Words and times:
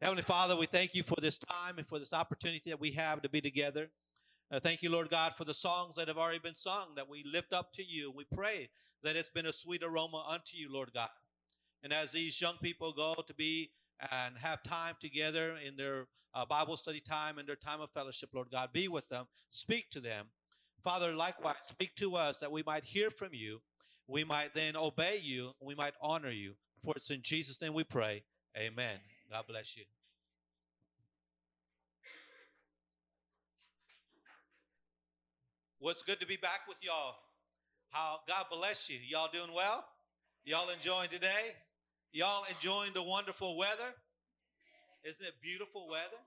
Heavenly 0.00 0.22
Father, 0.22 0.54
we 0.54 0.66
thank 0.66 0.94
you 0.94 1.02
for 1.02 1.16
this 1.20 1.38
time 1.38 1.76
and 1.76 1.86
for 1.88 1.98
this 1.98 2.12
opportunity 2.12 2.70
that 2.70 2.78
we 2.78 2.92
have 2.92 3.20
to 3.22 3.28
be 3.28 3.40
together. 3.40 3.90
Uh, 4.48 4.60
thank 4.60 4.80
you, 4.80 4.90
Lord 4.90 5.10
God, 5.10 5.32
for 5.36 5.44
the 5.44 5.52
songs 5.52 5.96
that 5.96 6.06
have 6.06 6.16
already 6.16 6.38
been 6.38 6.54
sung 6.54 6.94
that 6.94 7.08
we 7.08 7.24
lift 7.24 7.52
up 7.52 7.72
to 7.72 7.82
you. 7.84 8.12
We 8.14 8.24
pray 8.32 8.68
that 9.02 9.16
it's 9.16 9.28
been 9.28 9.46
a 9.46 9.52
sweet 9.52 9.82
aroma 9.82 10.24
unto 10.28 10.56
you, 10.56 10.72
Lord 10.72 10.92
God. 10.94 11.08
And 11.82 11.92
as 11.92 12.12
these 12.12 12.40
young 12.40 12.54
people 12.62 12.92
go 12.92 13.16
to 13.26 13.34
be 13.34 13.72
and 14.12 14.36
have 14.38 14.62
time 14.62 14.94
together 15.00 15.56
in 15.66 15.76
their 15.76 16.06
uh, 16.32 16.46
Bible 16.46 16.76
study 16.76 17.00
time 17.00 17.38
and 17.38 17.48
their 17.48 17.56
time 17.56 17.80
of 17.80 17.90
fellowship, 17.90 18.30
Lord 18.32 18.52
God, 18.52 18.72
be 18.72 18.86
with 18.86 19.08
them, 19.08 19.26
speak 19.50 19.90
to 19.90 20.00
them. 20.00 20.26
Father, 20.84 21.12
likewise, 21.12 21.56
speak 21.70 21.96
to 21.96 22.14
us 22.14 22.38
that 22.38 22.52
we 22.52 22.62
might 22.64 22.84
hear 22.84 23.10
from 23.10 23.30
you, 23.32 23.58
we 24.06 24.22
might 24.22 24.54
then 24.54 24.76
obey 24.76 25.18
you, 25.20 25.50
we 25.60 25.74
might 25.74 25.94
honor 26.00 26.30
you. 26.30 26.54
For 26.84 26.94
it's 26.94 27.10
in 27.10 27.22
Jesus' 27.22 27.60
name 27.60 27.74
we 27.74 27.82
pray. 27.82 28.22
Amen. 28.56 28.98
God 29.30 29.44
bless 29.46 29.76
you. 29.76 29.84
What's 35.80 36.02
good 36.02 36.18
to 36.20 36.26
be 36.26 36.36
back 36.36 36.60
with 36.66 36.78
y'all. 36.82 37.14
How 37.90 38.20
God 38.26 38.46
bless 38.50 38.88
you. 38.88 38.98
Y'all 39.08 39.28
doing 39.32 39.54
well? 39.54 39.84
Y'all 40.44 40.70
enjoying 40.70 41.10
today? 41.10 41.54
Y'all 42.12 42.44
enjoying 42.56 42.92
the 42.94 43.02
wonderful 43.02 43.56
weather? 43.56 43.94
Isn't 45.04 45.24
it 45.24 45.34
beautiful 45.42 45.88
weather? 45.88 46.20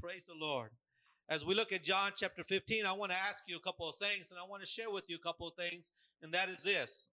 Praise 0.00 0.26
the 0.26 0.34
Lord. 0.34 0.70
As 1.28 1.44
we 1.44 1.54
look 1.54 1.72
at 1.72 1.84
John 1.84 2.12
chapter 2.16 2.42
15, 2.42 2.86
I 2.86 2.92
want 2.92 3.12
to 3.12 3.18
ask 3.18 3.42
you 3.46 3.56
a 3.56 3.60
couple 3.60 3.88
of 3.88 3.96
things 3.96 4.30
and 4.30 4.40
I 4.40 4.48
want 4.48 4.62
to 4.62 4.66
share 4.66 4.90
with 4.90 5.04
you 5.08 5.16
a 5.16 5.22
couple 5.22 5.46
of 5.46 5.54
things, 5.54 5.90
and 6.22 6.32
that 6.32 6.48
is 6.48 6.62
this. 6.62 7.08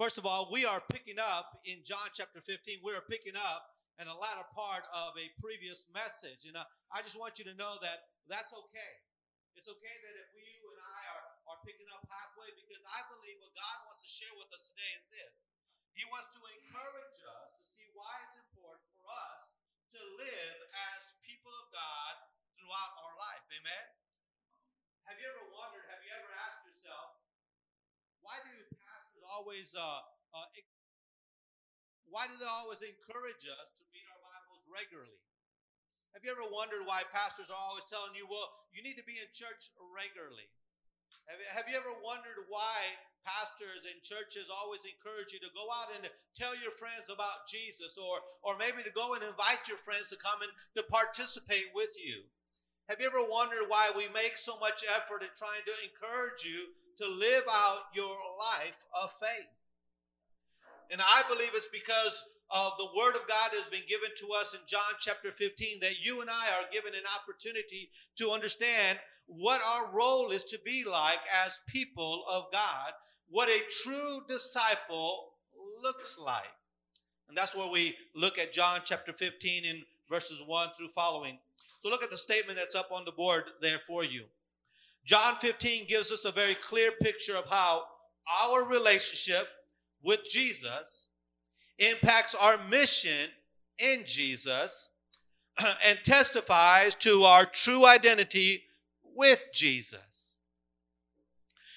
First 0.00 0.16
of 0.16 0.24
all, 0.24 0.48
we 0.48 0.64
are 0.64 0.80
picking 0.88 1.20
up 1.20 1.60
in 1.68 1.84
John 1.84 2.08
chapter 2.16 2.40
15, 2.40 2.80
we 2.80 2.96
are 2.96 3.04
picking 3.04 3.36
up 3.36 3.76
in 4.00 4.08
a 4.08 4.16
latter 4.16 4.48
part 4.56 4.88
of 4.96 5.12
a 5.12 5.28
previous 5.36 5.84
message. 5.92 6.48
And 6.48 6.56
uh, 6.56 6.64
I 6.88 7.04
just 7.04 7.20
want 7.20 7.36
you 7.36 7.44
to 7.44 7.52
know 7.60 7.76
that 7.84 8.08
that's 8.24 8.48
okay. 8.48 8.92
It's 9.52 9.68
okay 9.68 9.92
that 10.00 10.14
if 10.24 10.32
you 10.32 10.72
and 10.72 10.80
I 10.80 11.04
are, 11.04 11.52
are 11.52 11.60
picking 11.68 11.84
up 11.92 12.00
halfway 12.08 12.48
because 12.56 12.80
I 12.88 13.04
believe 13.12 13.44
what 13.44 13.52
God 13.52 13.76
wants 13.92 14.00
to 14.00 14.08
share 14.08 14.32
with 14.40 14.48
us 14.56 14.72
today 14.72 14.88
is 14.96 15.04
this. 15.12 15.36
He 15.92 16.08
wants 16.08 16.32
to 16.32 16.40
encourage 16.48 17.20
us 17.20 17.60
to 17.60 17.64
see 17.76 17.92
why 17.92 18.24
it's 18.24 18.40
important 18.40 18.88
for 18.96 19.04
us 19.04 19.52
to 19.92 20.00
live 20.16 20.56
as 20.80 21.12
people 21.28 21.52
of 21.60 21.68
God 21.76 22.12
throughout 22.56 22.96
our 23.04 23.20
life. 23.20 23.44
Amen? 23.52 23.84
Have 25.12 25.20
you 25.20 25.28
ever 25.28 25.44
wondered, 25.52 25.84
have 25.92 26.00
you 26.00 26.12
ever 26.16 26.32
asked 26.40 26.64
yourself, 26.64 27.20
why 28.24 28.40
do 28.48 28.79
always 29.30 29.70
uh, 29.78 30.02
uh, 30.34 30.48
why 32.10 32.26
do 32.26 32.34
they 32.36 32.50
always 32.50 32.82
encourage 32.82 33.46
us 33.46 33.68
to 33.78 33.82
read 33.94 34.06
our 34.10 34.18
Bibles 34.18 34.66
regularly? 34.66 35.22
Have 36.10 36.26
you 36.26 36.34
ever 36.34 36.42
wondered 36.50 36.82
why 36.82 37.06
pastors 37.14 37.54
are 37.54 37.62
always 37.70 37.86
telling 37.86 38.18
you, 38.18 38.26
well, 38.26 38.50
you 38.74 38.82
need 38.82 38.98
to 38.98 39.06
be 39.06 39.22
in 39.22 39.30
church 39.30 39.70
regularly? 39.78 40.50
Have 41.54 41.70
you, 41.70 41.78
ever 41.78 41.94
wondered 42.02 42.50
why 42.50 42.98
pastors 43.22 43.86
and 43.86 44.02
churches 44.02 44.50
always 44.50 44.82
encourage 44.82 45.30
you 45.30 45.38
to 45.38 45.54
go 45.54 45.70
out 45.70 45.94
and 45.94 46.10
tell 46.34 46.58
your 46.58 46.74
friends 46.74 47.06
about 47.06 47.46
Jesus 47.46 47.94
or, 47.94 48.18
or 48.42 48.58
maybe 48.58 48.82
to 48.82 48.90
go 48.90 49.14
and 49.14 49.22
invite 49.22 49.70
your 49.70 49.78
friends 49.78 50.10
to 50.10 50.18
come 50.18 50.42
and 50.42 50.50
to 50.74 50.82
participate 50.90 51.70
with 51.70 51.94
you? 51.94 52.26
Have 52.90 52.98
you 52.98 53.06
ever 53.06 53.22
wondered 53.22 53.70
why 53.70 53.94
we 53.94 54.10
make 54.10 54.34
so 54.34 54.58
much 54.58 54.82
effort 54.90 55.22
in 55.22 55.30
trying 55.38 55.62
to 55.62 55.74
encourage 55.86 56.42
you 56.42 56.74
to 56.98 57.06
live 57.06 57.44
out 57.50 57.94
your 57.94 58.16
life 58.38 58.76
of 59.00 59.10
faith. 59.20 59.48
And 60.90 61.00
I 61.00 61.22
believe 61.28 61.50
it's 61.54 61.68
because 61.72 62.22
of 62.50 62.72
the 62.78 62.88
Word 62.96 63.14
of 63.14 63.28
God 63.28 63.50
has 63.52 63.68
been 63.70 63.86
given 63.88 64.10
to 64.18 64.32
us 64.32 64.54
in 64.54 64.60
John 64.66 64.98
chapter 65.00 65.30
15 65.30 65.80
that 65.80 66.00
you 66.02 66.20
and 66.20 66.28
I 66.28 66.48
are 66.58 66.72
given 66.72 66.94
an 66.94 67.06
opportunity 67.16 67.90
to 68.16 68.30
understand 68.30 68.98
what 69.26 69.60
our 69.64 69.88
role 69.92 70.30
is 70.30 70.42
to 70.44 70.58
be 70.64 70.84
like 70.84 71.20
as 71.44 71.60
people 71.68 72.24
of 72.28 72.46
God, 72.50 72.92
what 73.28 73.48
a 73.48 73.60
true 73.84 74.22
disciple 74.28 75.28
looks 75.82 76.18
like. 76.18 76.50
And 77.28 77.38
that's 77.38 77.54
where 77.54 77.70
we 77.70 77.96
look 78.16 78.38
at 78.38 78.52
John 78.52 78.80
chapter 78.84 79.12
15 79.12 79.64
in 79.64 79.82
verses 80.08 80.42
1 80.44 80.70
through 80.76 80.88
following. 80.88 81.38
So 81.78 81.88
look 81.88 82.02
at 82.02 82.10
the 82.10 82.18
statement 82.18 82.58
that's 82.58 82.74
up 82.74 82.90
on 82.92 83.04
the 83.04 83.12
board 83.12 83.44
there 83.62 83.80
for 83.86 84.02
you. 84.02 84.24
John 85.04 85.36
15 85.40 85.86
gives 85.86 86.10
us 86.10 86.24
a 86.24 86.32
very 86.32 86.54
clear 86.54 86.92
picture 86.92 87.36
of 87.36 87.46
how 87.46 87.84
our 88.42 88.64
relationship 88.68 89.48
with 90.02 90.20
Jesus 90.30 91.08
impacts 91.78 92.34
our 92.34 92.58
mission 92.68 93.30
in 93.78 94.04
Jesus 94.06 94.90
and 95.86 95.98
testifies 96.04 96.94
to 96.96 97.24
our 97.24 97.44
true 97.44 97.86
identity 97.86 98.64
with 99.14 99.40
Jesus. 99.52 100.36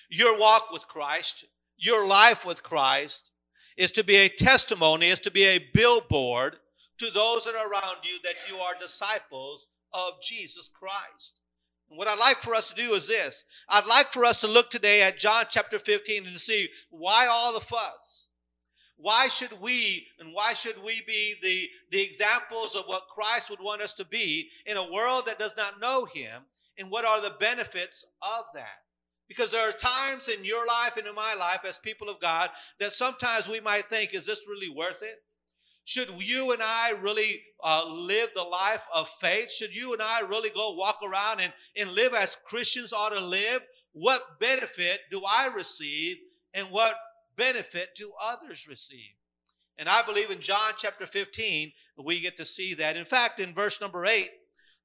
Your 0.09 0.37
walk 0.37 0.71
with 0.71 0.87
Christ, 0.87 1.45
your 1.77 2.05
life 2.05 2.45
with 2.45 2.61
Christ, 2.61 3.31
is 3.77 3.91
to 3.93 4.03
be 4.03 4.17
a 4.17 4.29
testimony, 4.29 5.07
is 5.07 5.19
to 5.19 5.31
be 5.31 5.45
a 5.45 5.65
billboard 5.73 6.57
to 6.99 7.09
those 7.09 7.45
that 7.45 7.55
are 7.55 7.69
around 7.69 7.97
you 8.03 8.19
that 8.23 8.35
you 8.49 8.57
are 8.57 8.73
disciples 8.79 9.67
of 9.91 10.21
Jesus 10.21 10.67
Christ. 10.67 11.39
What 11.95 12.07
I'd 12.07 12.19
like 12.19 12.41
for 12.41 12.55
us 12.55 12.69
to 12.69 12.75
do 12.75 12.93
is 12.93 13.07
this. 13.07 13.43
I'd 13.69 13.85
like 13.85 14.11
for 14.11 14.25
us 14.25 14.39
to 14.41 14.47
look 14.47 14.69
today 14.69 15.03
at 15.03 15.19
John 15.19 15.45
chapter 15.49 15.77
15 15.77 16.25
and 16.25 16.39
see 16.39 16.69
why 16.89 17.27
all 17.27 17.53
the 17.53 17.59
fuss? 17.59 18.27
Why 18.97 19.27
should 19.27 19.61
we 19.61 20.07
and 20.19 20.33
why 20.33 20.53
should 20.53 20.81
we 20.83 21.01
be 21.05 21.35
the, 21.41 21.69
the 21.91 22.01
examples 22.01 22.73
of 22.73 22.85
what 22.85 23.07
Christ 23.13 23.49
would 23.49 23.59
want 23.59 23.81
us 23.81 23.93
to 23.95 24.05
be 24.05 24.49
in 24.65 24.77
a 24.77 24.91
world 24.91 25.25
that 25.27 25.39
does 25.39 25.55
not 25.57 25.79
know 25.79 26.05
him? 26.05 26.43
And 26.77 26.89
what 26.89 27.05
are 27.05 27.21
the 27.21 27.35
benefits 27.39 28.03
of 28.21 28.45
that? 28.55 28.81
Because 29.27 29.51
there 29.51 29.67
are 29.67 29.73
times 29.73 30.29
in 30.29 30.43
your 30.43 30.65
life 30.65 30.97
and 30.97 31.07
in 31.07 31.13
my 31.15 31.35
life 31.35 31.61
as 31.67 31.77
people 31.77 32.09
of 32.09 32.19
God 32.19 32.49
that 32.79 32.91
sometimes 32.91 33.47
we 33.47 33.59
might 33.59 33.89
think, 33.89 34.13
is 34.13 34.25
this 34.25 34.47
really 34.47 34.69
worth 34.69 35.01
it? 35.01 35.21
Should 35.85 36.09
you 36.21 36.51
and 36.53 36.61
I 36.61 36.93
really 37.01 37.41
uh, 37.63 37.85
live 37.87 38.29
the 38.35 38.43
life 38.43 38.83
of 38.93 39.09
faith? 39.19 39.51
Should 39.51 39.75
you 39.75 39.93
and 39.93 40.01
I 40.01 40.21
really 40.21 40.49
go 40.49 40.73
walk 40.73 40.99
around 41.03 41.41
and, 41.41 41.51
and 41.75 41.91
live 41.91 42.13
as 42.13 42.37
Christians 42.45 42.93
ought 42.93 43.09
to 43.09 43.19
live? 43.19 43.61
What 43.91 44.39
benefit 44.39 45.01
do 45.11 45.21
I 45.27 45.47
receive 45.47 46.17
and 46.53 46.67
what 46.67 46.95
benefit 47.35 47.89
do 47.95 48.11
others 48.21 48.67
receive? 48.67 49.11
And 49.77 49.89
I 49.89 50.03
believe 50.03 50.29
in 50.29 50.39
John 50.39 50.73
chapter 50.77 51.05
15, 51.05 51.71
we 51.97 52.21
get 52.21 52.37
to 52.37 52.45
see 52.45 52.73
that. 52.75 52.95
In 52.95 53.05
fact, 53.05 53.39
in 53.39 53.53
verse 53.53 53.81
number 53.81 54.05
8, 54.05 54.29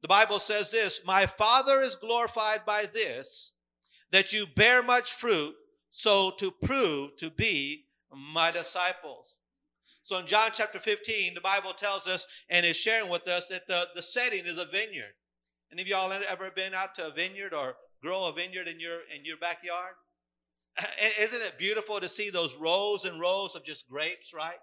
the 0.02 0.08
Bible 0.08 0.38
says 0.38 0.70
this 0.70 1.00
My 1.04 1.26
Father 1.26 1.80
is 1.80 1.94
glorified 1.94 2.64
by 2.66 2.86
this, 2.92 3.52
that 4.10 4.32
you 4.32 4.46
bear 4.46 4.82
much 4.82 5.12
fruit, 5.12 5.54
so 5.90 6.32
to 6.38 6.50
prove 6.50 7.16
to 7.16 7.30
be 7.30 7.84
my 8.10 8.50
disciples. 8.50 9.36
So 10.08 10.16
in 10.16 10.26
John 10.26 10.52
chapter 10.54 10.78
15, 10.78 11.34
the 11.34 11.40
Bible 11.42 11.74
tells 11.74 12.06
us 12.06 12.26
and 12.48 12.64
is 12.64 12.78
sharing 12.78 13.10
with 13.10 13.28
us 13.28 13.44
that 13.48 13.66
the, 13.68 13.88
the 13.94 14.00
setting 14.00 14.46
is 14.46 14.56
a 14.56 14.64
vineyard. 14.64 15.12
Any 15.70 15.82
of 15.82 15.88
y'all 15.88 16.10
ever 16.10 16.50
been 16.50 16.72
out 16.72 16.94
to 16.94 17.08
a 17.08 17.12
vineyard 17.12 17.52
or 17.52 17.74
grow 18.02 18.24
a 18.24 18.32
vineyard 18.32 18.68
in 18.68 18.80
your 18.80 19.00
in 19.14 19.26
your 19.26 19.36
backyard? 19.36 19.92
Isn't 21.20 21.42
it 21.42 21.58
beautiful 21.58 22.00
to 22.00 22.08
see 22.08 22.30
those 22.30 22.54
rows 22.54 23.04
and 23.04 23.20
rows 23.20 23.54
of 23.54 23.66
just 23.66 23.86
grapes, 23.86 24.32
right? 24.34 24.56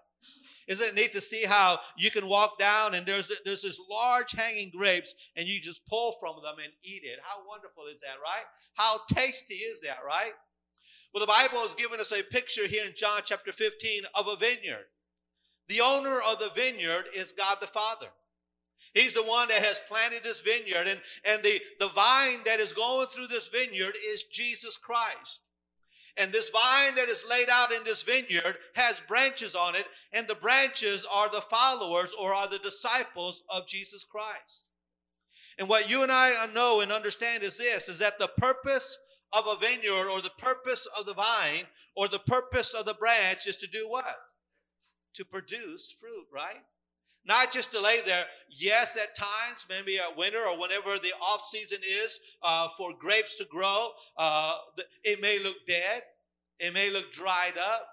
Isn't 0.66 0.88
it 0.88 0.94
neat 0.96 1.12
to 1.12 1.20
see 1.20 1.44
how 1.44 1.78
you 1.96 2.10
can 2.10 2.26
walk 2.26 2.58
down 2.58 2.94
and 2.94 3.06
there's 3.06 3.30
there's 3.44 3.62
this 3.62 3.80
large 3.88 4.32
hanging 4.32 4.72
grapes 4.76 5.14
and 5.36 5.46
you 5.46 5.60
just 5.60 5.86
pull 5.86 6.16
from 6.18 6.42
them 6.42 6.56
and 6.60 6.72
eat 6.82 7.04
it? 7.04 7.20
How 7.22 7.46
wonderful 7.46 7.84
is 7.94 8.00
that, 8.00 8.16
right? 8.20 8.46
How 8.74 8.98
tasty 9.14 9.54
is 9.54 9.78
that, 9.82 9.98
right? 10.04 10.32
Well, 11.14 11.20
the 11.20 11.32
Bible 11.32 11.60
has 11.60 11.74
given 11.74 12.00
us 12.00 12.10
a 12.10 12.24
picture 12.24 12.66
here 12.66 12.84
in 12.84 12.94
John 12.96 13.20
chapter 13.24 13.52
15 13.52 14.02
of 14.16 14.26
a 14.26 14.34
vineyard. 14.34 14.86
The 15.68 15.80
owner 15.80 16.18
of 16.28 16.38
the 16.38 16.50
vineyard 16.54 17.06
is 17.14 17.32
God 17.32 17.58
the 17.60 17.66
Father. 17.66 18.06
He's 18.94 19.12
the 19.12 19.22
one 19.22 19.48
that 19.48 19.62
has 19.62 19.80
planted 19.88 20.22
this 20.24 20.40
vineyard, 20.40 20.86
and, 20.86 21.00
and 21.24 21.42
the, 21.42 21.60
the 21.78 21.88
vine 21.88 22.38
that 22.46 22.60
is 22.60 22.72
going 22.72 23.08
through 23.08 23.26
this 23.26 23.48
vineyard 23.48 23.94
is 23.94 24.24
Jesus 24.32 24.76
Christ. 24.76 25.40
And 26.16 26.32
this 26.32 26.48
vine 26.48 26.94
that 26.94 27.10
is 27.10 27.24
laid 27.28 27.50
out 27.50 27.72
in 27.72 27.84
this 27.84 28.02
vineyard 28.02 28.56
has 28.74 28.94
branches 29.06 29.54
on 29.54 29.74
it, 29.74 29.84
and 30.12 30.26
the 30.26 30.34
branches 30.34 31.06
are 31.12 31.28
the 31.28 31.42
followers 31.42 32.10
or 32.18 32.32
are 32.32 32.48
the 32.48 32.58
disciples 32.58 33.42
of 33.50 33.66
Jesus 33.66 34.02
Christ. 34.02 34.64
And 35.58 35.68
what 35.68 35.90
you 35.90 36.02
and 36.02 36.12
I 36.12 36.46
know 36.54 36.80
and 36.80 36.92
understand 36.92 37.42
is 37.42 37.58
this 37.58 37.88
is 37.88 37.98
that 37.98 38.18
the 38.18 38.28
purpose 38.38 38.96
of 39.32 39.46
a 39.46 39.58
vineyard 39.58 40.08
or 40.08 40.22
the 40.22 40.30
purpose 40.38 40.86
of 40.98 41.06
the 41.06 41.14
vine 41.14 41.64
or 41.94 42.08
the 42.08 42.18
purpose 42.18 42.72
of 42.72 42.86
the 42.86 42.94
branch 42.94 43.46
is 43.46 43.56
to 43.58 43.66
do 43.66 43.88
what? 43.88 44.16
To 45.16 45.24
produce 45.24 45.94
fruit, 45.98 46.26
right? 46.32 46.62
Not 47.24 47.52
just 47.52 47.72
to 47.72 47.80
lay 47.80 48.00
there. 48.02 48.24
Yes, 48.48 48.96
at 48.96 49.16
times, 49.16 49.66
maybe 49.68 49.96
a 49.96 50.16
winter 50.16 50.38
or 50.38 50.58
whenever 50.58 50.96
the 50.98 51.12
off 51.20 51.42
season 51.42 51.78
is 51.86 52.20
uh, 52.42 52.68
for 52.76 52.92
grapes 52.96 53.36
to 53.38 53.44
grow, 53.44 53.90
uh, 54.16 54.54
it 55.02 55.20
may 55.20 55.40
look 55.40 55.56
dead, 55.66 56.02
it 56.60 56.72
may 56.72 56.90
look 56.90 57.12
dried 57.12 57.58
up. 57.58 57.88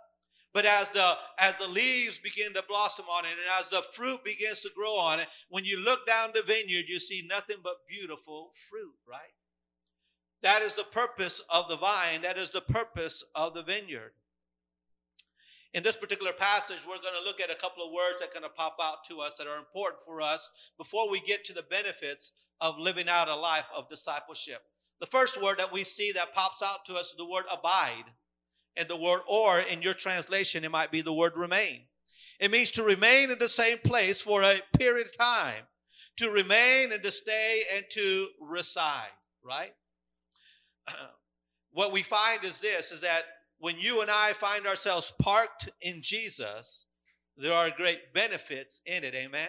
But 0.54 0.66
as 0.66 0.90
the 0.92 1.16
as 1.40 1.58
the 1.58 1.68
leaves 1.68 2.20
begin 2.20 2.54
to 2.54 2.64
blossom 2.70 3.06
on 3.10 3.26
it, 3.26 3.32
and 3.32 3.60
as 3.60 3.70
the 3.70 3.82
fruit 3.94 4.24
begins 4.24 4.60
to 4.60 4.70
grow 4.76 4.96
on 4.96 5.20
it, 5.20 5.28
when 5.50 5.66
you 5.66 5.80
look 5.80 6.06
down 6.06 6.30
the 6.36 6.44
vineyard, 6.44 6.86
you 6.88 7.00
see 7.00 7.26
nothing 7.28 7.58
but 7.64 7.88
beautiful 7.90 8.52
fruit, 8.70 8.94
right? 9.10 9.34
That 10.44 10.62
is 10.62 10.76
the 10.76 10.84
purpose 10.84 11.42
of 11.50 11.70
the 11.70 11.78
vine. 11.78 12.22
That 12.22 12.38
is 12.38 12.52
the 12.52 12.62
purpose 12.62 13.24
of 13.34 13.56
the 13.56 13.64
vineyard. 13.64 14.12
In 15.74 15.82
this 15.82 15.96
particular 15.96 16.34
passage, 16.34 16.78
we're 16.88 17.02
going 17.02 17.20
to 17.20 17.26
look 17.26 17.42
at 17.42 17.50
a 17.50 17.60
couple 17.60 17.84
of 17.84 17.92
words 17.92 18.20
that 18.20 18.30
are 18.30 18.40
going 18.40 18.44
to 18.44 18.56
pop 18.56 18.78
out 18.82 19.06
to 19.08 19.22
us 19.22 19.36
that 19.38 19.48
are 19.48 19.58
important 19.58 20.02
for 20.06 20.22
us 20.22 20.50
before 20.78 21.10
we 21.10 21.20
get 21.22 21.44
to 21.46 21.54
the 21.54 21.64
benefits 21.64 22.32
of 22.62 22.78
living 22.78 23.10
out 23.10 23.28
a 23.28 23.36
life 23.36 23.66
of 23.76 23.90
discipleship. 23.90 24.62
The 25.00 25.08
first 25.08 25.42
word 25.42 25.58
that 25.58 25.74
we 25.74 25.84
see 25.84 26.12
that 26.12 26.36
pops 26.36 26.62
out 26.62 26.86
to 26.86 26.94
us 26.94 27.08
is 27.08 27.16
the 27.18 27.26
word 27.26 27.46
abide. 27.52 28.06
And 28.76 28.88
the 28.88 28.98
word 28.98 29.22
or 29.28 29.60
in 29.60 29.82
your 29.82 29.94
translation, 29.94 30.64
it 30.64 30.72
might 30.72 30.92
be 30.92 31.02
the 31.02 31.14
word 31.14 31.34
remain. 31.36 31.82
It 32.40 32.52
means 32.52 32.72
to 32.72 32.84
remain 32.84 33.32
in 33.32 33.40
the 33.40 33.50
same 33.50 33.80
place 33.80 34.22
for 34.22 34.44
a 34.44 34.62
period 34.78 35.08
of 35.08 35.18
time, 35.18 35.64
to 36.18 36.30
remain 36.30 36.92
and 36.92 37.02
to 37.04 37.12
stay 37.12 37.64
and 37.76 37.86
to 37.92 38.28
reside, 38.42 39.12
right? 39.44 39.74
what 41.72 41.92
we 41.92 42.04
find 42.04 42.44
is 42.44 42.62
this 42.62 42.92
is 42.92 43.02
that 43.02 43.24
when 43.64 43.80
you 43.80 44.02
and 44.02 44.12
I 44.12 44.34
find 44.34 44.68
ourselves 44.68 45.14
parked 45.22 45.70
in 45.82 46.02
Jesus, 46.02 46.86
there 47.38 47.54
are 47.54 47.72
great 47.72 48.14
benefits 48.14 48.82
in 48.86 49.06
it. 49.06 49.16
Amen. 49.16 49.48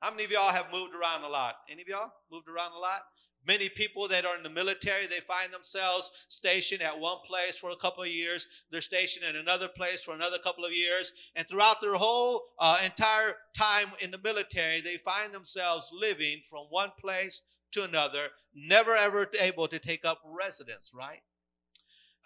How 0.00 0.10
many 0.10 0.24
of 0.24 0.32
y'all 0.32 0.50
have 0.50 0.72
moved 0.72 0.96
around 0.96 1.22
a 1.22 1.28
lot? 1.28 1.54
Any 1.70 1.82
of 1.82 1.86
y'all 1.86 2.10
moved 2.28 2.48
around 2.48 2.72
a 2.72 2.80
lot? 2.80 3.02
Many 3.46 3.68
people 3.68 4.08
that 4.08 4.26
are 4.26 4.36
in 4.36 4.42
the 4.42 4.50
military, 4.50 5.06
they 5.06 5.20
find 5.20 5.52
themselves 5.52 6.10
stationed 6.26 6.82
at 6.82 6.98
one 6.98 7.18
place 7.24 7.56
for 7.56 7.70
a 7.70 7.76
couple 7.76 8.02
of 8.02 8.08
years. 8.08 8.48
They're 8.72 8.80
stationed 8.80 9.24
in 9.24 9.36
another 9.36 9.68
place 9.68 10.02
for 10.02 10.12
another 10.12 10.38
couple 10.38 10.64
of 10.64 10.72
years. 10.72 11.12
And 11.36 11.46
throughout 11.46 11.80
their 11.80 11.94
whole 11.94 12.46
uh, 12.58 12.78
entire 12.84 13.36
time 13.56 13.92
in 14.00 14.10
the 14.10 14.18
military, 14.24 14.80
they 14.80 14.96
find 15.04 15.32
themselves 15.32 15.92
living 15.92 16.40
from 16.50 16.66
one 16.70 16.90
place 17.00 17.42
to 17.74 17.84
another, 17.84 18.30
never 18.56 18.96
ever 18.96 19.28
able 19.38 19.68
to 19.68 19.78
take 19.78 20.04
up 20.04 20.20
residence, 20.24 20.90
right? 20.92 21.20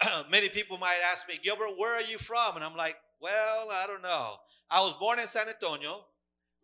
Many 0.30 0.48
people 0.48 0.78
might 0.78 0.98
ask 1.10 1.28
me, 1.28 1.38
Gilbert, 1.42 1.76
where 1.76 1.94
are 1.94 2.02
you 2.02 2.18
from? 2.18 2.56
And 2.56 2.64
I'm 2.64 2.76
like, 2.76 2.96
well, 3.20 3.68
I 3.72 3.86
don't 3.86 4.02
know. 4.02 4.36
I 4.70 4.80
was 4.80 4.94
born 5.00 5.18
in 5.18 5.26
San 5.26 5.48
Antonio, 5.48 6.04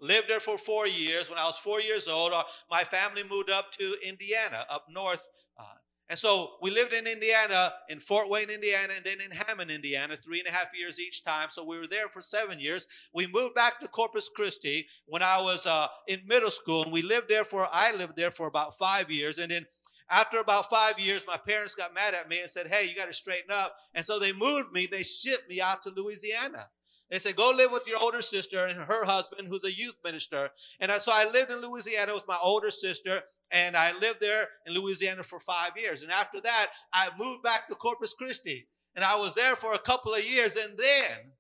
lived 0.00 0.28
there 0.28 0.40
for 0.40 0.58
four 0.58 0.86
years. 0.86 1.28
When 1.28 1.38
I 1.38 1.44
was 1.44 1.58
four 1.58 1.80
years 1.80 2.08
old, 2.08 2.32
my 2.70 2.84
family 2.84 3.22
moved 3.28 3.50
up 3.50 3.72
to 3.72 3.96
Indiana, 4.06 4.64
up 4.70 4.86
north. 4.88 5.22
Uh, 5.58 5.64
and 6.08 6.18
so 6.18 6.52
we 6.62 6.70
lived 6.70 6.92
in 6.92 7.06
Indiana, 7.06 7.74
in 7.88 7.98
Fort 7.98 8.30
Wayne, 8.30 8.48
Indiana, 8.48 8.92
and 8.96 9.04
then 9.04 9.20
in 9.20 9.32
Hammond, 9.32 9.70
Indiana, 9.72 10.16
three 10.16 10.38
and 10.38 10.48
a 10.48 10.52
half 10.52 10.68
years 10.78 11.00
each 11.00 11.24
time. 11.24 11.48
So 11.50 11.64
we 11.64 11.78
were 11.78 11.88
there 11.88 12.08
for 12.08 12.22
seven 12.22 12.60
years. 12.60 12.86
We 13.12 13.26
moved 13.26 13.56
back 13.56 13.80
to 13.80 13.88
Corpus 13.88 14.30
Christi 14.34 14.86
when 15.06 15.22
I 15.22 15.40
was 15.42 15.66
uh, 15.66 15.88
in 16.06 16.20
middle 16.26 16.52
school, 16.52 16.84
and 16.84 16.92
we 16.92 17.02
lived 17.02 17.28
there 17.28 17.44
for, 17.44 17.68
I 17.72 17.92
lived 17.92 18.16
there 18.16 18.30
for 18.30 18.46
about 18.46 18.78
five 18.78 19.10
years. 19.10 19.38
And 19.38 19.50
then 19.50 19.66
after 20.10 20.38
about 20.38 20.70
five 20.70 20.98
years, 20.98 21.22
my 21.26 21.36
parents 21.36 21.74
got 21.74 21.94
mad 21.94 22.14
at 22.14 22.28
me 22.28 22.40
and 22.40 22.50
said, 22.50 22.68
Hey, 22.68 22.86
you 22.86 22.94
got 22.94 23.08
to 23.08 23.14
straighten 23.14 23.50
up. 23.50 23.76
And 23.94 24.04
so 24.04 24.18
they 24.18 24.32
moved 24.32 24.72
me, 24.72 24.86
they 24.86 25.02
shipped 25.02 25.48
me 25.48 25.60
out 25.60 25.82
to 25.82 25.90
Louisiana. 25.90 26.68
They 27.10 27.18
said, 27.18 27.36
Go 27.36 27.50
live 27.50 27.72
with 27.72 27.86
your 27.86 27.98
older 27.98 28.22
sister 28.22 28.66
and 28.66 28.78
her 28.78 29.04
husband, 29.04 29.48
who's 29.48 29.64
a 29.64 29.72
youth 29.72 29.96
minister. 30.04 30.50
And 30.80 30.92
so 30.92 31.12
I 31.14 31.28
lived 31.30 31.50
in 31.50 31.60
Louisiana 31.60 32.14
with 32.14 32.26
my 32.28 32.38
older 32.40 32.70
sister, 32.70 33.22
and 33.50 33.76
I 33.76 33.92
lived 33.98 34.20
there 34.20 34.48
in 34.66 34.74
Louisiana 34.74 35.22
for 35.22 35.40
five 35.40 35.72
years. 35.76 36.02
And 36.02 36.10
after 36.10 36.40
that, 36.40 36.70
I 36.92 37.10
moved 37.18 37.42
back 37.42 37.68
to 37.68 37.74
Corpus 37.74 38.12
Christi. 38.12 38.68
And 38.94 39.04
I 39.04 39.16
was 39.16 39.34
there 39.34 39.56
for 39.56 39.74
a 39.74 39.78
couple 39.78 40.14
of 40.14 40.24
years. 40.24 40.56
And 40.56 40.76
then 40.78 41.32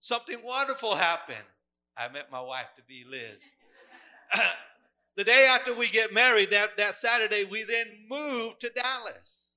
something 0.00 0.38
wonderful 0.42 0.96
happened. 0.96 1.38
I 1.96 2.08
met 2.08 2.30
my 2.30 2.40
wife 2.40 2.66
to 2.76 2.82
be 2.82 3.04
Liz. 3.08 3.40
The 5.16 5.24
day 5.24 5.46
after 5.48 5.74
we 5.74 5.88
get 5.88 6.12
married, 6.12 6.50
that, 6.50 6.76
that 6.76 6.94
Saturday, 6.94 7.44
we 7.44 7.62
then 7.62 7.86
move 8.08 8.58
to 8.58 8.68
Dallas. 8.68 9.56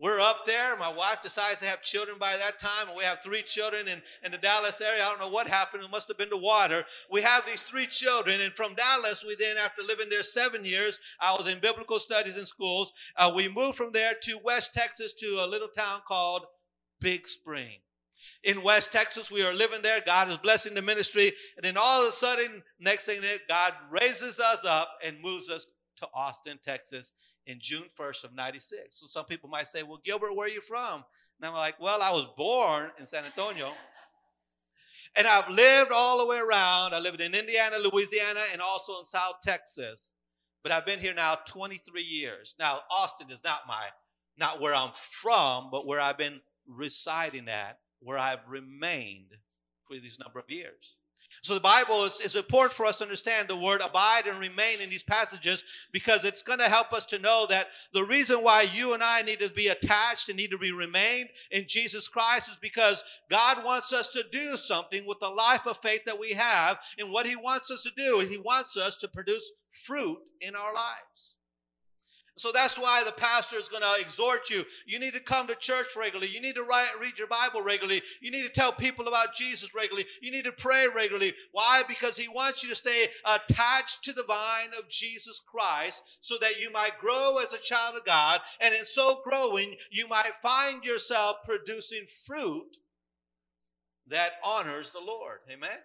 We're 0.00 0.20
up 0.20 0.44
there. 0.46 0.76
My 0.76 0.92
wife 0.92 1.22
decides 1.22 1.60
to 1.60 1.66
have 1.66 1.80
children 1.80 2.18
by 2.18 2.36
that 2.36 2.58
time, 2.58 2.88
and 2.88 2.96
we 2.96 3.04
have 3.04 3.22
three 3.22 3.42
children 3.42 3.86
in, 3.86 4.02
in 4.24 4.32
the 4.32 4.38
Dallas 4.38 4.80
area. 4.80 5.04
I 5.04 5.08
don't 5.08 5.20
know 5.20 5.28
what 5.28 5.46
happened. 5.46 5.84
It 5.84 5.90
must 5.92 6.08
have 6.08 6.18
been 6.18 6.28
the 6.28 6.36
water. 6.36 6.84
We 7.08 7.22
have 7.22 7.46
these 7.46 7.62
three 7.62 7.86
children, 7.86 8.40
and 8.40 8.52
from 8.54 8.74
Dallas, 8.74 9.24
we 9.24 9.36
then, 9.36 9.56
after 9.56 9.82
living 9.82 10.08
there 10.10 10.24
seven 10.24 10.64
years, 10.64 10.98
I 11.20 11.36
was 11.36 11.46
in 11.46 11.60
biblical 11.60 12.00
studies 12.00 12.36
in 12.36 12.44
schools. 12.44 12.92
Uh, 13.16 13.30
we 13.32 13.46
moved 13.46 13.76
from 13.76 13.92
there 13.92 14.14
to 14.24 14.40
West 14.42 14.74
Texas 14.74 15.12
to 15.20 15.38
a 15.40 15.46
little 15.46 15.68
town 15.68 16.00
called 16.04 16.46
Big 17.00 17.28
Spring 17.28 17.78
in 18.42 18.62
West 18.62 18.92
Texas. 18.92 19.30
We 19.30 19.42
are 19.42 19.54
living 19.54 19.82
there. 19.82 20.00
God 20.04 20.28
is 20.30 20.38
blessing 20.38 20.74
the 20.74 20.82
ministry. 20.82 21.32
And 21.56 21.64
then 21.64 21.76
all 21.76 22.02
of 22.02 22.08
a 22.08 22.12
sudden, 22.12 22.62
next 22.78 23.04
thing 23.04 23.20
that 23.22 23.48
God 23.48 23.72
raises 23.90 24.38
us 24.40 24.64
up 24.64 24.90
and 25.04 25.20
moves 25.20 25.48
us 25.48 25.66
to 25.96 26.08
Austin, 26.14 26.58
Texas 26.64 27.12
in 27.46 27.58
June 27.60 27.84
1st 27.98 28.24
of 28.24 28.34
96. 28.34 28.98
So 28.98 29.06
some 29.06 29.26
people 29.26 29.48
might 29.48 29.68
say, 29.68 29.82
well, 29.82 30.00
Gilbert, 30.04 30.34
where 30.34 30.46
are 30.46 30.50
you 30.50 30.60
from? 30.60 31.04
And 31.40 31.48
I'm 31.48 31.54
like, 31.54 31.80
well, 31.80 32.00
I 32.02 32.12
was 32.12 32.26
born 32.36 32.90
in 32.98 33.06
San 33.06 33.24
Antonio. 33.24 33.72
And 35.16 35.26
I've 35.26 35.48
lived 35.48 35.92
all 35.92 36.18
the 36.18 36.26
way 36.26 36.38
around. 36.38 36.94
I 36.94 36.98
lived 36.98 37.20
in 37.20 37.34
Indiana, 37.34 37.76
Louisiana, 37.78 38.40
and 38.52 38.60
also 38.60 38.98
in 38.98 39.04
South 39.04 39.36
Texas. 39.44 40.12
But 40.62 40.72
I've 40.72 40.86
been 40.86 40.98
here 40.98 41.14
now 41.14 41.36
23 41.46 42.02
years. 42.02 42.54
Now, 42.58 42.80
Austin 42.90 43.30
is 43.30 43.44
not 43.44 43.60
my, 43.68 43.88
not 44.36 44.60
where 44.60 44.74
I'm 44.74 44.92
from, 44.94 45.68
but 45.70 45.86
where 45.86 46.00
I've 46.00 46.18
been 46.18 46.40
residing 46.66 47.48
at 47.48 47.78
where 48.04 48.18
I've 48.18 48.46
remained 48.48 49.32
for 49.88 49.94
these 49.94 50.18
number 50.18 50.38
of 50.38 50.48
years. 50.48 50.96
So 51.42 51.54
the 51.54 51.60
Bible 51.60 52.04
is, 52.04 52.20
is 52.20 52.36
important 52.36 52.72
for 52.72 52.86
us 52.86 52.98
to 52.98 53.04
understand 53.04 53.48
the 53.48 53.56
word 53.56 53.80
abide 53.80 54.26
and 54.26 54.38
remain 54.38 54.80
in 54.80 54.88
these 54.88 55.02
passages 55.02 55.64
because 55.92 56.24
it's 56.24 56.42
going 56.42 56.58
to 56.58 56.68
help 56.68 56.92
us 56.92 57.04
to 57.06 57.18
know 57.18 57.46
that 57.48 57.68
the 57.92 58.04
reason 58.04 58.38
why 58.38 58.62
you 58.62 58.94
and 58.94 59.02
I 59.02 59.22
need 59.22 59.40
to 59.40 59.48
be 59.48 59.68
attached 59.68 60.28
and 60.28 60.36
need 60.36 60.50
to 60.50 60.58
be 60.58 60.72
remained 60.72 61.28
in 61.50 61.64
Jesus 61.66 62.08
Christ 62.08 62.50
is 62.50 62.56
because 62.56 63.02
God 63.30 63.64
wants 63.64 63.92
us 63.92 64.10
to 64.10 64.24
do 64.30 64.56
something 64.56 65.06
with 65.06 65.18
the 65.20 65.28
life 65.28 65.66
of 65.66 65.78
faith 65.78 66.02
that 66.06 66.20
we 66.20 66.32
have. 66.32 66.78
And 66.98 67.10
what 67.10 67.26
He 67.26 67.36
wants 67.36 67.70
us 67.70 67.82
to 67.82 67.90
do, 67.96 68.20
is 68.20 68.28
He 68.28 68.38
wants 68.38 68.76
us 68.76 68.96
to 68.98 69.08
produce 69.08 69.50
fruit 69.70 70.20
in 70.40 70.54
our 70.54 70.72
lives. 70.72 71.34
So 72.36 72.50
that's 72.52 72.76
why 72.76 73.04
the 73.04 73.12
pastor 73.12 73.58
is 73.58 73.68
going 73.68 73.82
to 73.82 74.04
exhort 74.04 74.50
you. 74.50 74.64
You 74.86 74.98
need 74.98 75.12
to 75.12 75.20
come 75.20 75.46
to 75.46 75.54
church 75.54 75.94
regularly. 75.96 76.32
You 76.32 76.40
need 76.40 76.56
to 76.56 76.64
write, 76.64 76.88
read 77.00 77.16
your 77.16 77.28
Bible 77.28 77.62
regularly. 77.62 78.02
You 78.20 78.32
need 78.32 78.42
to 78.42 78.48
tell 78.48 78.72
people 78.72 79.06
about 79.06 79.36
Jesus 79.36 79.72
regularly. 79.72 80.06
You 80.20 80.32
need 80.32 80.42
to 80.44 80.52
pray 80.52 80.88
regularly. 80.88 81.34
Why? 81.52 81.84
Because 81.86 82.16
he 82.16 82.26
wants 82.26 82.62
you 82.62 82.68
to 82.70 82.74
stay 82.74 83.06
attached 83.24 84.02
to 84.04 84.12
the 84.12 84.24
vine 84.24 84.70
of 84.76 84.88
Jesus 84.88 85.40
Christ 85.46 86.02
so 86.20 86.34
that 86.40 86.60
you 86.60 86.72
might 86.72 86.98
grow 87.00 87.38
as 87.38 87.52
a 87.52 87.58
child 87.58 87.94
of 87.96 88.04
God. 88.04 88.40
And 88.60 88.74
in 88.74 88.84
so 88.84 89.20
growing, 89.24 89.76
you 89.92 90.08
might 90.08 90.32
find 90.42 90.82
yourself 90.82 91.36
producing 91.44 92.06
fruit 92.26 92.78
that 94.08 94.32
honors 94.42 94.90
the 94.90 95.00
Lord. 95.00 95.38
Amen? 95.48 95.78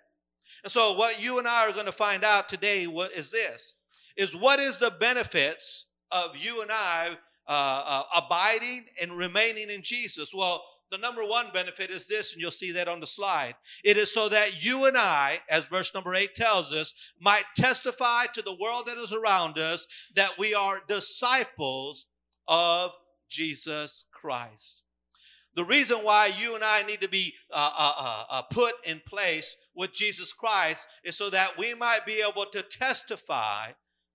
And 0.64 0.72
so 0.72 0.94
what 0.94 1.22
you 1.22 1.38
and 1.38 1.48
I 1.48 1.70
are 1.70 1.74
going 1.74 1.86
to 1.86 1.92
find 1.92 2.24
out 2.24 2.50
today 2.50 2.88
what 2.88 3.12
is 3.12 3.30
this, 3.30 3.76
is 4.18 4.36
what 4.36 4.60
is 4.60 4.80
the 4.80 4.90
benefits 4.90 5.86
of 6.12 6.36
you 6.36 6.62
and 6.62 6.72
I 6.72 7.18
uh, 7.48 7.84
uh, 7.86 8.04
abiding 8.16 8.86
and 9.02 9.18
remaining 9.18 9.70
in 9.70 9.82
Jesus? 9.82 10.34
Well, 10.34 10.64
the 10.92 10.98
number 10.98 11.24
one 11.24 11.48
benefit 11.54 11.92
is 11.92 12.08
this, 12.08 12.34
and 12.34 12.42
you'll 12.42 12.52
see 12.52 12.72
that 12.72 12.88
on 12.88 13.00
the 13.00 13.06
slide. 13.06 13.56
It 13.84 13.98
is 13.98 14.12
so 14.12 14.28
that 14.30 14.64
you 14.64 14.86
and 14.86 14.98
I, 14.98 15.40
as 15.50 15.66
verse 15.66 15.94
number 15.94 16.16
eight 16.16 16.36
tells 16.36 16.74
us, 16.74 16.94
might 17.20 17.44
testify 17.56 18.26
to 18.34 18.42
the 18.42 18.56
world 18.60 18.88
that 18.88 18.98
is 18.98 19.14
around 19.14 19.60
us 19.60 19.88
that 20.16 20.32
we 20.40 20.56
are 20.56 20.82
disciples 20.88 22.08
of 22.48 22.92
Jesus 23.30 24.06
Christ. 24.12 24.84
The 25.56 25.66
reason 25.66 26.00
why 26.00 26.32
you 26.40 26.56
and 26.56 26.64
I 26.64 26.84
need 26.84 27.02
to 27.02 27.10
be 27.10 27.34
uh, 27.52 27.72
uh, 27.78 27.94
uh, 27.98 28.24
uh 28.30 28.42
put 28.44 28.74
in 28.86 29.02
place 29.06 29.56
with 29.76 29.94
Jesus 29.94 30.34
Christ 30.34 30.88
is 31.04 31.18
so 31.18 31.30
that 31.30 31.58
we 31.58 31.74
might 31.74 32.06
be 32.06 32.24
able 32.28 32.46
to 32.46 32.62
testify 32.62 33.72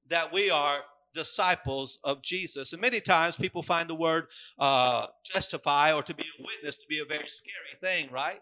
that 0.09 0.33
we 0.33 0.51
are 0.51 0.81
disciples 1.15 1.99
of 2.05 2.23
Jesus. 2.23 2.73
And 2.73 2.83
many 2.83 3.01
times 3.01 3.37
people 3.37 3.63
find 3.63 3.89
the 3.89 3.95
word 3.95 4.27
uh, 4.59 5.07
justify 5.33 5.93
or 5.93 6.03
to 6.03 6.15
be 6.15 6.25
a 6.25 6.43
witness 6.43 6.75
to 6.75 6.87
be 6.89 6.99
a 6.99 7.05
very 7.05 7.25
scary 7.25 7.81
thing, 7.81 8.13
right? 8.13 8.41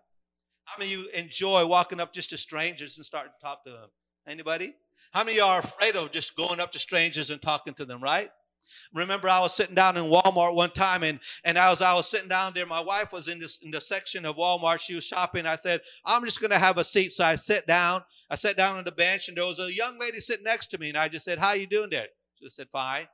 How 0.64 0.78
many 0.78 0.94
of 0.94 1.00
you 1.00 1.08
enjoy 1.10 1.66
walking 1.66 2.00
up 2.00 2.12
just 2.12 2.30
to 2.30 2.38
strangers 2.38 2.96
and 2.96 3.04
starting 3.04 3.32
to 3.38 3.44
talk 3.44 3.64
to 3.64 3.70
them? 3.70 3.88
Anybody? 4.26 4.74
How 5.12 5.24
many 5.24 5.40
are 5.40 5.58
afraid 5.60 5.96
of 5.96 6.10
just 6.12 6.34
going 6.36 6.60
up 6.60 6.72
to 6.72 6.78
strangers 6.78 7.30
and 7.30 7.42
talking 7.42 7.74
to 7.74 7.84
them, 7.84 8.02
right? 8.02 8.30
Remember, 8.94 9.28
I 9.28 9.40
was 9.40 9.54
sitting 9.54 9.74
down 9.74 9.96
in 9.96 10.04
Walmart 10.04 10.54
one 10.54 10.70
time, 10.70 11.02
and, 11.02 11.20
and 11.44 11.58
as 11.58 11.82
I 11.82 11.94
was 11.94 12.08
sitting 12.08 12.28
down 12.28 12.54
there, 12.54 12.64
my 12.64 12.80
wife 12.80 13.12
was 13.12 13.28
in 13.28 13.38
this 13.38 13.58
in 13.62 13.70
the 13.70 13.80
section 13.80 14.24
of 14.24 14.36
Walmart. 14.36 14.80
She 14.80 14.94
was 14.94 15.04
shopping. 15.04 15.44
I 15.44 15.56
said, 15.56 15.82
I'm 16.06 16.24
just 16.24 16.40
going 16.40 16.50
to 16.52 16.58
have 16.58 16.78
a 16.78 16.84
seat. 16.84 17.12
So 17.12 17.24
I 17.24 17.34
sat 17.34 17.66
down. 17.66 18.04
I 18.30 18.36
sat 18.36 18.56
down 18.56 18.78
on 18.78 18.84
the 18.84 18.92
bench, 18.92 19.28
and 19.28 19.36
there 19.36 19.44
was 19.44 19.58
a 19.58 19.72
young 19.72 19.98
lady 19.98 20.20
sitting 20.20 20.44
next 20.44 20.68
to 20.68 20.78
me, 20.78 20.88
and 20.88 20.96
I 20.96 21.08
just 21.08 21.24
said, 21.24 21.38
How 21.38 21.52
you 21.52 21.66
doing 21.66 21.90
there? 21.90 22.06
She 22.42 22.50
said, 22.50 22.68
Fine. 22.70 23.08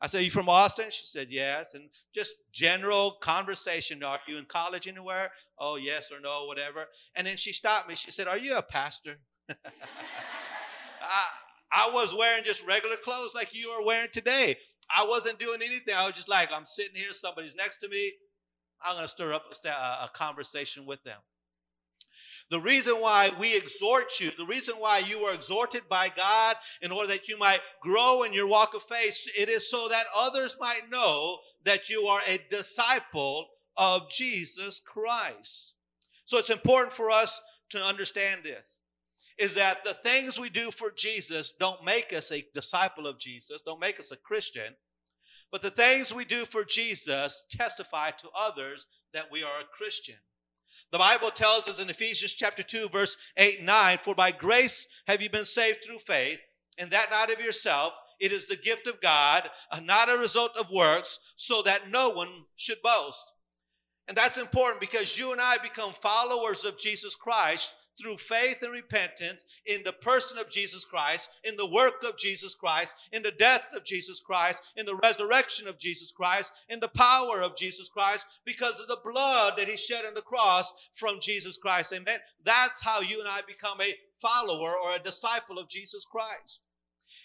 I 0.00 0.06
said, 0.06 0.22
You 0.22 0.30
from 0.30 0.48
Austin? 0.48 0.86
She 0.90 1.06
said, 1.06 1.28
Yes. 1.30 1.74
And 1.74 1.88
just 2.14 2.34
general 2.52 3.12
conversation. 3.20 4.02
Are 4.02 4.18
you 4.28 4.36
in 4.38 4.44
college 4.44 4.86
anywhere? 4.86 5.30
Oh, 5.58 5.76
yes 5.76 6.12
or 6.12 6.20
no, 6.20 6.44
whatever. 6.44 6.86
And 7.14 7.26
then 7.26 7.36
she 7.36 7.52
stopped 7.52 7.88
me. 7.88 7.94
She 7.94 8.10
said, 8.10 8.28
Are 8.28 8.38
you 8.38 8.56
a 8.56 8.62
pastor? 8.62 9.16
I, 9.48 11.24
I 11.72 11.90
was 11.92 12.14
wearing 12.16 12.44
just 12.44 12.66
regular 12.66 12.96
clothes 12.96 13.34
like 13.34 13.54
you 13.54 13.68
are 13.70 13.84
wearing 13.84 14.08
today. 14.12 14.56
I 14.94 15.06
wasn't 15.06 15.38
doing 15.38 15.62
anything. 15.62 15.94
I 15.94 16.06
was 16.06 16.14
just 16.14 16.28
like, 16.28 16.50
I'm 16.52 16.66
sitting 16.66 16.94
here, 16.94 17.12
somebody's 17.12 17.54
next 17.56 17.78
to 17.78 17.88
me. 17.88 18.12
I'm 18.84 18.94
going 18.94 19.04
to 19.04 19.08
stir 19.08 19.32
up 19.32 19.44
a, 19.64 19.68
a 19.68 20.10
conversation 20.14 20.86
with 20.86 21.02
them. 21.02 21.18
The 22.50 22.60
reason 22.60 22.94
why 22.94 23.32
we 23.40 23.56
exhort 23.56 24.20
you, 24.20 24.30
the 24.38 24.46
reason 24.46 24.74
why 24.76 24.98
you 24.98 25.18
are 25.20 25.34
exhorted 25.34 25.82
by 25.88 26.12
God 26.14 26.54
in 26.80 26.92
order 26.92 27.08
that 27.08 27.28
you 27.28 27.36
might 27.36 27.60
grow 27.82 28.22
in 28.22 28.32
your 28.32 28.46
walk 28.46 28.74
of 28.74 28.84
faith, 28.84 29.26
it 29.36 29.48
is 29.48 29.68
so 29.68 29.88
that 29.88 30.04
others 30.16 30.56
might 30.60 30.88
know 30.90 31.38
that 31.64 31.90
you 31.90 32.06
are 32.06 32.20
a 32.26 32.40
disciple 32.48 33.48
of 33.76 34.08
Jesus 34.10 34.80
Christ. 34.80 35.74
So 36.24 36.38
it's 36.38 36.50
important 36.50 36.92
for 36.92 37.10
us 37.10 37.40
to 37.70 37.82
understand 37.82 38.42
this 38.44 38.80
is 39.38 39.54
that 39.54 39.84
the 39.84 39.92
things 39.92 40.38
we 40.38 40.48
do 40.48 40.70
for 40.70 40.90
Jesus 40.90 41.52
don't 41.58 41.84
make 41.84 42.12
us 42.12 42.32
a 42.32 42.46
disciple 42.54 43.06
of 43.06 43.18
Jesus, 43.18 43.60
don't 43.66 43.80
make 43.80 44.00
us 44.00 44.10
a 44.10 44.16
Christian, 44.16 44.74
but 45.52 45.62
the 45.62 45.70
things 45.70 46.12
we 46.12 46.24
do 46.24 46.46
for 46.46 46.64
Jesus 46.64 47.44
testify 47.50 48.10
to 48.12 48.28
others 48.34 48.86
that 49.12 49.30
we 49.30 49.42
are 49.42 49.60
a 49.60 49.76
Christian. 49.76 50.16
The 50.92 50.98
Bible 50.98 51.30
tells 51.30 51.66
us 51.68 51.78
in 51.78 51.90
Ephesians 51.90 52.32
chapter 52.32 52.62
2, 52.62 52.88
verse 52.88 53.16
8 53.36 53.58
and 53.58 53.66
9, 53.66 53.98
For 54.02 54.14
by 54.14 54.30
grace 54.30 54.86
have 55.06 55.20
you 55.20 55.30
been 55.30 55.44
saved 55.44 55.78
through 55.84 55.98
faith, 55.98 56.38
and 56.78 56.90
that 56.90 57.10
not 57.10 57.32
of 57.32 57.44
yourself. 57.44 57.92
It 58.18 58.32
is 58.32 58.46
the 58.46 58.56
gift 58.56 58.86
of 58.86 59.00
God, 59.00 59.50
uh, 59.70 59.80
not 59.80 60.08
a 60.08 60.18
result 60.18 60.52
of 60.58 60.70
works, 60.70 61.18
so 61.36 61.60
that 61.62 61.90
no 61.90 62.10
one 62.10 62.44
should 62.56 62.80
boast. 62.82 63.34
And 64.08 64.16
that's 64.16 64.38
important 64.38 64.80
because 64.80 65.18
you 65.18 65.32
and 65.32 65.40
I 65.40 65.58
become 65.58 65.92
followers 65.92 66.64
of 66.64 66.78
Jesus 66.78 67.14
Christ 67.14 67.74
through 68.00 68.18
faith 68.18 68.62
and 68.62 68.72
repentance 68.72 69.44
in 69.64 69.82
the 69.82 69.92
person 69.92 70.38
of 70.38 70.50
Jesus 70.50 70.84
Christ, 70.84 71.28
in 71.44 71.56
the 71.56 71.66
work 71.66 72.02
of 72.04 72.18
Jesus 72.18 72.54
Christ, 72.54 72.94
in 73.12 73.22
the 73.22 73.30
death 73.30 73.66
of 73.74 73.84
Jesus 73.84 74.20
Christ, 74.20 74.62
in 74.76 74.86
the 74.86 74.96
resurrection 74.96 75.66
of 75.68 75.78
Jesus 75.78 76.10
Christ, 76.10 76.52
in 76.68 76.80
the 76.80 76.88
power 76.88 77.42
of 77.42 77.56
Jesus 77.56 77.88
Christ, 77.88 78.26
because 78.44 78.80
of 78.80 78.88
the 78.88 78.98
blood 79.04 79.54
that 79.56 79.68
he 79.68 79.76
shed 79.76 80.04
on 80.04 80.14
the 80.14 80.22
cross 80.22 80.72
from 80.94 81.20
Jesus 81.20 81.56
Christ. 81.56 81.92
Amen. 81.92 82.18
That's 82.44 82.82
how 82.82 83.00
you 83.00 83.20
and 83.20 83.28
I 83.28 83.40
become 83.46 83.80
a 83.80 83.94
follower 84.20 84.74
or 84.76 84.94
a 84.94 85.02
disciple 85.02 85.58
of 85.58 85.68
Jesus 85.68 86.04
Christ. 86.04 86.60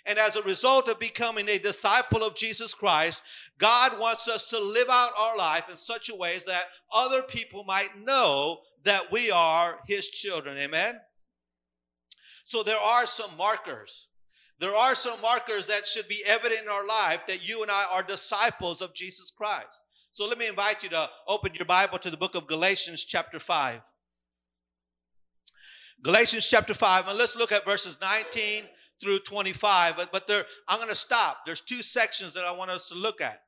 And 0.06 0.18
as 0.18 0.36
a 0.36 0.42
result 0.42 0.88
of 0.88 1.00
becoming 1.00 1.48
a 1.48 1.60
disciple 1.60 2.24
of 2.24 2.36
Jesus 2.36 2.74
Christ, 2.74 3.22
God 3.60 4.00
wants 4.00 4.28
us 4.28 4.48
to 4.50 4.60
live 4.60 4.88
out 4.90 5.12
our 5.18 5.38
life 5.38 5.66
in 5.70 5.76
such 5.76 6.10
a 6.10 6.16
way 6.16 6.40
that 6.48 6.66
other 6.92 7.22
people 7.22 7.64
might 7.64 8.00
know 8.04 8.62
that 8.84 9.12
we 9.12 9.32
are 9.32 9.80
his 9.88 10.10
children. 10.10 10.58
Amen. 10.58 11.00
So 12.44 12.64
there 12.64 12.80
are 12.80 13.06
some 13.06 13.32
markers. 13.38 14.08
There 14.60 14.76
are 14.76 14.94
some 14.94 15.20
markers 15.22 15.68
that 15.68 15.88
should 15.88 16.08
be 16.08 16.24
evident 16.26 16.62
in 16.64 16.70
our 16.70 16.86
life 16.86 17.22
that 17.28 17.48
you 17.48 17.62
and 17.64 17.72
I 17.72 17.86
are 17.92 18.04
disciples 18.04 18.82
of 18.82 18.94
Jesus 18.94 19.32
Christ. 19.32 19.86
So 20.12 20.28
let 20.28 20.38
me 20.38 20.48
invite 20.48 20.84
you 20.84 20.90
to 20.90 21.10
open 21.28 21.56
your 21.56 21.66
Bible 21.66 21.98
to 22.00 22.12
the 22.12 22.18
book 22.18 22.36
of 22.36 22.46
Galatians, 22.46 23.06
chapter 23.06 23.40
5. 23.40 23.82
Galatians 26.04 26.48
chapter 26.48 26.74
5, 26.74 27.08
and 27.08 27.18
let's 27.18 27.36
look 27.36 27.52
at 27.52 27.66
verses 27.66 27.96
19 28.02 28.64
through 29.00 29.20
25. 29.20 29.96
But, 29.98 30.12
but 30.12 30.28
there, 30.28 30.46
I'm 30.68 30.78
going 30.78 30.90
to 30.90 30.96
stop. 30.96 31.40
There's 31.46 31.62
two 31.62 31.82
sections 31.82 32.34
that 32.34 32.44
I 32.44 32.52
want 32.52 32.72
us 32.72 32.90
to 32.90 32.96
look 32.96 33.22
at. 33.22 33.42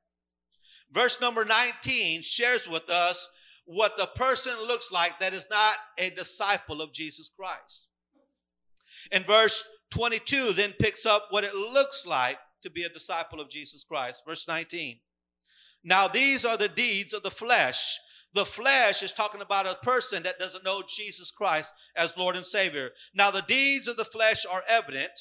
Verse 0.91 1.19
number 1.19 1.43
19 1.43 2.21
shares 2.21 2.67
with 2.67 2.89
us 2.89 3.27
what 3.65 3.97
the 3.97 4.07
person 4.07 4.53
looks 4.67 4.91
like 4.91 5.19
that 5.19 5.33
is 5.33 5.47
not 5.49 5.75
a 5.97 6.09
disciple 6.09 6.81
of 6.81 6.93
Jesus 6.93 7.29
Christ. 7.29 7.87
And 9.11 9.25
verse 9.25 9.63
22 9.91 10.53
then 10.53 10.73
picks 10.79 11.05
up 11.05 11.27
what 11.29 11.43
it 11.43 11.55
looks 11.55 12.05
like 12.05 12.37
to 12.63 12.69
be 12.69 12.83
a 12.83 12.89
disciple 12.89 13.39
of 13.39 13.49
Jesus 13.49 13.83
Christ. 13.83 14.23
Verse 14.25 14.47
19. 14.47 14.99
Now, 15.83 16.07
these 16.07 16.45
are 16.45 16.57
the 16.57 16.69
deeds 16.69 17.13
of 17.13 17.23
the 17.23 17.31
flesh. 17.31 17.99
The 18.33 18.45
flesh 18.45 19.03
is 19.03 19.11
talking 19.11 19.41
about 19.41 19.67
a 19.67 19.75
person 19.83 20.23
that 20.23 20.39
doesn't 20.39 20.63
know 20.63 20.81
Jesus 20.87 21.29
Christ 21.29 21.73
as 21.95 22.17
Lord 22.17 22.35
and 22.35 22.45
Savior. 22.45 22.91
Now, 23.13 23.31
the 23.31 23.41
deeds 23.41 23.87
of 23.87 23.97
the 23.97 24.05
flesh 24.05 24.45
are 24.49 24.63
evident, 24.67 25.11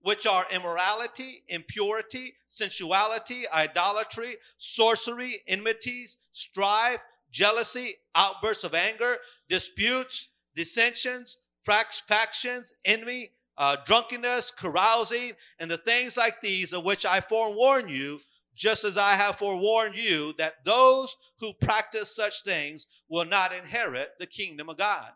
which 0.00 0.26
are 0.26 0.46
immorality, 0.50 1.42
impurity, 1.48 2.34
sensuality, 2.46 3.48
idolatry, 3.52 4.36
sorcery, 4.56 5.42
enmities, 5.48 6.16
strife 6.32 7.00
jealousy, 7.30 7.96
outbursts 8.14 8.64
of 8.64 8.74
anger, 8.74 9.16
disputes, 9.48 10.28
dissensions, 10.54 11.38
factions, 11.64 12.72
envy, 12.84 13.30
uh, 13.58 13.76
drunkenness, 13.86 14.50
carousing, 14.50 15.32
and 15.58 15.70
the 15.70 15.78
things 15.78 16.16
like 16.16 16.40
these 16.40 16.72
of 16.72 16.84
which 16.84 17.04
I 17.06 17.20
forewarn 17.20 17.88
you, 17.88 18.20
just 18.54 18.84
as 18.84 18.96
I 18.96 19.12
have 19.12 19.38
forewarned 19.38 19.96
you, 19.96 20.34
that 20.38 20.64
those 20.64 21.16
who 21.40 21.52
practice 21.52 22.14
such 22.14 22.42
things 22.42 22.86
will 23.08 23.24
not 23.24 23.52
inherit 23.52 24.10
the 24.18 24.26
kingdom 24.26 24.68
of 24.68 24.78
God. 24.78 25.10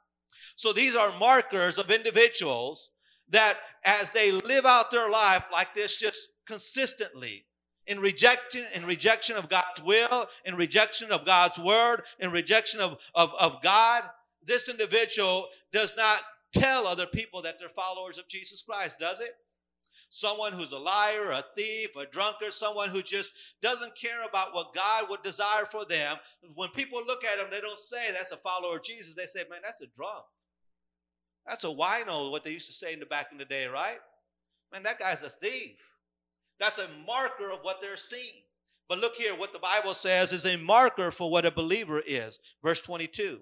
So 0.57 0.73
these 0.73 0.95
are 0.95 1.19
markers 1.19 1.79
of 1.79 1.91
individuals 1.91 2.91
that 3.31 3.59
as 3.85 4.13
they 4.13 4.33
live 4.33 4.67
out 4.67 4.91
their 4.91 5.09
life 5.09 5.45
like 5.53 5.75
this 5.75 5.97
just 5.97 6.29
consistently, 6.47 7.45
in 7.91 7.99
rejection, 7.99 8.65
in 8.73 8.87
rejection 8.87 9.37
of 9.37 9.49
God's 9.49 9.83
will, 9.85 10.27
in 10.45 10.55
rejection 10.55 11.11
of 11.11 11.27
God's 11.27 11.59
word, 11.59 12.03
in 12.21 12.31
rejection 12.31 12.81
of, 12.81 12.97
of, 13.17 13.33
of 13.39 13.61
God, 13.63 14.05
this 14.47 14.69
individual 14.69 15.49
does 15.73 15.95
not 15.97 16.21
tell 16.53 16.87
other 16.87 17.07
people 17.07 17.43
that 17.43 17.59
they're 17.59 17.69
followers 17.69 18.17
of 18.17 18.29
Jesus 18.29 18.63
Christ, 18.63 19.01
does 19.01 19.19
it? 19.19 19.33
Someone 20.09 20.53
who's 20.53 20.71
a 20.71 20.79
liar, 20.79 21.33
a 21.33 21.43
thief, 21.57 21.89
a 22.01 22.07
drunkard, 22.07 22.53
someone 22.53 22.91
who 22.91 23.03
just 23.03 23.33
doesn't 23.61 23.97
care 23.97 24.23
about 24.29 24.55
what 24.55 24.73
God 24.73 25.11
would 25.11 25.25
desire 25.25 25.67
for 25.69 25.85
them. 25.85 26.17
When 26.55 26.69
people 26.71 27.03
look 27.05 27.25
at 27.25 27.39
them, 27.39 27.49
they 27.51 27.61
don't 27.61 27.79
say 27.79 28.13
that's 28.13 28.33
a 28.33 28.37
follower 28.37 28.77
of 28.77 28.85
Jesus. 28.85 29.17
They 29.17 29.27
say, 29.27 29.45
man, 29.51 29.61
that's 29.65 29.83
a 29.83 29.87
drunk. 29.97 30.25
That's 31.45 31.65
a 31.65 31.69
wino, 31.69 32.31
what 32.31 32.45
they 32.45 32.53
used 32.53 32.69
to 32.69 32.73
say 32.73 32.93
in 32.93 33.01
the 33.01 33.07
back 33.07 33.29
in 33.33 33.39
the 33.39 33.45
day, 33.45 33.67
right? 33.67 33.99
Man, 34.73 34.85
that 34.85 35.01
guy's 35.01 35.23
a 35.23 35.29
thief. 35.29 35.77
That's 36.61 36.79
a 36.79 36.89
marker 37.07 37.51
of 37.51 37.61
what 37.63 37.81
they're 37.81 37.97
seeing. 37.97 38.45
But 38.89 38.99
look 38.99 39.15
here, 39.15 39.35
what 39.35 39.53
the 39.53 39.59
Bible 39.59 39.95
says 39.95 40.33
is 40.33 40.45
a 40.45 40.57
marker 40.57 41.11
for 41.11 41.31
what 41.31 41.47
a 41.47 41.51
believer 41.51 42.03
is. 42.07 42.39
Verse 42.63 42.81
22. 42.81 43.41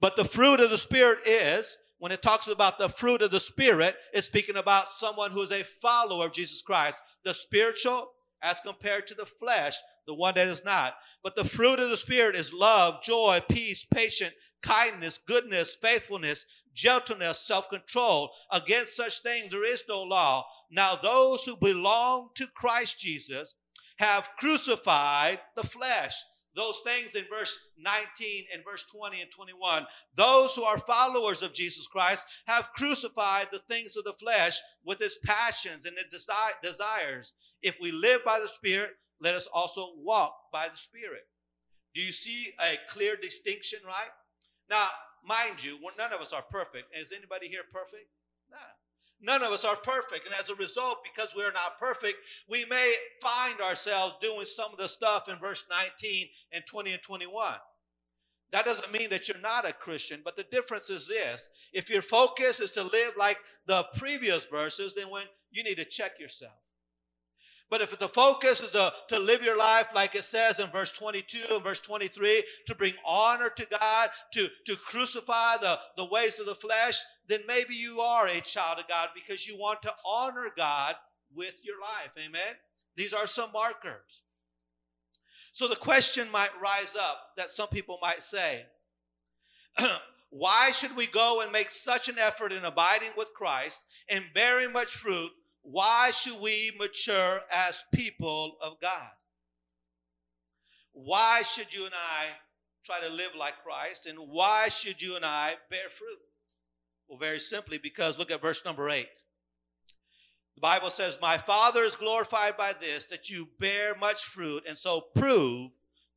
But 0.00 0.16
the 0.16 0.24
fruit 0.24 0.60
of 0.60 0.70
the 0.70 0.78
Spirit 0.78 1.20
is, 1.26 1.76
when 1.98 2.12
it 2.12 2.22
talks 2.22 2.48
about 2.48 2.78
the 2.78 2.88
fruit 2.88 3.22
of 3.22 3.30
the 3.30 3.40
Spirit, 3.40 3.96
it's 4.12 4.26
speaking 4.26 4.56
about 4.56 4.90
someone 4.90 5.30
who 5.30 5.42
is 5.42 5.52
a 5.52 5.64
follower 5.80 6.26
of 6.26 6.34
Jesus 6.34 6.60
Christ. 6.60 7.00
The 7.24 7.32
spiritual 7.32 8.10
as 8.44 8.60
compared 8.60 9.06
to 9.06 9.14
the 9.14 9.24
flesh, 9.24 9.76
the 10.06 10.14
one 10.14 10.34
that 10.34 10.46
is 10.46 10.64
not. 10.64 10.94
But 11.22 11.34
the 11.34 11.44
fruit 11.44 11.80
of 11.80 11.88
the 11.88 11.96
Spirit 11.96 12.36
is 12.36 12.52
love, 12.52 13.02
joy, 13.02 13.40
peace, 13.48 13.86
patience, 13.86 14.34
kindness, 14.62 15.18
goodness, 15.26 15.74
faithfulness, 15.74 16.44
gentleness, 16.74 17.40
self 17.40 17.70
control. 17.70 18.30
Against 18.52 18.94
such 18.94 19.22
things 19.22 19.50
there 19.50 19.64
is 19.64 19.82
no 19.88 20.02
law. 20.02 20.46
Now, 20.70 20.96
those 21.02 21.44
who 21.44 21.56
belong 21.56 22.28
to 22.34 22.46
Christ 22.46 23.00
Jesus 23.00 23.54
have 23.96 24.28
crucified 24.38 25.40
the 25.56 25.66
flesh. 25.66 26.14
Those 26.56 26.80
things 26.84 27.16
in 27.16 27.24
verse 27.28 27.58
19 27.78 28.44
and 28.52 28.62
verse 28.64 28.84
20 28.84 29.20
and 29.20 29.30
21. 29.30 29.86
Those 30.14 30.54
who 30.54 30.62
are 30.62 30.78
followers 30.78 31.42
of 31.42 31.52
Jesus 31.52 31.86
Christ 31.86 32.24
have 32.46 32.70
crucified 32.76 33.48
the 33.52 33.58
things 33.68 33.96
of 33.96 34.04
the 34.04 34.12
flesh 34.12 34.60
with 34.84 35.00
its 35.00 35.18
passions 35.24 35.84
and 35.84 35.96
its 35.98 36.28
desires. 36.62 37.32
If 37.62 37.76
we 37.80 37.90
live 37.90 38.24
by 38.24 38.38
the 38.40 38.48
Spirit, 38.48 38.90
let 39.20 39.34
us 39.34 39.48
also 39.52 39.94
walk 39.96 40.34
by 40.52 40.68
the 40.68 40.76
Spirit. 40.76 41.24
Do 41.94 42.00
you 42.00 42.12
see 42.12 42.52
a 42.60 42.78
clear 42.88 43.16
distinction, 43.16 43.80
right? 43.86 44.10
Now, 44.70 44.86
mind 45.24 45.62
you, 45.62 45.78
none 45.98 46.12
of 46.12 46.20
us 46.20 46.32
are 46.32 46.42
perfect. 46.42 46.86
Is 46.96 47.12
anybody 47.12 47.48
here 47.48 47.62
perfect? 47.72 48.08
Nah. 48.50 48.58
None 49.24 49.42
of 49.42 49.52
us 49.52 49.64
are 49.64 49.76
perfect. 49.76 50.26
And 50.26 50.34
as 50.38 50.50
a 50.50 50.54
result, 50.54 50.98
because 51.02 51.30
we're 51.34 51.52
not 51.52 51.78
perfect, 51.80 52.18
we 52.48 52.66
may 52.66 52.94
find 53.22 53.58
ourselves 53.60 54.16
doing 54.20 54.44
some 54.44 54.70
of 54.70 54.78
the 54.78 54.88
stuff 54.88 55.28
in 55.28 55.38
verse 55.38 55.64
19 55.70 56.28
and 56.52 56.62
20 56.68 56.92
and 56.92 57.02
21. 57.02 57.54
That 58.52 58.66
doesn't 58.66 58.92
mean 58.92 59.08
that 59.10 59.26
you're 59.26 59.38
not 59.38 59.68
a 59.68 59.72
Christian, 59.72 60.20
but 60.22 60.36
the 60.36 60.44
difference 60.44 60.90
is 60.90 61.08
this. 61.08 61.48
If 61.72 61.88
your 61.88 62.02
focus 62.02 62.60
is 62.60 62.70
to 62.72 62.82
live 62.82 63.14
like 63.18 63.38
the 63.66 63.86
previous 63.96 64.46
verses, 64.46 64.92
then 64.94 65.08
when 65.08 65.24
you 65.50 65.64
need 65.64 65.76
to 65.76 65.84
check 65.84 66.20
yourself. 66.20 66.52
But 67.70 67.80
if 67.80 67.98
the 67.98 68.08
focus 68.08 68.60
is 68.60 68.70
to, 68.70 68.92
to 69.08 69.18
live 69.18 69.42
your 69.42 69.56
life 69.56 69.88
like 69.94 70.14
it 70.14 70.24
says 70.24 70.58
in 70.58 70.70
verse 70.70 70.92
22 70.92 71.38
and 71.50 71.62
verse 71.62 71.80
23, 71.80 72.44
to 72.66 72.74
bring 72.74 72.94
honor 73.04 73.50
to 73.50 73.66
God, 73.66 74.10
to, 74.34 74.48
to 74.66 74.76
crucify 74.76 75.56
the, 75.56 75.78
the 75.96 76.04
ways 76.04 76.38
of 76.38 76.46
the 76.46 76.54
flesh, 76.54 77.00
then 77.26 77.40
maybe 77.48 77.74
you 77.74 78.00
are 78.00 78.28
a 78.28 78.40
child 78.40 78.78
of 78.78 78.88
God 78.88 79.08
because 79.14 79.48
you 79.48 79.58
want 79.58 79.82
to 79.82 79.92
honor 80.06 80.48
God 80.56 80.94
with 81.34 81.54
your 81.62 81.80
life. 81.80 82.12
Amen? 82.18 82.54
These 82.96 83.12
are 83.12 83.26
some 83.26 83.50
markers. 83.52 84.22
So 85.52 85.66
the 85.68 85.76
question 85.76 86.30
might 86.30 86.50
rise 86.60 86.94
up 87.00 87.18
that 87.36 87.50
some 87.50 87.68
people 87.68 87.98
might 88.02 88.22
say 88.22 88.66
Why 90.36 90.72
should 90.72 90.96
we 90.96 91.06
go 91.06 91.42
and 91.42 91.52
make 91.52 91.70
such 91.70 92.08
an 92.08 92.18
effort 92.18 92.50
in 92.50 92.64
abiding 92.64 93.12
with 93.16 93.32
Christ 93.34 93.84
and 94.08 94.24
bearing 94.34 94.72
much 94.72 94.88
fruit? 94.88 95.30
Why 95.64 96.10
should 96.10 96.40
we 96.40 96.72
mature 96.78 97.40
as 97.50 97.82
people 97.92 98.58
of 98.60 98.78
God? 98.80 99.08
Why 100.92 101.42
should 101.42 101.72
you 101.72 101.86
and 101.86 101.94
I 101.94 102.26
try 102.84 103.00
to 103.00 103.08
live 103.08 103.30
like 103.36 103.62
Christ? 103.64 104.04
And 104.04 104.18
why 104.18 104.68
should 104.68 105.00
you 105.00 105.16
and 105.16 105.24
I 105.24 105.54
bear 105.70 105.88
fruit? 105.88 106.20
Well, 107.08 107.18
very 107.18 107.40
simply, 107.40 107.78
because 107.78 108.18
look 108.18 108.30
at 108.30 108.42
verse 108.42 108.62
number 108.64 108.90
eight. 108.90 109.08
The 110.54 110.60
Bible 110.60 110.90
says, 110.90 111.18
My 111.20 111.38
Father 111.38 111.82
is 111.82 111.96
glorified 111.96 112.58
by 112.58 112.74
this, 112.78 113.06
that 113.06 113.30
you 113.30 113.48
bear 113.58 113.94
much 113.98 114.22
fruit, 114.22 114.64
and 114.68 114.76
so 114.76 115.00
prove 115.16 115.70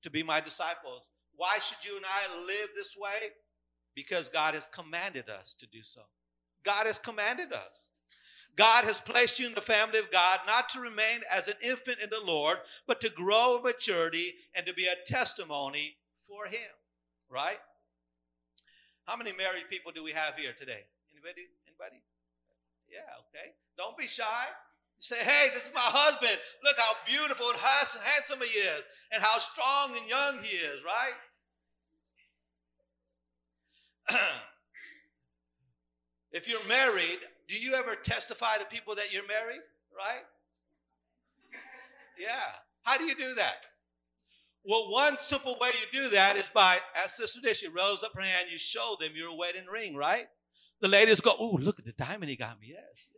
to 0.03 0.09
be 0.09 0.23
my 0.23 0.41
disciples. 0.41 1.03
Why 1.35 1.57
should 1.59 1.89
you 1.89 1.95
and 1.95 2.05
I 2.05 2.45
live 2.45 2.69
this 2.75 2.95
way? 2.97 3.31
Because 3.95 4.27
God 4.27 4.55
has 4.55 4.67
commanded 4.67 5.29
us 5.29 5.55
to 5.57 5.65
do 5.67 5.79
so. 5.83 6.01
God 6.65 6.85
has 6.85 6.99
commanded 6.99 7.53
us. 7.53 7.89
God 8.57 8.85
has 8.85 8.99
placed 8.99 9.39
you 9.39 9.45
in 9.45 9.53
the 9.53 9.61
family 9.61 9.99
of 9.99 10.11
God 10.11 10.39
not 10.47 10.67
to 10.69 10.79
remain 10.79 11.21
as 11.31 11.47
an 11.47 11.53
infant 11.61 11.99
in 12.01 12.09
the 12.09 12.19
Lord, 12.25 12.57
but 12.87 12.99
to 13.01 13.09
grow 13.09 13.57
in 13.57 13.63
maturity 13.63 14.33
and 14.55 14.65
to 14.65 14.73
be 14.73 14.87
a 14.87 14.95
testimony 15.05 15.95
for 16.27 16.47
Him. 16.47 16.73
Right? 17.29 17.59
How 19.05 19.15
many 19.15 19.31
married 19.31 19.69
people 19.69 19.91
do 19.93 20.03
we 20.03 20.11
have 20.11 20.35
here 20.35 20.53
today? 20.57 20.85
Anybody? 21.13 21.47
Anybody? 21.67 22.01
Yeah, 22.89 23.05
okay. 23.29 23.53
Don't 23.77 23.95
be 23.95 24.07
shy. 24.07 24.25
say, 24.99 25.17
hey, 25.17 25.49
this 25.53 25.65
is 25.65 25.71
my 25.75 25.81
husband. 25.81 26.37
Look 26.63 26.77
how 26.77 26.93
beautiful 27.05 27.51
and 27.51 27.59
handsome 27.59 28.39
he 28.41 28.59
is, 28.59 28.83
and 29.13 29.21
how 29.21 29.37
strong 29.37 29.95
and 29.95 30.09
young 30.09 30.39
he 30.43 30.57
is, 30.57 30.81
right? 30.83 31.13
if 36.31 36.47
you're 36.47 36.65
married, 36.67 37.19
do 37.47 37.55
you 37.55 37.73
ever 37.75 37.95
testify 37.95 38.57
to 38.57 38.65
people 38.65 38.95
that 38.95 39.13
you're 39.13 39.27
married, 39.27 39.61
right? 39.95 40.23
Yeah. 42.19 42.27
How 42.83 42.97
do 42.97 43.05
you 43.05 43.15
do 43.15 43.35
that? 43.35 43.65
Well, 44.65 44.91
one 44.91 45.15
simple 45.17 45.55
way 45.61 45.69
you 45.69 46.01
do 46.01 46.09
that 46.09 46.35
is 46.35 46.49
by, 46.53 46.79
as 47.01 47.13
Sister 47.13 47.39
Dishy 47.39 47.73
rose 47.73 48.03
up 48.03 48.11
her 48.15 48.21
hand, 48.21 48.47
you 48.51 48.57
show 48.57 48.97
them 48.99 49.11
your 49.15 49.37
wedding 49.37 49.65
ring, 49.71 49.95
right? 49.95 50.27
The 50.81 50.89
ladies 50.89 51.21
go, 51.21 51.35
"Oh, 51.39 51.57
look 51.59 51.79
at 51.79 51.85
the 51.85 51.93
diamond 51.93 52.29
he 52.29 52.35
got 52.35 52.59
me." 52.59 52.73
Yes, 52.73 53.09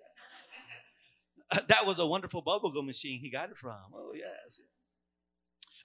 yes. 1.51 1.65
that 1.67 1.85
was 1.87 1.99
a 1.99 2.05
wonderful 2.05 2.43
bubblegum 2.43 2.85
machine 2.85 3.19
he 3.19 3.29
got 3.31 3.49
it 3.49 3.57
from. 3.57 3.79
Oh, 3.93 4.13
yes. 4.13 4.59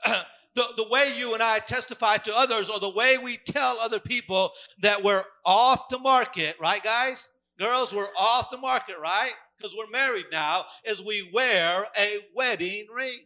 yes. 0.06 0.24
the, 0.54 0.64
the 0.76 0.88
way 0.88 1.14
you 1.16 1.34
and 1.34 1.42
I 1.42 1.60
testify 1.60 2.18
to 2.18 2.36
others, 2.36 2.68
or 2.68 2.78
the 2.78 2.90
way 2.90 3.16
we 3.16 3.38
tell 3.38 3.78
other 3.80 3.98
people 3.98 4.52
that 4.82 5.02
we're 5.02 5.24
off 5.46 5.88
the 5.88 5.98
market, 5.98 6.56
right, 6.60 6.82
guys? 6.82 7.28
Girls, 7.58 7.92
we're 7.92 8.08
off 8.18 8.50
the 8.50 8.58
market, 8.58 8.96
right? 9.00 9.32
Because 9.56 9.75
we're 9.76 9.90
married 9.90 10.26
now, 10.32 10.66
is 10.84 11.00
we 11.00 11.30
wear 11.32 11.87
a 11.96 12.18
wedding 12.34 12.87
ring. 12.94 13.20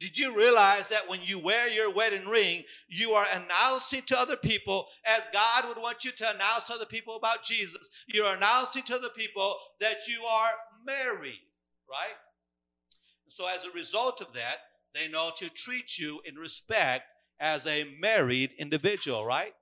Did 0.00 0.18
you 0.18 0.36
realize 0.36 0.88
that 0.88 1.08
when 1.08 1.20
you 1.22 1.38
wear 1.38 1.68
your 1.68 1.92
wedding 1.92 2.26
ring, 2.26 2.64
you 2.88 3.12
are 3.12 3.26
announcing 3.32 4.02
to 4.06 4.18
other 4.18 4.36
people, 4.36 4.86
as 5.06 5.28
God 5.32 5.66
would 5.68 5.78
want 5.78 6.04
you 6.04 6.10
to 6.10 6.34
announce 6.34 6.64
to 6.64 6.74
other 6.74 6.84
people 6.84 7.16
about 7.16 7.44
Jesus, 7.44 7.88
you're 8.08 8.34
announcing 8.34 8.82
to 8.84 8.96
other 8.96 9.08
people 9.08 9.56
that 9.80 10.08
you 10.08 10.22
are 10.24 10.50
married, 10.84 11.40
right? 11.88 12.16
So, 13.28 13.46
as 13.46 13.64
a 13.64 13.70
result 13.70 14.20
of 14.20 14.32
that, 14.34 14.56
they 14.94 15.08
know 15.08 15.30
to 15.38 15.48
treat 15.48 15.96
you 15.96 16.20
in 16.24 16.34
respect 16.34 17.04
as 17.40 17.66
a 17.66 17.84
married 17.98 18.50
individual, 18.58 19.24
right? 19.24 19.54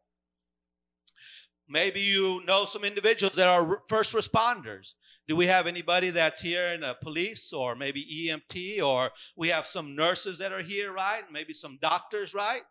Maybe 1.69 2.01
you 2.01 2.43
know 2.47 2.65
some 2.65 2.85
individuals 2.85 3.37
that 3.37 3.47
are 3.47 3.83
first 3.89 4.15
responders. 4.15 4.95
Do 5.29 5.37
we 5.37 5.47
have 5.47 5.67
anybody 5.67 6.11
that's 6.11 6.41
here 6.41 6.69
in 6.73 6.81
the 6.81 6.97
police 7.01 7.53
or 7.53 7.77
maybe 7.77 8.05
EMT 8.29 8.83
or 8.83 9.11
we 9.37 9.49
have 9.49 9.67
some 9.67 9.95
nurses 9.95 10.39
that 10.39 10.53
are 10.53 10.63
here, 10.63 10.93
right? 10.93 11.23
Maybe 11.31 11.55
some 11.55 11.79
doctors, 11.81 12.35
right? 12.35 12.63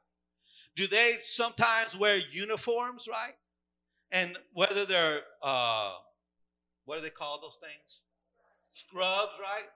Do 0.76 0.88
they 0.88 1.18
sometimes 1.22 1.98
wear 1.98 2.18
uniforms, 2.32 3.08
right? 3.10 3.34
And 4.12 4.38
whether 4.54 4.86
they're, 4.86 5.22
uh, 5.42 5.94
what 6.86 6.98
do 6.98 7.02
they 7.02 7.10
call 7.10 7.40
those 7.42 7.58
things? 7.62 8.02
Scrubs, 8.72 9.32
right? 9.42 9.70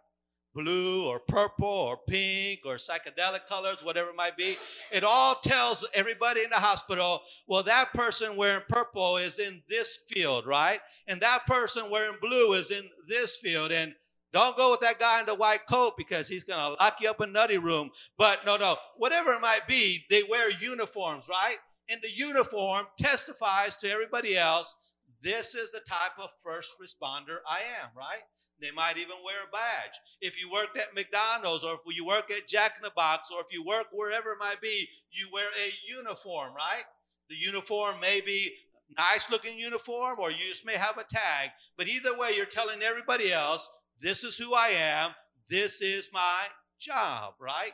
Blue 0.56 1.06
or 1.06 1.20
purple 1.20 1.68
or 1.68 1.98
pink 2.08 2.62
or 2.66 2.78
psychedelic 2.78 3.46
colors, 3.48 3.84
whatever 3.84 4.10
it 4.10 4.16
might 4.16 4.38
be. 4.38 4.58
It 4.92 5.04
all 5.04 5.36
tells 5.36 5.86
everybody 5.94 6.44
in 6.44 6.50
the 6.50 6.56
hospital, 6.56 7.22
well, 7.46 7.62
that 7.64 7.94
person 7.94 8.36
wearing 8.36 8.64
purple 8.70 9.18
is 9.18 9.38
in 9.38 9.62
this 9.70 10.00
field, 10.10 10.48
right? 10.48 10.80
And 11.08 11.22
that 11.22 11.46
person 11.46 11.90
wearing 11.92 12.18
blue 12.22 12.54
is 12.54 12.72
in 12.72 12.86
this 13.08 13.36
field. 13.36 13.72
And 13.72 13.94
don't 14.34 14.58
go 14.58 14.72
with 14.72 14.80
that 14.80 15.00
guy 15.00 15.20
in 15.20 15.26
the 15.26 15.36
white 15.36 15.68
coat 15.68 15.94
because 15.98 16.28
he's 16.28 16.44
going 16.44 16.60
to 16.60 16.82
lock 16.82 16.98
you 17.02 17.10
up 17.10 17.22
in 17.22 17.32
nutty 17.34 17.58
room. 17.58 17.92
But 18.18 18.46
no, 18.46 18.58
no, 18.58 18.78
whatever 18.98 19.34
it 19.34 19.42
might 19.42 19.68
be, 19.68 20.06
they 20.10 20.24
wear 20.24 20.50
uniforms, 20.50 21.26
right? 21.30 21.58
And 21.90 22.00
the 22.02 22.10
uniform 22.10 22.88
testifies 22.98 23.76
to 23.78 23.92
everybody 23.92 24.38
else 24.38 24.74
this 25.26 25.56
is 25.56 25.72
the 25.72 25.80
type 25.80 26.20
of 26.22 26.30
first 26.44 26.76
responder 26.80 27.38
I 27.50 27.62
am, 27.82 27.90
right? 27.98 28.22
They 28.62 28.72
might 28.72 28.98
even 28.98 29.18
wear 29.24 29.44
a 29.44 29.52
badge. 29.52 30.00
If 30.22 30.40
you 30.40 30.50
worked 30.50 30.78
at 30.78 30.96
McDonald's 30.96 31.64
or 31.64 31.74
if 31.74 31.80
you 31.96 32.06
work 32.06 32.32
at 32.32 32.48
Jack 32.48 32.74
in 32.78 32.84
the 32.84 32.92
Box 32.96 33.30
or 33.32 33.42
if 33.42 33.48
you 33.52 33.64
work 33.64 33.88
wherever 33.92 34.32
it 34.32 34.40
might 34.40 34.62
be, 34.62 34.88
you 35.12 35.28
wear 35.32 35.48
a 35.50 35.74
uniform, 35.88 36.54
right? 36.56 36.84
The 37.30 37.36
uniform 37.36 38.00
may 38.00 38.22
be 38.22 38.54
nice 38.98 39.30
looking 39.30 39.60
uniform 39.60 40.20
or 40.20 40.32
you 40.32 40.38
just 40.50 40.66
may 40.66 40.78
have 40.78 40.98
a 40.98 41.04
tag. 41.04 41.52
But 41.78 41.88
either 41.88 42.18
way, 42.18 42.34
you're 42.36 42.46
telling 42.46 42.82
everybody 42.82 43.32
else, 43.32 43.68
this 44.02 44.24
is 44.24 44.38
who 44.38 44.54
I 44.54 44.68
am. 44.68 45.12
This 45.50 45.82
is 45.82 46.10
my 46.14 46.44
job, 46.80 47.34
right? 47.40 47.74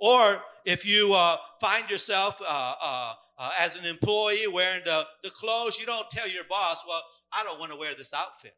Or 0.00 0.42
if 0.64 0.84
you 0.84 1.14
uh, 1.14 1.36
find 1.60 1.88
yourself 1.90 2.40
uh, 2.40 2.74
uh, 2.80 3.12
uh 3.38 3.50
as 3.58 3.76
an 3.76 3.84
employee 3.84 4.46
wearing 4.46 4.82
the, 4.84 5.04
the 5.24 5.30
clothes, 5.30 5.78
you 5.78 5.86
don't 5.86 6.08
tell 6.10 6.28
your 6.28 6.44
boss, 6.48 6.82
well, 6.86 7.02
I 7.32 7.42
don't 7.44 7.58
want 7.58 7.72
to 7.72 7.76
wear 7.76 7.94
this 7.96 8.12
outfit. 8.12 8.54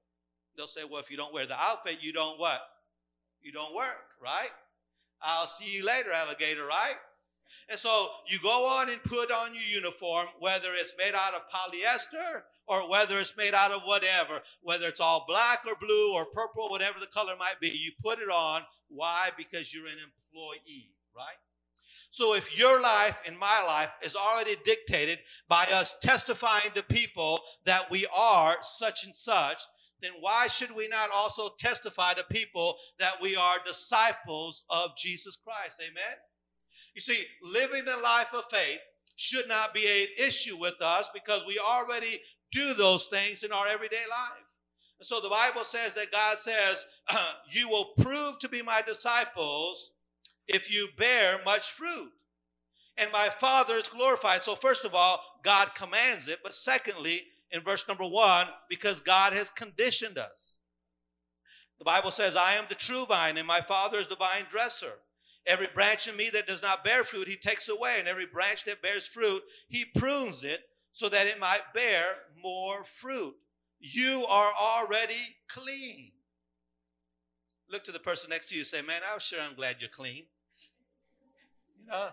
They'll 0.61 0.69
say, 0.69 0.83
well, 0.85 1.01
if 1.01 1.11
you 1.11 1.17
don't 1.17 1.33
wear 1.33 1.47
the 1.47 1.59
outfit, 1.59 2.01
you 2.03 2.13
don't 2.13 2.39
what? 2.39 2.61
You 3.41 3.51
don't 3.51 3.75
work, 3.75 3.97
right? 4.23 4.51
I'll 5.23 5.47
see 5.47 5.65
you 5.65 5.83
later, 5.83 6.13
alligator, 6.13 6.67
right? 6.67 6.97
And 7.71 7.79
so 7.79 8.09
you 8.29 8.39
go 8.43 8.69
on 8.69 8.91
and 8.91 9.03
put 9.03 9.31
on 9.31 9.55
your 9.55 9.65
uniform, 9.65 10.27
whether 10.39 10.75
it's 10.75 10.93
made 10.99 11.15
out 11.15 11.33
of 11.33 11.41
polyester 11.49 12.43
or 12.67 12.91
whether 12.91 13.19
it's 13.19 13.33
made 13.39 13.55
out 13.55 13.71
of 13.71 13.85
whatever, 13.87 14.43
whether 14.61 14.87
it's 14.87 15.01
all 15.01 15.25
black 15.27 15.61
or 15.67 15.77
blue 15.81 16.13
or 16.13 16.27
purple, 16.27 16.69
whatever 16.69 17.01
the 17.01 17.07
color 17.07 17.37
might 17.39 17.59
be, 17.59 17.69
you 17.69 17.93
put 18.05 18.19
it 18.19 18.29
on. 18.29 18.61
Why? 18.89 19.31
Because 19.39 19.73
you're 19.73 19.87
an 19.87 19.95
employee, 19.95 20.91
right? 21.17 21.39
So 22.11 22.35
if 22.35 22.59
your 22.59 22.83
life 22.83 23.17
and 23.27 23.39
my 23.39 23.65
life 23.67 23.93
is 24.03 24.15
already 24.15 24.57
dictated 24.63 25.21
by 25.49 25.67
us 25.73 25.95
testifying 26.03 26.73
to 26.75 26.83
people 26.83 27.41
that 27.65 27.91
we 27.91 28.07
are 28.15 28.59
such 28.61 29.05
and 29.05 29.17
such, 29.17 29.63
then 30.03 30.13
why 30.21 30.47
should 30.47 30.75
we 30.75 30.89
not 30.89 31.11
also 31.11 31.51
testify 31.59 32.15
to 32.15 32.25
people 32.25 32.77
that 32.99 33.21
we 33.21 33.37
are 33.37 33.57
disciples 33.67 34.65
of 34.71 34.97
Jesus 34.97 35.37
Christ? 35.37 35.81
Amen? 35.83 36.17
You 36.95 37.01
see, 37.01 37.25
living 37.43 37.85
the 37.85 37.97
life 37.97 38.35
of 38.35 38.45
faith 38.51 38.81
should 39.17 39.49
not 39.49 39.75
be 39.75 39.87
an 39.87 40.27
issue 40.27 40.57
with 40.59 40.81
us 40.81 41.09
because 41.13 41.43
we 41.47 41.59
already 41.59 42.21
do 42.53 42.75
those 42.75 43.07
things 43.07 43.43
in 43.43 43.53
our 43.53 43.69
everyday 43.69 44.05
life. 44.11 44.45
And 44.99 45.07
so 45.07 45.21
the 45.21 45.29
Bible 45.29 45.65
says 45.65 45.95
that 45.95 46.11
God 46.11 46.39
says, 46.39 46.85
You 47.53 47.69
will 47.69 47.91
prove 48.01 48.39
to 48.41 48.49
be 48.49 48.63
my 48.63 48.83
disciples 48.83 49.93
if 50.47 50.71
you 50.71 50.89
bear 50.97 51.41
much 51.45 51.71
fruit. 51.71 52.13
And 52.97 53.11
my 53.13 53.29
Father 53.29 53.77
is 53.77 53.89
glorified. 53.89 54.43
So, 54.43 54.55
first 54.55 54.85
of 54.85 54.95
all, 54.95 55.23
God 55.43 55.75
commands 55.75 56.29
it. 56.29 56.41
But 56.43 56.53
secondly, 56.53 57.23
in 57.53 57.63
verse 57.63 57.85
number 57.89 58.07
one 58.07 58.47
because 58.69 59.01
God 59.01 59.33
has 59.33 59.51
conditioned 59.51 60.19
us. 60.19 60.57
The 61.79 61.85
Bible 61.85 62.11
says, 62.11 62.37
I 62.37 62.55
am 62.55 62.67
the 62.69 62.75
true 62.75 63.07
vine, 63.07 63.39
and 63.39 63.47
my 63.47 63.61
Father 63.63 63.99
is 63.99 64.07
the 64.07 64.17
vine 64.17 64.45
dresser. 64.51 64.99
Every 65.47 65.69
branch 65.75 66.07
in 66.07 66.17
me 66.17 66.29
that 66.31 66.47
does 66.47 66.61
not 66.61 66.85
bear 66.85 67.05
fruit, 67.05 67.27
he 67.27 67.37
takes 67.37 67.69
away, 67.69 67.97
and 67.99 68.07
every 68.07 68.27
branch 68.27 68.65
that 68.65 68.83
bears 68.83 69.07
fruit, 69.07 69.43
he 69.69 69.87
prunes 69.97 70.45
it 70.45 70.61
so 70.93 71.09
that 71.09 71.27
it 71.27 71.41
might 71.41 71.73
bear 71.75 72.05
more 72.43 72.85
fruit. 72.85 73.35
You 73.79 74.27
are 74.29 74.53
already 74.61 75.37
clean. 75.49 76.13
Look 77.71 77.85
to 77.85 77.93
the 77.93 77.99
person 77.99 78.29
next 78.29 78.51
to 78.51 78.57
you 78.57 78.65
say, 78.65 78.83
Man, 78.83 79.01
I'm 79.11 79.21
sure 79.21 79.41
I'm 79.41 79.57
glad 79.57 79.77
you're 79.81 79.89
clean. 79.89 80.25
You 81.79 81.87
know? 81.91 82.09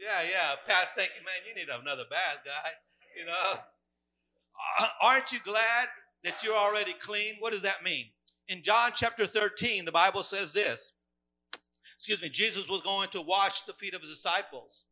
Yeah, 0.00 0.22
yeah. 0.30 0.54
Past 0.68 0.92
you, 0.96 1.02
man, 1.02 1.42
you 1.48 1.54
need 1.56 1.68
another 1.68 2.04
bath, 2.08 2.38
guy. 2.44 2.70
You 3.18 3.26
know? 3.26 3.60
Uh, 4.80 4.86
aren't 5.00 5.32
you 5.32 5.38
glad 5.44 5.88
that 6.24 6.42
you're 6.42 6.56
already 6.56 6.94
clean? 7.00 7.34
What 7.40 7.52
does 7.52 7.62
that 7.62 7.82
mean? 7.82 8.06
In 8.48 8.62
John 8.62 8.92
chapter 8.94 9.26
13, 9.26 9.84
the 9.84 9.92
Bible 9.92 10.22
says 10.22 10.52
this 10.52 10.92
excuse 11.96 12.20
me, 12.20 12.28
Jesus 12.28 12.68
was 12.68 12.82
going 12.82 13.08
to 13.10 13.20
wash 13.20 13.60
the 13.60 13.72
feet 13.72 13.94
of 13.94 14.00
his 14.00 14.10
disciples. 14.10 14.86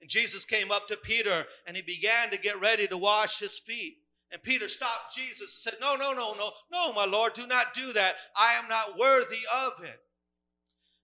And 0.00 0.08
Jesus 0.08 0.44
came 0.44 0.70
up 0.70 0.86
to 0.88 0.96
Peter 0.96 1.46
and 1.66 1.76
he 1.76 1.82
began 1.82 2.30
to 2.30 2.38
get 2.38 2.60
ready 2.60 2.86
to 2.86 2.96
wash 2.96 3.40
his 3.40 3.58
feet. 3.58 3.98
And 4.30 4.42
Peter 4.42 4.68
stopped 4.68 5.14
Jesus 5.14 5.40
and 5.40 5.72
said, 5.72 5.80
No, 5.80 5.94
no, 5.94 6.12
no, 6.12 6.34
no, 6.34 6.52
no, 6.72 6.92
my 6.92 7.04
Lord, 7.04 7.34
do 7.34 7.46
not 7.46 7.74
do 7.74 7.92
that. 7.92 8.14
I 8.36 8.54
am 8.54 8.68
not 8.68 8.98
worthy 8.98 9.40
of 9.64 9.84
it. 9.84 10.00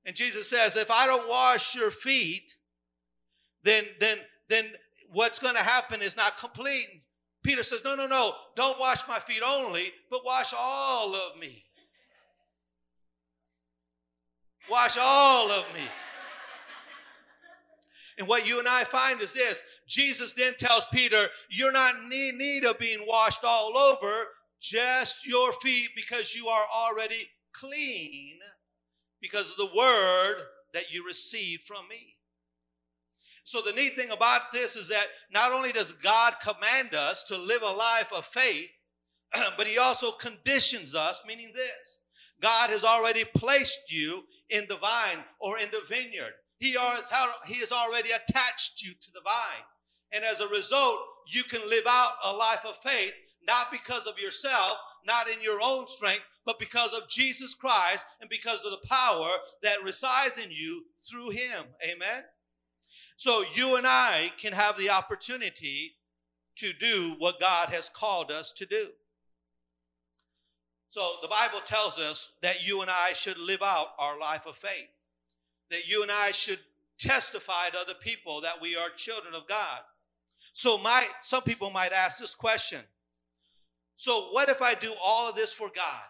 And 0.04 0.16
Jesus 0.16 0.48
says, 0.48 0.76
If 0.76 0.90
I 0.90 1.06
don't 1.06 1.28
wash 1.28 1.74
your 1.74 1.90
feet, 1.90 2.56
then 3.64 3.84
then 4.00 4.18
then 4.48 4.66
what's 5.10 5.38
going 5.38 5.56
to 5.56 5.62
happen 5.62 6.00
is 6.00 6.16
not 6.16 6.38
complete. 6.38 6.86
Peter 7.48 7.62
says, 7.62 7.80
No, 7.82 7.94
no, 7.94 8.06
no, 8.06 8.34
don't 8.56 8.78
wash 8.78 9.08
my 9.08 9.18
feet 9.20 9.40
only, 9.42 9.90
but 10.10 10.22
wash 10.22 10.52
all 10.54 11.14
of 11.14 11.40
me. 11.40 11.64
Wash 14.70 14.98
all 15.00 15.50
of 15.50 15.64
me. 15.72 15.80
And 18.18 18.28
what 18.28 18.46
you 18.46 18.58
and 18.58 18.68
I 18.68 18.84
find 18.84 19.22
is 19.22 19.32
this 19.32 19.62
Jesus 19.88 20.34
then 20.34 20.56
tells 20.58 20.84
Peter, 20.92 21.28
You're 21.48 21.72
not 21.72 21.94
in 21.94 22.36
need 22.36 22.66
of 22.66 22.78
being 22.78 23.06
washed 23.08 23.44
all 23.44 23.78
over, 23.78 24.26
just 24.60 25.26
your 25.26 25.54
feet, 25.54 25.88
because 25.96 26.34
you 26.34 26.48
are 26.48 26.66
already 26.76 27.30
clean 27.54 28.40
because 29.22 29.50
of 29.50 29.56
the 29.56 29.74
word 29.74 30.34
that 30.74 30.92
you 30.92 31.02
received 31.06 31.62
from 31.62 31.88
me. 31.88 32.17
So, 33.48 33.62
the 33.62 33.72
neat 33.72 33.96
thing 33.96 34.10
about 34.10 34.52
this 34.52 34.76
is 34.76 34.88
that 34.88 35.06
not 35.32 35.52
only 35.52 35.72
does 35.72 35.92
God 35.92 36.34
command 36.42 36.94
us 36.94 37.22
to 37.28 37.38
live 37.38 37.62
a 37.62 37.70
life 37.70 38.12
of 38.14 38.26
faith, 38.26 38.68
but 39.56 39.66
He 39.66 39.78
also 39.78 40.12
conditions 40.12 40.94
us, 40.94 41.22
meaning 41.26 41.52
this 41.54 41.98
God 42.42 42.68
has 42.68 42.84
already 42.84 43.24
placed 43.24 43.90
you 43.90 44.24
in 44.50 44.66
the 44.68 44.76
vine 44.76 45.24
or 45.40 45.58
in 45.58 45.70
the 45.70 45.80
vineyard. 45.88 46.34
He 46.58 46.76
has, 46.78 47.72
already 47.72 48.10
attached 48.10 48.82
you 48.82 48.92
to 48.92 49.10
the 49.14 49.22
vine. 49.24 49.64
And 50.12 50.24
as 50.24 50.40
a 50.40 50.48
result, 50.48 50.98
you 51.26 51.42
can 51.42 51.66
live 51.70 51.86
out 51.88 52.12
a 52.24 52.36
life 52.36 52.66
of 52.66 52.76
faith, 52.82 53.14
not 53.46 53.72
because 53.72 54.06
of 54.06 54.18
yourself, 54.18 54.76
not 55.06 55.26
in 55.26 55.40
your 55.40 55.60
own 55.62 55.86
strength, 55.88 56.24
but 56.44 56.58
because 56.58 56.92
of 56.92 57.08
Jesus 57.08 57.54
Christ 57.54 58.04
and 58.20 58.28
because 58.28 58.62
of 58.66 58.72
the 58.72 58.88
power 58.88 59.30
that 59.62 59.82
resides 59.82 60.36
in 60.36 60.50
you 60.50 60.84
through 61.02 61.30
Him. 61.30 61.64
Amen. 61.82 62.24
So 63.18 63.42
you 63.52 63.74
and 63.74 63.84
I 63.84 64.30
can 64.40 64.52
have 64.52 64.78
the 64.78 64.90
opportunity 64.90 65.94
to 66.54 66.72
do 66.72 67.16
what 67.18 67.40
God 67.40 67.68
has 67.70 67.88
called 67.88 68.30
us 68.30 68.52
to 68.52 68.64
do. 68.64 68.90
So 70.90 71.14
the 71.20 71.26
Bible 71.26 71.58
tells 71.66 71.98
us 71.98 72.30
that 72.42 72.64
you 72.64 72.80
and 72.80 72.88
I 72.88 73.14
should 73.14 73.36
live 73.36 73.60
out 73.60 73.88
our 73.98 74.20
life 74.20 74.46
of 74.46 74.56
faith, 74.56 74.88
that 75.68 75.88
you 75.88 76.02
and 76.02 76.12
I 76.12 76.30
should 76.30 76.60
testify 76.96 77.70
to 77.70 77.80
other 77.80 77.94
people 77.94 78.40
that 78.42 78.62
we 78.62 78.76
are 78.76 78.88
children 78.90 79.34
of 79.34 79.48
God. 79.48 79.80
So 80.52 80.78
my 80.78 81.04
some 81.20 81.42
people 81.42 81.70
might 81.70 81.92
ask 81.92 82.20
this 82.20 82.36
question. 82.36 82.82
So 83.96 84.28
what 84.30 84.48
if 84.48 84.62
I 84.62 84.74
do 84.74 84.92
all 85.04 85.28
of 85.28 85.34
this 85.34 85.52
for 85.52 85.70
God? 85.74 86.04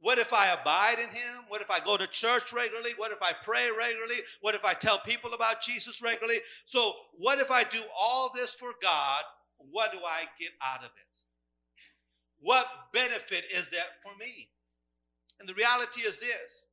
What 0.00 0.18
if 0.18 0.32
I 0.32 0.52
abide 0.52 0.98
in 0.98 1.08
Him? 1.08 1.44
What 1.48 1.60
if 1.60 1.70
I 1.70 1.80
go 1.80 1.96
to 1.96 2.06
church 2.06 2.52
regularly? 2.52 2.92
What 2.96 3.10
if 3.10 3.20
I 3.20 3.32
pray 3.44 3.68
regularly? 3.76 4.20
What 4.40 4.54
if 4.54 4.64
I 4.64 4.74
tell 4.74 4.98
people 4.98 5.34
about 5.34 5.60
Jesus 5.62 6.00
regularly? 6.00 6.40
So, 6.66 6.92
what 7.16 7.40
if 7.40 7.50
I 7.50 7.64
do 7.64 7.80
all 7.98 8.30
this 8.34 8.54
for 8.54 8.70
God? 8.80 9.22
What 9.58 9.90
do 9.90 9.98
I 9.98 10.22
get 10.38 10.50
out 10.62 10.80
of 10.80 10.90
it? 10.96 11.08
What 12.40 12.66
benefit 12.92 13.44
is 13.52 13.70
that 13.70 14.00
for 14.02 14.16
me? 14.18 14.50
And 15.40 15.48
the 15.48 15.54
reality 15.54 16.02
is 16.02 16.20
this 16.20 16.64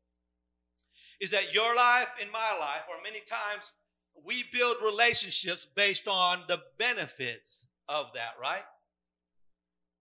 is 1.20 1.32
that 1.32 1.54
your 1.54 1.76
life 1.76 2.10
and 2.22 2.30
my 2.30 2.58
life, 2.60 2.84
or 2.90 3.02
many 3.02 3.22
times 3.22 3.72
we 4.26 4.44
build 4.52 4.76
relationships 4.84 5.66
based 5.76 6.08
on 6.08 6.44
the 6.50 6.60
benefits 6.78 7.66
of 7.88 8.08
that, 8.14 8.34
right? 8.42 8.64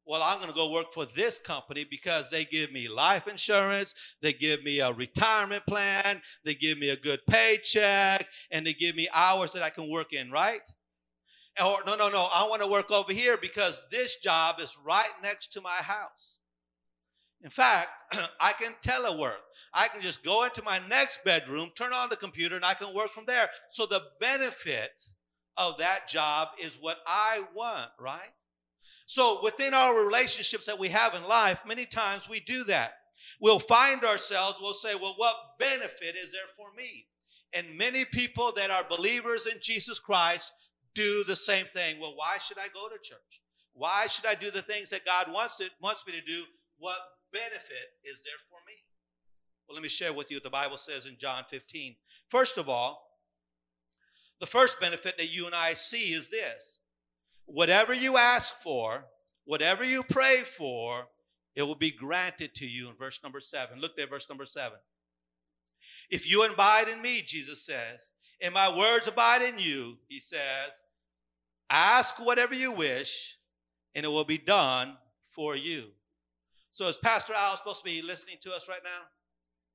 Well, 0.07 0.23
I'm 0.23 0.39
going 0.39 0.51
to 0.51 0.55
go 0.55 0.71
work 0.71 0.93
for 0.93 1.07
this 1.07 1.39
company 1.39 1.87
because 1.89 2.31
they 2.31 2.45
give 2.45 2.73
me 2.73 2.89
life 2.89 3.27
insurance, 3.27 3.95
they 4.21 4.33
give 4.33 4.63
me 4.63 4.81
a 4.81 4.93
retirement 4.93 5.65
plan, 5.67 6.21
they 6.45 6.55
give 6.55 6.79
me 6.79 6.91
a 6.91 6.97
good 6.97 7.21
paycheck, 7.29 8.27
and 8.51 8.67
they 8.67 8.75
give 8.75 8.97
me 8.97 9.09
hours 9.15 9.53
that 9.53 9.63
I 9.63 9.71
can 9.71 9.91
work 9.91 10.13
in, 10.13 10.31
right? 10.31 10.61
Or, 11.61 11.79
no, 11.87 11.97
no, 11.97 12.09
no, 12.09 12.29
I 12.35 12.47
want 12.49 12.63
to 12.63 12.69
work 12.69 12.91
over 12.91 13.13
here 13.13 13.39
because 13.41 13.85
this 13.91 14.17
job 14.17 14.57
is 14.61 14.77
right 14.85 15.13
next 15.23 15.53
to 15.53 15.61
my 15.61 15.77
house. 15.77 16.37
In 17.43 17.51
fact, 17.51 17.89
I 18.41 18.53
can 18.53 18.75
telework. 18.85 19.43
I 19.73 19.89
can 19.89 20.03
just 20.03 20.25
go 20.25 20.45
into 20.45 20.63
my 20.63 20.81
next 20.89 21.21
bedroom, 21.25 21.71
turn 21.77 21.93
on 21.93 22.09
the 22.09 22.17
computer, 22.17 22.57
and 22.57 22.65
I 22.65 22.75
can 22.75 22.95
work 22.95 23.13
from 23.13 23.25
there. 23.27 23.49
So 23.71 23.87
the 23.87 24.03
benefit 24.21 25.05
of 25.57 25.79
that 25.79 26.09
job 26.09 26.49
is 26.61 26.77
what 26.81 26.99
I 27.07 27.43
want, 27.55 27.91
right? 28.01 28.33
So 29.07 29.43
within 29.43 29.75
our 29.75 30.05
relationships 30.05 30.67
that 30.67 30.79
we 30.79 30.89
have 30.89 31.15
in 31.15 31.25
life, 31.25 31.59
many 31.67 31.87
times 31.87 32.29
we 32.29 32.41
do 32.41 32.65
that. 32.65 32.95
We'll 33.41 33.59
find 33.59 34.05
ourselves, 34.05 34.59
we'll 34.61 34.75
say, 34.75 34.95
well, 34.95 35.15
what 35.17 35.37
benefit 35.59 36.17
is 36.17 36.33
there 36.33 36.49
for 36.57 36.69
me? 36.77 37.07
And 37.53 37.77
many 37.77 38.05
people 38.05 38.53
that 38.57 38.71
are 38.71 38.85
believers 38.89 39.47
in 39.47 39.59
Jesus 39.61 39.99
Christ 39.99 40.53
do 40.95 41.25
the 41.25 41.37
same 41.37 41.67
thing. 41.75 42.01
Well, 42.01 42.15
why 42.17 42.39
should 42.39 42.59
I 42.59 42.69
go 42.69 42.89
to 42.89 43.03
church? 43.03 43.41
Why 43.75 44.07
should 44.07 44.27
I 44.27 44.35
do 44.35 44.51
the 44.51 44.63
things 44.63 44.91
that 44.91 45.05
God 45.05 45.33
wants, 45.33 45.61
it, 45.61 45.71
wants 45.81 46.05
me 46.07 46.13
to 46.13 46.21
do? 46.21 46.45
What 46.79 46.99
benefit 47.33 47.91
is 48.05 48.21
there 48.25 48.41
for 48.49 48.59
me? 48.67 48.75
Well, 49.69 49.75
let 49.75 49.83
me 49.83 49.89
share 49.89 50.13
with 50.13 50.31
you 50.31 50.37
what 50.37 50.45
the 50.45 50.51
Bible 50.51 50.79
says 50.79 51.07
in 51.07 51.17
John 51.19 51.45
15. 51.51 51.97
First 52.29 52.57
of 52.57 52.69
all, 52.69 53.11
the 54.41 54.47
first 54.47 54.81
benefit 54.81 55.17
that 55.19 55.31
you 55.31 55.47
and 55.47 55.55
I 55.55 55.75
see 55.75 56.13
is 56.13 56.29
this 56.29 56.79
Whatever 57.47 57.95
you 57.95 58.17
ask 58.17 58.57
for, 58.59 59.05
whatever 59.45 59.85
you 59.85 60.03
pray 60.03 60.43
for, 60.45 61.09
it 61.55 61.63
will 61.63 61.75
be 61.75 61.91
granted 61.91 62.55
to 62.57 62.67
you 62.67 62.89
in 62.89 62.97
verse 62.97 63.21
number 63.23 63.41
seven. 63.41 63.81
Look 63.81 63.97
there, 63.97 64.07
verse 64.07 64.29
number 64.29 64.47
seven. 64.47 64.79
If 66.11 66.29
you 66.29 66.45
abide 66.45 66.89
in 66.89 67.01
me, 67.01 67.23
Jesus 67.23 67.65
says, 67.65 68.11
and 68.41 68.53
my 68.53 68.75
words 68.75 69.07
abide 69.07 69.43
in 69.43 69.59
you, 69.59 69.99
he 70.09 70.21
says, 70.21 70.83
ask 71.71 72.19
whatever 72.19 72.55
you 72.55 72.73
wish, 72.73 73.37
and 73.95 74.05
it 74.05 74.09
will 74.09 74.25
be 74.25 74.39
done 74.39 74.97
for 75.29 75.57
you. 75.57 75.89
So 76.73 76.89
is 76.89 76.99
Pastor 76.99 77.35
Al 77.37 77.57
supposed 77.57 77.79
to 77.79 77.85
be 77.85 78.03
listening 78.03 78.37
to 78.43 78.53
us 78.53 78.69
right 78.69 78.83
now? 78.83 79.07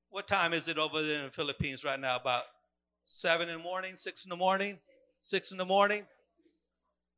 What 0.09 0.27
time 0.27 0.53
is 0.53 0.67
it 0.67 0.77
over 0.77 1.01
there 1.01 1.19
in 1.19 1.25
the 1.25 1.31
Philippines 1.31 1.83
right 1.83 1.99
now? 1.99 2.17
About 2.17 2.43
seven 3.05 3.47
in 3.47 3.57
the 3.57 3.63
morning, 3.63 3.95
six 3.95 4.25
in 4.25 4.29
the 4.29 4.35
morning, 4.35 4.79
six 5.19 5.51
in 5.51 5.57
the 5.57 5.65
morning? 5.65 6.05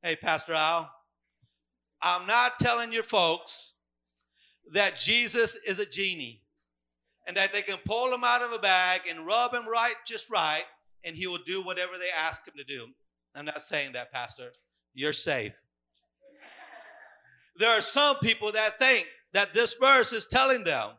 Hey, 0.03 0.15
Pastor 0.15 0.53
Al, 0.53 0.89
I'm 2.01 2.25
not 2.25 2.57
telling 2.57 2.91
your 2.91 3.03
folks 3.03 3.73
that 4.73 4.97
Jesus 4.97 5.55
is 5.67 5.77
a 5.77 5.85
genie 5.85 6.41
and 7.27 7.37
that 7.37 7.53
they 7.53 7.61
can 7.61 7.77
pull 7.85 8.11
him 8.11 8.23
out 8.23 8.41
of 8.41 8.51
a 8.51 8.57
bag 8.57 9.01
and 9.07 9.27
rub 9.27 9.53
him 9.53 9.69
right 9.69 9.93
just 10.07 10.27
right 10.27 10.63
and 11.03 11.15
he 11.15 11.27
will 11.27 11.37
do 11.45 11.61
whatever 11.61 11.99
they 11.99 12.09
ask 12.09 12.47
him 12.47 12.55
to 12.57 12.63
do. 12.63 12.87
I'm 13.35 13.45
not 13.45 13.61
saying 13.61 13.91
that, 13.91 14.11
Pastor. 14.11 14.53
You're 14.95 15.13
safe. 15.13 15.53
There 17.57 17.69
are 17.69 17.81
some 17.81 18.17
people 18.17 18.51
that 18.53 18.79
think 18.79 19.07
that 19.33 19.53
this 19.53 19.75
verse 19.75 20.13
is 20.13 20.25
telling 20.25 20.63
them 20.63 20.93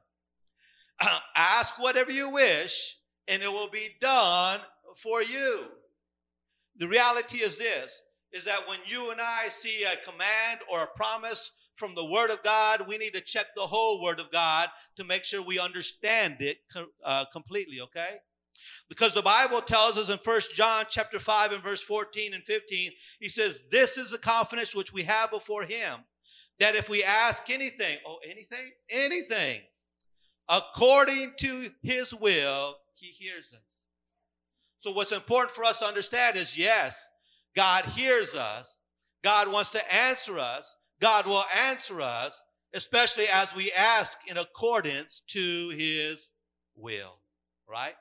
ask 1.34 1.76
whatever 1.76 2.12
you 2.12 2.30
wish 2.30 2.98
and 3.26 3.42
it 3.42 3.50
will 3.52 3.68
be 3.68 3.96
done 4.00 4.60
for 4.96 5.24
you. 5.24 5.64
The 6.76 6.86
reality 6.86 7.38
is 7.38 7.58
this 7.58 8.00
is 8.32 8.44
that 8.44 8.68
when 8.68 8.78
you 8.86 9.10
and 9.10 9.20
I 9.20 9.48
see 9.48 9.84
a 9.84 10.10
command 10.10 10.60
or 10.70 10.82
a 10.82 10.96
promise 10.96 11.50
from 11.76 11.94
the 11.94 12.04
Word 12.04 12.30
of 12.30 12.42
God, 12.42 12.86
we 12.86 12.98
need 12.98 13.14
to 13.14 13.20
check 13.20 13.46
the 13.54 13.66
whole 13.66 14.02
Word 14.02 14.20
of 14.20 14.30
God 14.30 14.68
to 14.96 15.04
make 15.04 15.24
sure 15.24 15.42
we 15.42 15.58
understand 15.58 16.36
it 16.40 16.58
uh, 17.04 17.24
completely, 17.32 17.80
okay? 17.80 18.18
Because 18.88 19.14
the 19.14 19.22
Bible 19.22 19.60
tells 19.60 19.96
us 19.96 20.08
in 20.08 20.18
First 20.18 20.54
John 20.54 20.84
chapter 20.88 21.18
5 21.18 21.52
and 21.52 21.62
verse 21.62 21.82
14 21.82 22.34
and 22.34 22.44
15, 22.44 22.90
he 23.20 23.28
says, 23.28 23.62
This 23.70 23.96
is 23.96 24.10
the 24.10 24.18
confidence 24.18 24.74
which 24.74 24.92
we 24.92 25.02
have 25.04 25.30
before 25.30 25.64
him, 25.64 26.00
that 26.60 26.76
if 26.76 26.88
we 26.88 27.02
ask 27.02 27.48
anything, 27.50 27.98
oh, 28.06 28.18
anything, 28.24 28.70
anything, 28.90 29.60
according 30.48 31.32
to 31.38 31.70
his 31.82 32.12
will, 32.14 32.76
he 32.94 33.08
hears 33.08 33.52
us. 33.52 33.88
So 34.78 34.92
what's 34.92 35.12
important 35.12 35.54
for 35.54 35.64
us 35.64 35.78
to 35.78 35.86
understand 35.86 36.36
is 36.36 36.58
yes, 36.58 37.08
God 37.54 37.84
hears 37.84 38.34
us. 38.34 38.78
God 39.22 39.50
wants 39.50 39.70
to 39.70 39.94
answer 39.94 40.38
us. 40.38 40.76
God 41.00 41.26
will 41.26 41.44
answer 41.66 42.00
us, 42.00 42.42
especially 42.74 43.26
as 43.28 43.54
we 43.54 43.72
ask 43.72 44.18
in 44.26 44.36
accordance 44.36 45.22
to 45.28 45.70
his 45.70 46.30
will, 46.76 47.18
right? 47.68 47.94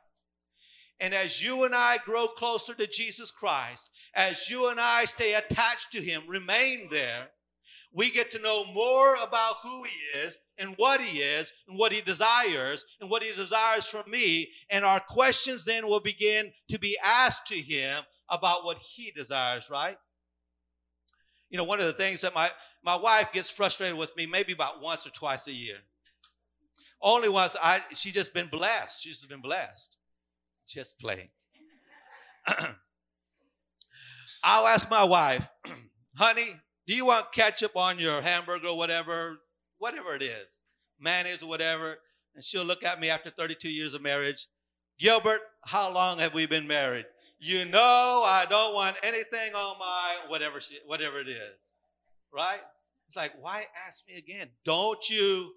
And 1.00 1.14
as 1.16 1.44
you 1.44 1.64
and 1.64 1.74
I 1.74 1.98
grow 1.98 2.28
closer 2.28 2.76
to 2.76 2.86
Jesus 2.86 3.32
Christ, 3.32 3.90
as 4.14 4.50
you 4.50 4.70
and 4.70 4.80
I 4.80 5.06
stay 5.06 5.34
attached 5.34 5.92
to 5.94 6.02
him, 6.02 6.24
remain 6.28 6.90
there, 6.92 7.30
we 7.94 8.12
get 8.12 8.32
to 8.32 8.40
know 8.40 8.64
more 8.72 9.16
about 9.16 9.56
who 9.64 9.84
he 9.84 10.20
is 10.20 10.38
and 10.58 10.76
what 10.78 11.02
he 11.02 11.20
is 11.20 11.52
and 11.68 11.78
what 11.78 11.92
he 11.92 12.02
desires 12.02 12.86
and 13.02 13.10
what 13.10 13.24
he 13.24 13.34
desires 13.34 13.86
from 13.86 14.10
me. 14.10 14.50
And 14.70 14.86
our 14.86 15.00
questions 15.00 15.66
then 15.66 15.88
will 15.88 16.00
begin 16.00 16.54
to 16.70 16.80
be 16.80 16.98
asked 17.04 17.48
to 17.48 17.60
him 17.60 18.04
about 18.32 18.66
what 18.66 18.78
he 18.78 19.12
desires, 19.12 19.66
right? 19.70 19.98
You 21.50 21.58
know, 21.58 21.66
one 21.66 21.80
of 21.80 21.86
the 21.86 21.94
things 21.94 22.22
that 22.22 22.34
my, 22.34 22.50
my 22.84 22.96
wife 22.96 23.34
gets 23.34 23.50
frustrated 23.50 23.98
with 23.98 24.16
me 24.16 24.26
maybe 24.26 24.54
about 24.54 24.82
once 24.82 25.06
or 25.06 25.10
twice 25.10 25.48
a 25.48 25.54
year. 25.54 25.76
Only 27.02 27.30
once 27.30 27.56
I 27.62 27.82
she 27.94 28.12
just 28.12 28.34
been 28.34 28.48
blessed. 28.48 29.04
She's 29.04 29.18
just 29.18 29.30
been 29.30 29.42
blessed. 29.42 29.98
Just 30.68 30.98
playing. 31.00 31.30
I'll 34.44 34.68
ask 34.68 34.90
my 34.90 35.04
wife, 35.04 35.48
honey, 36.16 36.56
do 36.88 36.96
you 36.96 37.06
want 37.06 37.32
ketchup 37.32 37.76
on 37.76 38.00
your 38.00 38.22
hamburger 38.22 38.68
or 38.68 38.78
whatever? 38.78 39.40
Whatever 39.78 40.16
it 40.16 40.24
is, 40.24 40.62
mayonnaise 41.00 41.44
or 41.44 41.50
whatever. 41.50 41.98
And 42.36 42.44
she'll 42.44 42.64
look 42.64 42.84
at 42.84 43.00
me 43.00 43.10
after 43.10 43.30
32 43.30 43.70
years 43.70 43.94
of 43.94 44.02
marriage. 44.02 44.48
Gilbert, 45.00 45.42
how 45.66 45.92
long 45.92 46.20
have 46.20 46.34
we 46.34 46.46
been 46.46 46.68
married? 46.68 47.06
You 47.44 47.66
know 47.66 48.24
I 48.24 48.46
don't 48.48 48.76
want 48.76 48.98
anything 49.02 49.56
on 49.56 49.80
my 49.80 50.18
whatever 50.28 50.62
she, 50.62 50.78
whatever 50.86 51.20
it 51.20 51.28
is. 51.28 51.74
Right? 52.32 52.60
It's 53.08 53.16
like, 53.16 53.34
why 53.42 53.66
ask 53.88 54.08
me 54.08 54.16
again? 54.16 54.48
Don't 54.64 55.10
you 55.10 55.52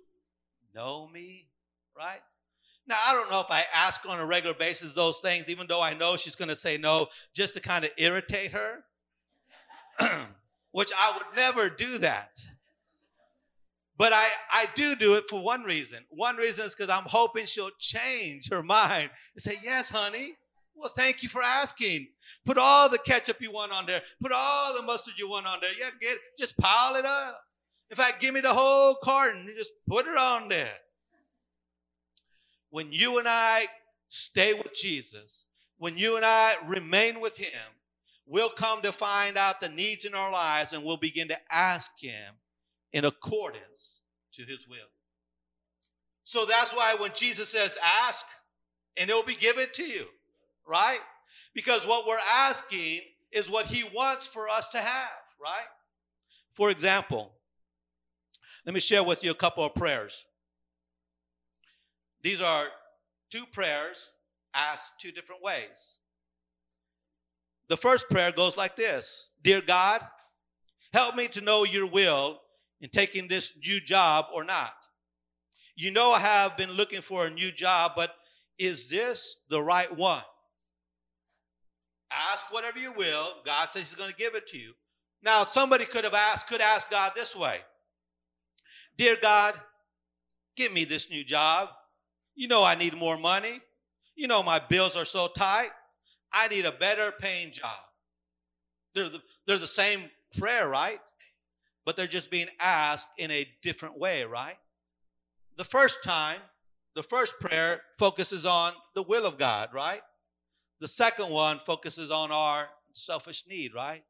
know 0.75 1.07
me? 1.13 1.47
Right? 1.95 2.21
Now, 2.87 2.97
I 3.07 3.13
don't 3.13 3.31
know 3.31 3.41
if 3.41 3.51
I 3.51 3.65
ask 3.73 4.01
on 4.09 4.19
a 4.19 4.25
regular 4.25 4.55
basis 4.55 4.95
those 4.95 5.19
things, 5.19 5.51
even 5.51 5.67
though 5.69 5.83
I 5.83 5.93
know 5.93 6.17
she's 6.17 6.35
going 6.35 6.49
to 6.49 6.57
say 6.57 6.79
no, 6.79 7.09
just 7.35 7.53
to 7.53 7.61
kind 7.61 7.85
of 7.85 7.91
irritate 7.99 8.53
her, 8.53 8.85
which 10.73 10.91
I 10.99 11.13
would 11.15 11.37
never 11.37 11.69
do 11.69 11.99
that. 11.99 12.41
But 13.99 14.15
I, 14.15 14.27
I 14.51 14.69
do 14.75 14.97
do 14.97 15.15
it 15.17 15.25
for 15.29 15.43
one 15.43 15.65
reason. 15.65 15.99
One 16.09 16.37
reason 16.37 16.65
is 16.65 16.75
because 16.75 16.89
I'm 16.89 17.05
hoping 17.05 17.45
she'll 17.45 17.71
change 17.79 18.49
her 18.49 18.63
mind 18.63 19.11
and 19.35 19.43
say, 19.43 19.59
Yes, 19.63 19.91
honey. 19.91 20.37
Well, 20.77 20.93
thank 20.97 21.23
you 21.23 21.29
for 21.29 21.43
asking. 21.43 22.09
Put 22.45 22.59
all 22.59 22.89
the 22.89 22.99
ketchup 22.99 23.41
you 23.41 23.53
want 23.53 23.73
on 23.73 23.87
there. 23.87 24.03
Put 24.21 24.33
all 24.33 24.75
the 24.75 24.83
mustard 24.83 25.15
you 25.17 25.29
want 25.29 25.47
on 25.47 25.59
there. 25.61 25.71
Yeah, 25.79 25.91
get 26.01 26.15
it. 26.15 26.21
just 26.39 26.57
pile 26.59 26.97
it 26.97 27.05
up. 27.05 27.41
In 27.91 27.97
fact, 27.97 28.21
give 28.21 28.35
me 28.35 28.41
the 28.41 28.53
whole 28.53 28.97
carton. 29.03 29.53
Just 29.57 29.73
put 29.87 30.07
it 30.07 30.17
on 30.17 30.49
there 30.49 30.75
when 32.75 32.91
you 32.91 33.21
and 33.21 33.29
I 33.29 33.69
stay 34.09 34.53
with 34.53 34.75
Jesus, 34.75 35.47
when 35.79 35.97
you 35.97 36.17
and 36.17 36.25
I 36.25 36.57
remain 36.67 37.21
with 37.21 37.37
Him, 37.37 37.53
we'll 38.27 38.51
come 38.51 38.83
to 38.83 38.91
find 38.91 39.39
out 39.39 39.61
the 39.61 39.69
needs 39.69 40.05
in 40.05 40.13
our 40.13 40.33
lives 40.33 40.73
and 40.73 40.83
we'll 40.83 40.97
begin 40.97 41.29
to 41.29 41.39
ask 41.53 41.93
Him 42.01 42.35
in 42.93 43.05
accordance 43.05 44.01
to 44.33 44.43
His 44.43 44.67
will. 44.69 44.91
So 46.25 46.45
that's 46.47 46.73
why 46.73 46.97
when 46.99 47.13
Jesus 47.15 47.51
says, 47.51 47.79
ask, 47.81 48.27
and 48.97 49.09
it 49.09 49.15
will 49.15 49.23
be 49.23 49.37
given 49.37 49.69
to 49.75 49.85
you, 49.85 50.07
right? 50.67 51.01
Because 51.55 51.87
what 51.87 52.07
we're 52.07 52.17
asking 52.33 53.01
is 53.33 53.49
what 53.49 53.67
He 53.67 53.85
wants 53.95 54.27
for 54.27 54.49
us 54.49 54.69
to 54.69 54.79
have, 54.79 55.11
right? 55.41 55.67
For 56.55 56.71
example, 56.71 57.33
let 58.65 58.75
me 58.75 58.81
share 58.81 59.03
with 59.05 59.23
you 59.23 59.31
a 59.31 59.35
couple 59.35 59.65
of 59.65 59.75
prayers. 59.75 60.25
These 62.23 62.41
are 62.41 62.67
two 63.31 63.45
prayers 63.47 64.13
asked 64.55 64.93
two 64.99 65.13
different 65.13 65.43
ways. 65.43 65.97
The 67.69 67.77
first 67.77 68.09
prayer 68.09 68.33
goes 68.33 68.57
like 68.57 68.77
this 68.77 69.31
Dear 69.43 69.61
God, 69.61 70.01
help 70.93 71.17
me 71.17 71.29
to 71.29 71.41
know 71.41 71.65
your 71.65 71.87
will 71.87 72.41
in 72.81 72.91
taking 72.91 73.29
this 73.29 73.53
new 73.65 73.81
job 73.81 74.27
or 74.33 74.45
not. 74.45 74.75
You 75.77 75.91
know, 75.91 76.13
I 76.13 76.21
have 76.21 76.57
been 76.57 76.73
looking 76.73 77.03
for 77.03 77.27
a 77.27 77.31
new 77.31 77.51
job, 77.51 77.93
but 77.97 78.15
is 78.59 78.89
this 78.89 79.39
the 79.49 79.63
right 79.63 79.95
one? 79.95 80.23
Ask 82.31 82.53
whatever 82.53 82.79
you 82.79 82.93
will. 82.93 83.35
God 83.45 83.71
says 83.71 83.83
He's 83.83 83.95
going 83.95 84.11
to 84.11 84.17
give 84.17 84.35
it 84.35 84.47
to 84.49 84.59
you. 84.59 84.73
Now, 85.23 85.45
somebody 85.45 85.85
could 85.85 86.05
have 86.05 86.15
asked, 86.15 86.49
could 86.49 86.61
ask 86.61 86.91
God 86.91 87.13
this 87.15 87.35
way 87.35 87.61
Dear 88.97 89.17
God, 89.21 89.55
give 90.57 90.73
me 90.73 90.85
this 90.85 91.11
new 91.11 91.25
job. 91.25 91.71
You 92.35 92.49
know, 92.49 92.65
I 92.65 92.75
need 92.75 92.95
more 92.95 93.19
money. 93.19 93.61
You 94.17 94.29
know, 94.29 94.43
my 94.43 94.59
bills 94.59 94.97
are 94.97 95.05
so 95.05 95.29
tight. 95.29 95.71
I 96.33 96.49
need 96.49 96.65
a 96.65 96.73
better 96.73 97.13
paying 97.13 97.53
job. 97.53 97.79
They're 98.95 99.09
the, 99.09 99.21
they're 99.47 99.59
the 99.59 99.67
same 99.67 100.11
prayer, 100.39 100.69
right? 100.69 101.01
But 101.85 101.97
they're 101.97 102.07
just 102.07 102.31
being 102.31 102.49
asked 102.61 103.09
in 103.19 103.31
a 103.31 103.49
different 103.63 103.99
way, 103.99 104.25
right? 104.25 104.57
The 105.57 105.65
first 105.65 106.03
time, 106.03 106.41
the 106.95 107.03
first 107.03 107.39
prayer 107.41 107.83
focuses 107.99 108.47
on 108.47 108.73
the 108.95 109.03
will 109.03 109.27
of 109.27 109.39
God, 109.39 109.71
right? 109.73 110.01
The 110.81 110.89
second 110.89 111.31
one 111.31 111.61
focuses 111.61 112.11
on 112.11 112.31
our 112.31 112.69
selfish 112.93 113.45
need, 113.49 113.75
right? 113.75 114.05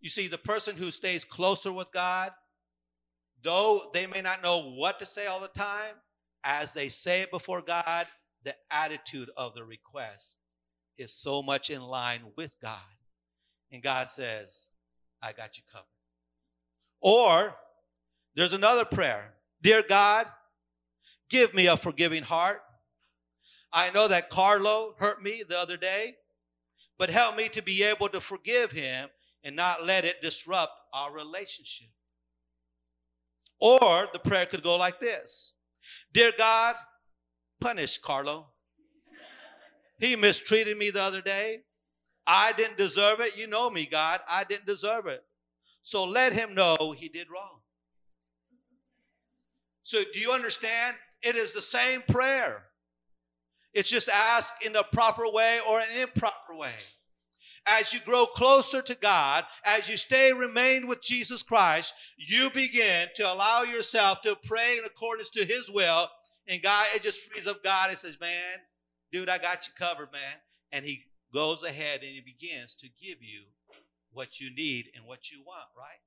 You 0.00 0.10
see, 0.10 0.26
the 0.26 0.38
person 0.38 0.76
who 0.76 0.90
stays 0.90 1.24
closer 1.24 1.72
with 1.72 1.92
God, 1.92 2.32
though 3.42 3.90
they 3.94 4.06
may 4.06 4.20
not 4.20 4.42
know 4.42 4.72
what 4.72 4.98
to 4.98 5.06
say 5.06 5.26
all 5.26 5.40
the 5.40 5.48
time, 5.48 5.94
as 6.44 6.72
they 6.72 6.88
say 6.88 7.22
it 7.22 7.30
before 7.30 7.62
God, 7.62 8.06
the 8.44 8.54
attitude 8.70 9.30
of 9.36 9.54
the 9.54 9.64
request 9.64 10.38
is 10.98 11.12
so 11.12 11.42
much 11.42 11.70
in 11.70 11.82
line 11.82 12.22
with 12.36 12.56
God. 12.60 12.80
And 13.70 13.82
God 13.82 14.08
says, 14.08 14.70
I 15.22 15.32
got 15.32 15.56
you 15.56 15.62
covered. 15.70 15.86
Or 17.00 17.54
there's 18.34 18.52
another 18.52 18.84
prayer 18.84 19.34
Dear 19.62 19.84
God, 19.88 20.26
give 21.30 21.54
me 21.54 21.68
a 21.68 21.76
forgiving 21.76 22.24
heart. 22.24 22.62
I 23.72 23.90
know 23.90 24.08
that 24.08 24.30
Carlo 24.30 24.94
hurt 24.98 25.22
me 25.22 25.42
the 25.48 25.58
other 25.58 25.76
day, 25.76 26.16
but 26.98 27.10
help 27.10 27.36
me 27.36 27.48
to 27.50 27.62
be 27.62 27.82
able 27.82 28.08
to 28.10 28.20
forgive 28.20 28.72
him 28.72 29.08
and 29.42 29.56
not 29.56 29.84
let 29.84 30.04
it 30.04 30.20
disrupt 30.22 30.72
our 30.92 31.12
relationship. 31.12 31.88
Or 33.60 34.08
the 34.12 34.18
prayer 34.18 34.46
could 34.46 34.62
go 34.62 34.76
like 34.76 35.00
this 35.00 35.54
Dear 36.12 36.32
God, 36.36 36.76
punish 37.60 37.98
Carlo. 37.98 38.48
He 39.98 40.16
mistreated 40.16 40.76
me 40.76 40.90
the 40.90 41.02
other 41.02 41.20
day. 41.20 41.60
I 42.26 42.52
didn't 42.52 42.76
deserve 42.76 43.20
it. 43.20 43.36
You 43.36 43.46
know 43.46 43.70
me, 43.70 43.86
God. 43.86 44.20
I 44.28 44.44
didn't 44.44 44.66
deserve 44.66 45.06
it. 45.06 45.24
So 45.82 46.04
let 46.04 46.32
him 46.32 46.54
know 46.54 46.94
he 46.96 47.08
did 47.08 47.28
wrong. 47.30 47.60
So, 49.84 50.02
do 50.12 50.20
you 50.20 50.32
understand? 50.32 50.96
It 51.22 51.36
is 51.36 51.52
the 51.52 51.62
same 51.62 52.02
prayer. 52.02 52.64
It's 53.74 53.90
just 53.90 54.08
ask 54.08 54.54
in 54.64 54.72
the 54.72 54.84
proper 54.92 55.28
way 55.28 55.58
or 55.68 55.80
an 55.80 55.86
improper 56.00 56.54
way 56.54 56.74
as 57.66 57.92
you 57.92 58.00
grow 58.00 58.26
closer 58.26 58.82
to 58.82 58.94
God, 58.94 59.44
as 59.64 59.88
you 59.88 59.96
stay 59.96 60.32
remain 60.32 60.86
with 60.86 61.02
Jesus 61.02 61.42
Christ, 61.42 61.94
you 62.16 62.50
begin 62.50 63.08
to 63.16 63.32
allow 63.32 63.62
yourself 63.62 64.20
to 64.22 64.36
pray 64.44 64.78
in 64.78 64.84
accordance 64.84 65.30
to 65.30 65.44
his 65.44 65.70
will. 65.70 66.08
And 66.48 66.62
God, 66.62 66.86
it 66.94 67.02
just 67.02 67.20
frees 67.20 67.46
up 67.46 67.62
God 67.62 67.90
and 67.90 67.98
says, 67.98 68.18
Man, 68.20 68.58
dude, 69.12 69.28
I 69.28 69.38
got 69.38 69.66
you 69.66 69.72
covered, 69.78 70.12
man. 70.12 70.36
And 70.72 70.84
he 70.84 71.04
goes 71.32 71.62
ahead 71.62 72.00
and 72.00 72.10
he 72.10 72.20
begins 72.20 72.74
to 72.76 72.88
give 73.00 73.22
you 73.22 73.42
what 74.12 74.40
you 74.40 74.52
need 74.54 74.90
and 74.94 75.04
what 75.04 75.30
you 75.30 75.42
want, 75.46 75.68
right? 75.76 76.00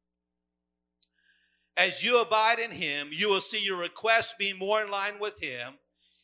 As 1.78 2.04
you 2.04 2.22
abide 2.22 2.60
in 2.60 2.72
him, 2.72 3.10
you 3.12 3.30
will 3.30 3.42
see 3.42 3.64
your 3.64 3.78
requests 3.78 4.34
being 4.38 4.58
more 4.58 4.82
in 4.82 4.92
line 4.92 5.20
with 5.20 5.40
him 5.40 5.76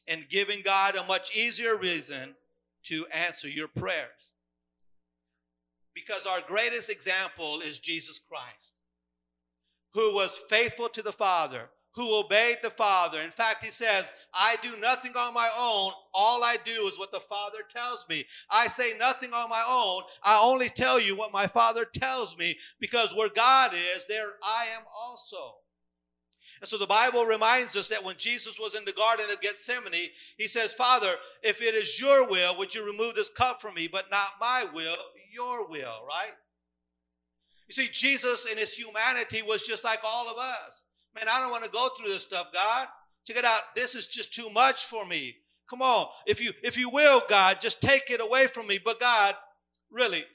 and 0.08 0.30
giving 0.30 0.62
God 0.64 0.96
a 0.96 1.06
much 1.06 1.36
easier 1.36 1.78
reason 1.78 2.36
to 2.84 3.06
answer 3.08 3.48
your 3.48 3.68
prayers. 3.68 4.32
Because 5.94 6.26
our 6.26 6.42
greatest 6.42 6.90
example 6.90 7.62
is 7.62 7.80
Jesus 7.80 8.20
Christ, 8.20 8.72
who 9.94 10.14
was 10.14 10.42
faithful 10.50 10.88
to 10.90 11.02
the 11.02 11.12
Father, 11.12 11.70
who 11.94 12.16
obeyed 12.16 12.58
the 12.64 12.70
Father. 12.70 13.22
In 13.22 13.32
fact, 13.32 13.64
he 13.64 13.70
says, 13.70 14.12
I 14.34 14.56
do 14.62 14.78
nothing 14.80 15.12
on 15.18 15.34
my 15.34 15.50
own. 15.58 15.92
All 16.14 16.44
I 16.44 16.58
do 16.64 16.88
is 16.88 16.98
what 16.98 17.12
the 17.12 17.20
Father 17.20 17.60
tells 17.70 18.06
me. 18.08 18.26
I 18.50 18.68
say 18.68 18.94
nothing 18.98 19.34
on 19.34 19.50
my 19.50 19.64
own. 19.68 20.04
I 20.24 20.40
only 20.42 20.70
tell 20.70 21.00
you 21.00 21.18
what 21.18 21.34
my 21.34 21.48
Father 21.48 21.84
tells 21.84 22.38
me 22.38 22.58
because 22.80 23.14
where 23.14 23.30
God 23.30 23.74
is, 23.74 24.06
there 24.08 24.36
I 24.42 24.68
am 24.76 24.84
also. 24.98 25.56
And 26.62 26.68
so 26.70 26.78
the 26.78 26.86
Bible 26.88 27.26
reminds 27.26 27.76
us 27.76 27.88
that 27.88 28.04
when 28.04 28.18
Jesus 28.18 28.60
was 28.60 28.76
in 28.76 28.86
the 28.86 28.94
Garden 28.94 29.32
of 29.32 29.42
Gethsemane, 29.42 30.10
he 30.38 30.48
says, 30.48 30.74
Father, 30.74 31.16
if 31.42 31.60
it 31.60 31.74
is 31.74 32.00
your 32.00 32.28
will, 32.30 32.56
would 32.58 32.76
you 32.76 32.86
remove 32.86 33.16
this 33.16 33.30
cup 33.30 33.62
from 33.62 33.74
me, 33.74 33.88
but 33.88 34.12
not 34.12 34.30
my 34.40 34.68
will, 34.72 34.96
your 35.34 35.68
will, 35.68 36.06
right? 36.08 36.34
You 37.68 37.74
see, 37.74 37.90
Jesus 37.92 38.46
in 38.46 38.58
his 38.60 38.74
humanity 38.74 39.42
was 39.42 39.64
just 39.64 39.84
like 39.84 40.00
all 40.04 40.30
of 40.30 40.38
us. 40.38 40.84
Man, 41.16 41.26
I 41.28 41.40
don't 41.42 41.52
want 41.52 41.64
to 41.64 41.70
go 41.72 41.90
through 41.98 42.10
this 42.10 42.24
stuff, 42.24 42.48
God. 42.54 42.88
Check 43.26 43.38
it 43.38 43.46
out. 43.46 43.62
This 43.76 43.96
is 43.96 44.08
just 44.08 44.34
too 44.34 44.50
much 44.50 44.86
for 44.86 45.06
me. 45.06 45.36
Come 45.70 45.82
on. 45.82 46.08
If 46.28 46.42
you 46.42 46.54
if 46.64 46.78
you 46.78 46.90
will, 46.90 47.24
God, 47.30 47.60
just 47.62 47.82
take 47.82 48.10
it 48.10 48.22
away 48.22 48.48
from 48.48 48.68
me. 48.68 48.80
But 48.84 49.00
God, 49.00 49.36
really, 49.90 50.26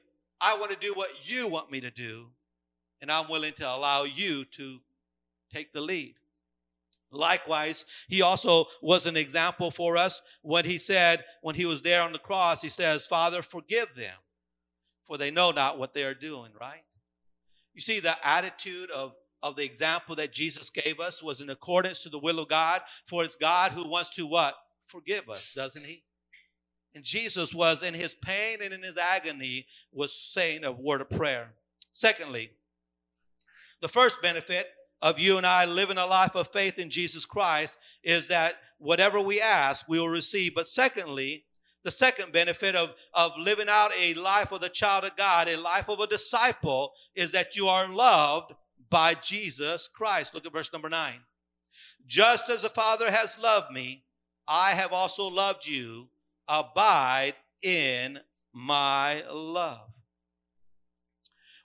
I 0.40 0.56
want 0.58 0.70
to 0.72 0.78
do 0.78 0.94
what 0.94 1.08
you 1.24 1.46
want 1.46 1.70
me 1.70 1.80
to 1.80 1.90
do. 1.90 2.28
and 3.00 3.10
I'm 3.10 3.28
willing 3.28 3.52
to 3.54 3.68
allow 3.68 4.04
you 4.04 4.44
to 4.56 4.78
take 5.52 5.72
the 5.72 5.80
lead. 5.80 6.14
Likewise, 7.10 7.84
he 8.08 8.22
also 8.22 8.66
was 8.82 9.06
an 9.06 9.16
example 9.16 9.70
for 9.70 9.96
us 9.96 10.20
when 10.42 10.64
he 10.64 10.78
said, 10.78 11.24
when 11.40 11.54
he 11.54 11.64
was 11.64 11.82
there 11.82 12.02
on 12.02 12.12
the 12.12 12.18
cross, 12.18 12.60
he 12.60 12.68
says, 12.68 13.06
Father, 13.06 13.42
forgive 13.42 13.88
them, 13.96 14.14
for 15.06 15.16
they 15.16 15.30
know 15.30 15.50
not 15.50 15.78
what 15.78 15.94
they 15.94 16.04
are 16.04 16.14
doing, 16.14 16.50
right? 16.60 16.82
You 17.74 17.80
see, 17.80 18.00
the 18.00 18.16
attitude 18.26 18.90
of, 18.90 19.12
of 19.42 19.54
the 19.56 19.64
example 19.64 20.16
that 20.16 20.32
Jesus 20.32 20.70
gave 20.70 20.98
us 20.98 21.22
was 21.22 21.40
in 21.40 21.50
accordance 21.50 22.02
to 22.02 22.08
the 22.08 22.18
will 22.18 22.40
of 22.40 22.48
God, 22.48 22.80
for 23.06 23.24
it's 23.24 23.36
God 23.36 23.72
who 23.72 23.88
wants 23.88 24.10
to 24.16 24.26
what? 24.26 24.54
Forgive 24.86 25.28
us, 25.28 25.52
doesn't 25.54 25.84
he? 25.84 26.02
And 26.94 27.04
Jesus 27.04 27.52
was 27.52 27.82
in 27.82 27.92
his 27.92 28.14
pain 28.14 28.58
and 28.62 28.72
in 28.72 28.82
his 28.82 28.96
agony 28.96 29.66
was 29.92 30.12
saying 30.12 30.64
a 30.64 30.72
word 30.72 31.02
of 31.02 31.10
prayer. 31.10 31.50
Secondly, 31.92 32.50
the 33.82 33.88
first 33.88 34.22
benefit 34.22 34.68
of 35.06 35.20
you 35.20 35.36
and 35.36 35.46
I 35.46 35.66
living 35.66 35.98
a 35.98 36.06
life 36.06 36.34
of 36.34 36.48
faith 36.48 36.80
in 36.80 36.90
Jesus 36.90 37.24
Christ 37.24 37.78
is 38.02 38.26
that 38.26 38.56
whatever 38.78 39.20
we 39.20 39.40
ask, 39.40 39.88
we 39.88 40.00
will 40.00 40.08
receive. 40.08 40.52
But 40.52 40.66
secondly, 40.66 41.44
the 41.84 41.92
second 41.92 42.32
benefit 42.32 42.74
of, 42.74 42.92
of 43.14 43.30
living 43.38 43.68
out 43.70 43.92
a 43.96 44.14
life 44.14 44.50
of 44.50 44.62
the 44.62 44.68
child 44.68 45.04
of 45.04 45.16
God, 45.16 45.46
a 45.48 45.56
life 45.56 45.88
of 45.88 46.00
a 46.00 46.08
disciple, 46.08 46.90
is 47.14 47.30
that 47.30 47.54
you 47.54 47.68
are 47.68 47.88
loved 47.88 48.54
by 48.90 49.14
Jesus 49.14 49.88
Christ. 49.88 50.34
Look 50.34 50.44
at 50.44 50.52
verse 50.52 50.72
number 50.72 50.88
nine. 50.88 51.20
Just 52.04 52.50
as 52.50 52.62
the 52.62 52.68
Father 52.68 53.08
has 53.12 53.38
loved 53.38 53.70
me, 53.70 54.02
I 54.48 54.72
have 54.72 54.92
also 54.92 55.28
loved 55.28 55.68
you. 55.68 56.08
Abide 56.48 57.34
in 57.62 58.18
my 58.52 59.22
love. 59.30 59.88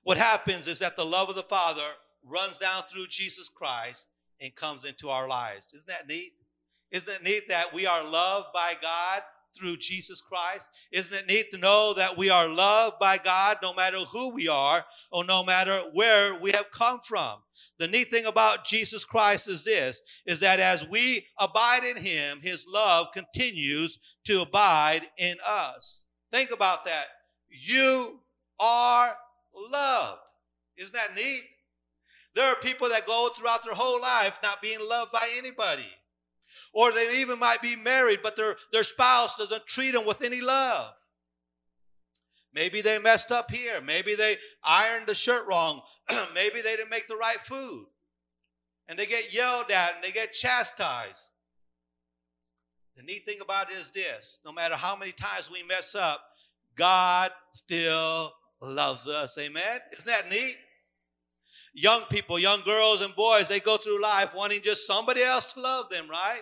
What 0.03 0.17
happens 0.19 0.67
is 0.67 0.77
that 0.77 0.95
the 0.95 1.05
love 1.05 1.29
of 1.29 1.35
the 1.35 1.41
Father 1.41 1.89
runs 2.27 2.57
down 2.57 2.83
through 2.89 3.07
Jesus 3.07 3.49
Christ 3.49 4.07
and 4.39 4.55
comes 4.55 4.85
into 4.85 5.09
our 5.09 5.27
lives. 5.27 5.73
Isn't 5.75 5.87
that 5.87 6.07
neat? 6.07 6.33
Isn't 6.91 7.09
it 7.09 7.23
neat 7.23 7.49
that 7.49 7.73
we 7.73 7.87
are 7.87 8.03
loved 8.03 8.47
by 8.53 8.73
God 8.81 9.21
through 9.57 9.77
Jesus 9.77 10.21
Christ? 10.21 10.69
Isn't 10.91 11.15
it 11.15 11.27
neat 11.27 11.51
to 11.51 11.57
know 11.57 11.93
that 11.93 12.17
we 12.17 12.29
are 12.29 12.47
loved 12.49 12.99
by 12.99 13.17
God 13.17 13.57
no 13.61 13.73
matter 13.73 13.99
who 13.99 14.29
we 14.29 14.47
are 14.47 14.85
or 15.11 15.23
no 15.23 15.43
matter 15.43 15.83
where 15.93 16.39
we 16.39 16.51
have 16.51 16.71
come 16.71 16.99
from? 17.01 17.39
The 17.77 17.87
neat 17.87 18.11
thing 18.11 18.25
about 18.25 18.65
Jesus 18.65 19.05
Christ 19.05 19.47
is 19.47 19.63
this, 19.63 20.01
is 20.25 20.39
that 20.41 20.59
as 20.59 20.87
we 20.87 21.27
abide 21.39 21.83
in 21.83 21.97
him, 21.97 22.39
his 22.41 22.65
love 22.67 23.07
continues 23.13 23.99
to 24.25 24.41
abide 24.41 25.03
in 25.17 25.37
us. 25.45 26.01
Think 26.31 26.51
about 26.51 26.85
that. 26.85 27.05
You 27.49 28.19
are 28.59 29.15
loved. 29.53 30.19
Isn't 30.77 30.93
that 30.93 31.15
neat? 31.15 31.43
There 32.35 32.47
are 32.47 32.55
people 32.55 32.89
that 32.89 33.07
go 33.07 33.29
throughout 33.35 33.63
their 33.63 33.75
whole 33.75 34.01
life 34.01 34.33
not 34.41 34.61
being 34.61 34.79
loved 34.81 35.11
by 35.11 35.29
anybody. 35.37 35.89
Or 36.73 36.91
they 36.91 37.19
even 37.19 37.39
might 37.39 37.61
be 37.61 37.75
married, 37.75 38.19
but 38.23 38.37
their, 38.37 38.55
their 38.71 38.83
spouse 38.83 39.37
doesn't 39.37 39.67
treat 39.67 39.91
them 39.91 40.05
with 40.05 40.21
any 40.21 40.39
love. 40.39 40.93
Maybe 42.53 42.81
they 42.81 42.99
messed 42.99 43.31
up 43.31 43.51
here. 43.51 43.81
Maybe 43.81 44.15
they 44.15 44.37
ironed 44.63 45.07
the 45.07 45.15
shirt 45.15 45.45
wrong. 45.47 45.81
Maybe 46.33 46.61
they 46.61 46.75
didn't 46.75 46.89
make 46.89 47.07
the 47.07 47.17
right 47.17 47.41
food. 47.43 47.87
And 48.87 48.97
they 48.97 49.05
get 49.05 49.33
yelled 49.33 49.71
at 49.71 49.95
and 49.95 50.03
they 50.03 50.11
get 50.11 50.33
chastised. 50.33 51.23
The 52.97 53.03
neat 53.03 53.25
thing 53.25 53.39
about 53.41 53.71
it 53.71 53.77
is 53.77 53.91
this 53.91 54.39
no 54.45 54.51
matter 54.51 54.75
how 54.75 54.95
many 54.95 55.13
times 55.13 55.49
we 55.49 55.63
mess 55.63 55.95
up, 55.95 56.21
God 56.75 57.31
still 57.53 58.33
loves 58.61 59.07
us. 59.07 59.37
Amen? 59.37 59.79
Isn't 59.93 60.07
that 60.07 60.29
neat? 60.29 60.57
Young 61.73 62.01
people, 62.09 62.37
young 62.37 62.61
girls 62.61 63.01
and 63.01 63.15
boys, 63.15 63.47
they 63.47 63.59
go 63.59 63.77
through 63.77 64.01
life 64.01 64.29
wanting 64.35 64.61
just 64.61 64.85
somebody 64.85 65.21
else 65.21 65.45
to 65.53 65.61
love 65.61 65.89
them, 65.89 66.09
right? 66.09 66.41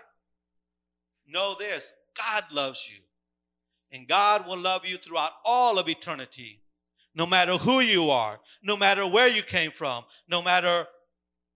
Know 1.28 1.56
this 1.58 1.94
God 2.18 2.46
loves 2.52 2.88
you. 2.90 3.02
And 3.92 4.08
God 4.08 4.48
will 4.48 4.58
love 4.58 4.86
you 4.86 4.98
throughout 4.98 5.32
all 5.44 5.80
of 5.80 5.90
eternity, 5.90 6.62
no 7.16 7.26
matter 7.26 7.58
who 7.58 7.80
you 7.80 8.12
are, 8.12 8.40
no 8.62 8.78
matter 8.78 9.08
where 9.08 9.28
you 9.28 9.42
came 9.42 9.72
from, 9.72 10.04
no 10.28 10.42
matter 10.42 10.86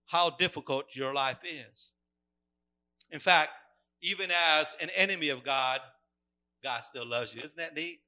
how 0.08 0.32
difficult 0.32 0.96
your 0.96 1.14
life 1.14 1.38
is. 1.44 1.92
In 3.12 3.20
fact, 3.20 3.52
even 4.02 4.32
as 4.32 4.74
an 4.82 4.90
enemy 4.96 5.30
of 5.30 5.44
God, 5.44 5.80
God 6.64 6.84
still 6.84 7.06
loves 7.06 7.34
you. 7.34 7.42
Isn't 7.44 7.58
that 7.58 7.76
neat? 7.76 8.00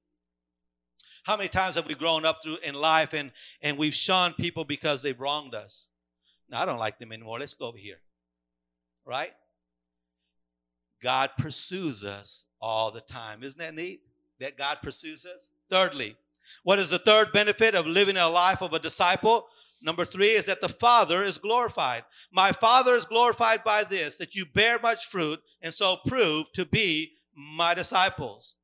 How 1.26 1.36
many 1.36 1.50
times 1.50 1.74
have 1.74 1.88
we 1.88 1.96
grown 1.96 2.24
up 2.24 2.44
through 2.44 2.58
in 2.64 2.76
life 2.76 3.14
and, 3.14 3.32
and 3.60 3.80
we've 3.80 3.96
shunned 3.96 4.38
people 4.38 4.64
because 4.64 5.02
they've 5.02 5.20
wronged 5.20 5.56
us? 5.56 5.88
Now, 6.52 6.62
I 6.62 6.66
don't 6.66 6.78
like 6.78 7.00
them 7.00 7.12
anymore. 7.12 7.40
Let's 7.40 7.56
go 7.56 7.66
over 7.66 7.80
here. 7.80 7.98
Right? 9.08 9.34
God 11.02 11.32
pursues 11.36 12.04
us 12.04 12.46
all 12.62 12.92
the 12.92 13.02
time. 13.02 13.44
Isn't 13.44 13.58
that 13.58 13.74
neat? 13.74 14.02
That 14.40 14.56
God 14.56 14.78
pursues 14.84 15.26
us? 15.26 15.50
Thirdly, 15.68 16.16
what 16.64 16.78
is 16.78 16.92
the 16.92 17.00
third 17.00 17.34
benefit 17.34 17.74
of 17.74 17.88
living 17.88 18.18
a 18.18 18.30
life 18.30 18.62
of 18.62 18.74
a 18.74 18.80
disciple? 18.80 19.48
Number 19.82 20.06
three 20.06 20.34
is 20.34 20.46
that 20.46 20.62
the 20.62 20.70
Father 20.70 21.24
is 21.24 21.40
glorified. 21.40 22.04
My 22.32 22.52
Father 22.52 22.94
is 22.94 23.06
glorified 23.06 23.64
by 23.64 23.84
this, 23.84 24.18
that 24.18 24.36
you 24.36 24.46
bear 24.46 24.78
much 24.78 25.08
fruit 25.08 25.42
and 25.64 25.74
so 25.74 25.98
prove 26.06 26.52
to 26.52 26.66
be 26.66 27.14
my 27.36 27.74
disciples 27.74 28.56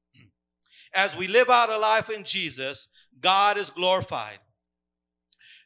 as 0.93 1.15
we 1.15 1.27
live 1.27 1.49
out 1.49 1.69
a 1.69 1.77
life 1.77 2.09
in 2.09 2.23
Jesus, 2.23 2.87
God 3.19 3.57
is 3.57 3.69
glorified. 3.69 4.39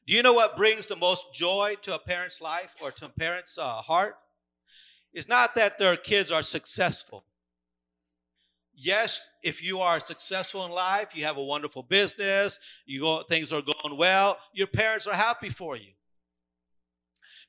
Do 0.07 0.13
you 0.13 0.21
know 0.21 0.33
what 0.33 0.55
brings 0.55 0.85
the 0.85 0.95
most 0.95 1.25
joy 1.33 1.75
to 1.81 1.95
a 1.95 1.99
parent's 1.99 2.39
life 2.39 2.71
or 2.81 2.91
to 2.91 3.05
a 3.05 3.09
parent's 3.09 3.57
uh, 3.57 3.81
heart? 3.81 4.15
It's 5.13 5.27
not 5.27 5.55
that 5.55 5.79
their 5.79 5.95
kids 5.95 6.31
are 6.31 6.43
successful. 6.43 7.25
Yes, 8.75 9.25
if 9.41 9.63
you 9.63 9.79
are 9.79 9.99
successful 10.01 10.65
in 10.65 10.71
life, 10.71 11.15
you 11.15 11.23
have 11.23 11.37
a 11.37 11.43
wonderful 11.43 11.81
business, 11.81 12.59
you 12.85 12.99
go, 12.99 13.23
things 13.23 13.53
are 13.53 13.61
going 13.61 13.97
well, 13.97 14.37
your 14.53 14.67
parents 14.67 15.07
are 15.07 15.15
happy 15.15 15.49
for 15.49 15.77
you. 15.77 15.93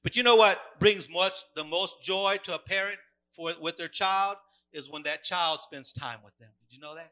But 0.05 0.17
you 0.17 0.23
know 0.23 0.37
what 0.37 0.61
brings 0.79 1.09
much 1.11 1.35
the 1.57 1.65
most 1.65 1.97
joy 2.01 2.39
to 2.45 2.55
a 2.55 2.59
parent 2.61 2.99
for 3.35 3.53
with 3.61 3.77
their 3.77 3.89
child 3.89 4.37
is 4.73 4.89
when 4.89 5.03
that 5.03 5.25
child 5.25 5.61
spends 5.61 5.93
time 5.93 6.21
with 6.25 6.39
them. 6.39 6.51
Did 6.61 6.77
you 6.77 6.81
know 6.81 6.95
that? 6.95 7.11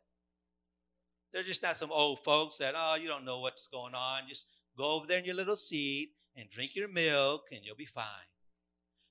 They're 1.35 1.43
just 1.43 1.65
not 1.65 1.77
some 1.77 1.91
old 1.91 2.21
folks 2.21 2.59
that, 2.59 2.75
oh, 2.77 2.95
you 2.95 3.09
don't 3.09 3.25
know 3.25 3.41
what's 3.41 3.67
going 3.67 3.93
on. 3.93 4.23
Just 4.29 4.47
go 4.79 4.93
over 4.93 5.05
there 5.09 5.19
in 5.19 5.25
your 5.25 5.35
little 5.35 5.57
seat 5.57 6.13
and 6.37 6.49
drink 6.49 6.77
your 6.77 6.87
milk 6.87 7.47
and 7.51 7.61
you'll 7.65 7.75
be 7.75 7.85
fine. 7.85 8.05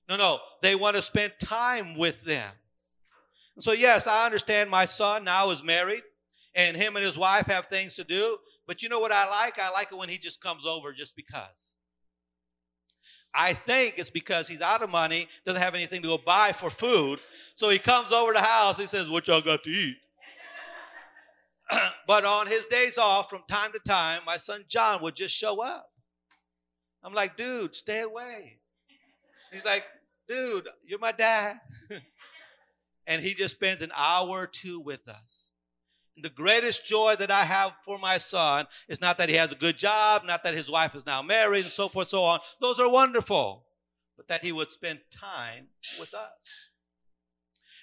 No, 0.08 0.16
no, 0.16 0.38
they 0.62 0.74
want 0.74 0.96
to 0.96 1.02
spend 1.02 1.34
time 1.38 1.96
with 1.98 2.24
them. 2.24 2.50
So, 3.58 3.72
yes, 3.72 4.06
I 4.06 4.24
understand 4.24 4.70
my 4.70 4.86
son 4.86 5.24
now 5.24 5.50
is 5.50 5.62
married 5.62 6.02
and 6.54 6.76
him 6.76 6.96
and 6.96 7.04
his 7.04 7.18
wife 7.18 7.46
have 7.46 7.66
things 7.66 7.94
to 7.96 8.04
do. 8.04 8.38
But 8.66 8.82
you 8.82 8.88
know 8.88 9.00
what 9.00 9.12
I 9.12 9.28
like? 9.28 9.60
I 9.60 9.70
like 9.70 9.92
it 9.92 9.98
when 9.98 10.08
he 10.08 10.16
just 10.16 10.40
comes 10.40 10.64
over 10.64 10.94
just 10.94 11.14
because. 11.16 11.74
I 13.34 13.52
think 13.52 13.94
it's 13.98 14.10
because 14.10 14.48
he's 14.48 14.62
out 14.62 14.82
of 14.82 14.88
money, 14.88 15.28
doesn't 15.44 15.60
have 15.60 15.74
anything 15.74 16.00
to 16.02 16.08
go 16.08 16.18
buy 16.18 16.52
for 16.52 16.70
food. 16.70 17.18
So 17.54 17.68
he 17.68 17.78
comes 17.78 18.12
over 18.12 18.32
to 18.32 18.38
the 18.38 18.44
house, 18.44 18.78
he 18.78 18.86
says, 18.86 19.10
What 19.10 19.28
y'all 19.28 19.42
got 19.42 19.62
to 19.64 19.70
eat? 19.70 19.96
but 22.06 22.24
on 22.24 22.46
his 22.46 22.66
days 22.66 22.98
off, 22.98 23.30
from 23.30 23.42
time 23.48 23.72
to 23.72 23.78
time, 23.78 24.22
my 24.26 24.36
son 24.36 24.64
John 24.68 25.02
would 25.02 25.16
just 25.16 25.34
show 25.34 25.62
up. 25.62 25.90
I'm 27.02 27.14
like, 27.14 27.36
dude, 27.36 27.74
stay 27.74 28.00
away. 28.00 28.58
He's 29.52 29.64
like, 29.64 29.84
dude, 30.26 30.68
you're 30.86 30.98
my 30.98 31.12
dad. 31.12 31.60
and 33.06 33.22
he 33.22 33.34
just 33.34 33.54
spends 33.54 33.82
an 33.82 33.92
hour 33.94 34.28
or 34.28 34.46
two 34.46 34.80
with 34.80 35.06
us. 35.08 35.52
The 36.16 36.30
greatest 36.30 36.86
joy 36.86 37.16
that 37.18 37.30
I 37.30 37.44
have 37.44 37.72
for 37.84 37.98
my 37.98 38.18
son 38.18 38.66
is 38.88 39.00
not 39.00 39.18
that 39.18 39.28
he 39.28 39.34
has 39.34 39.52
a 39.52 39.56
good 39.56 39.76
job, 39.76 40.24
not 40.24 40.44
that 40.44 40.54
his 40.54 40.70
wife 40.70 40.94
is 40.94 41.04
now 41.04 41.22
married, 41.22 41.64
and 41.64 41.72
so 41.72 41.88
forth, 41.88 42.08
so 42.08 42.22
on. 42.22 42.40
Those 42.60 42.78
are 42.78 42.88
wonderful, 42.88 43.64
but 44.16 44.28
that 44.28 44.44
he 44.44 44.52
would 44.52 44.72
spend 44.72 45.00
time 45.12 45.66
with 45.98 46.14
us. 46.14 46.30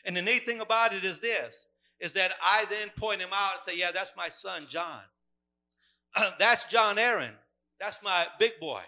And 0.05 0.15
the 0.15 0.21
neat 0.21 0.45
thing 0.45 0.61
about 0.61 0.93
it 0.93 1.03
is 1.03 1.19
this 1.19 1.67
is 2.01 2.13
that 2.13 2.33
I 2.41 2.65
then 2.69 2.89
point 2.97 3.21
him 3.21 3.29
out 3.31 3.53
and 3.53 3.61
say, 3.61 3.77
Yeah, 3.77 3.91
that's 3.91 4.11
my 4.17 4.27
son, 4.27 4.65
John. 4.67 5.01
that's 6.39 6.63
John 6.65 6.97
Aaron. 6.97 7.33
That's 7.79 8.01
my 8.03 8.27
big 8.39 8.59
boy. 8.59 8.81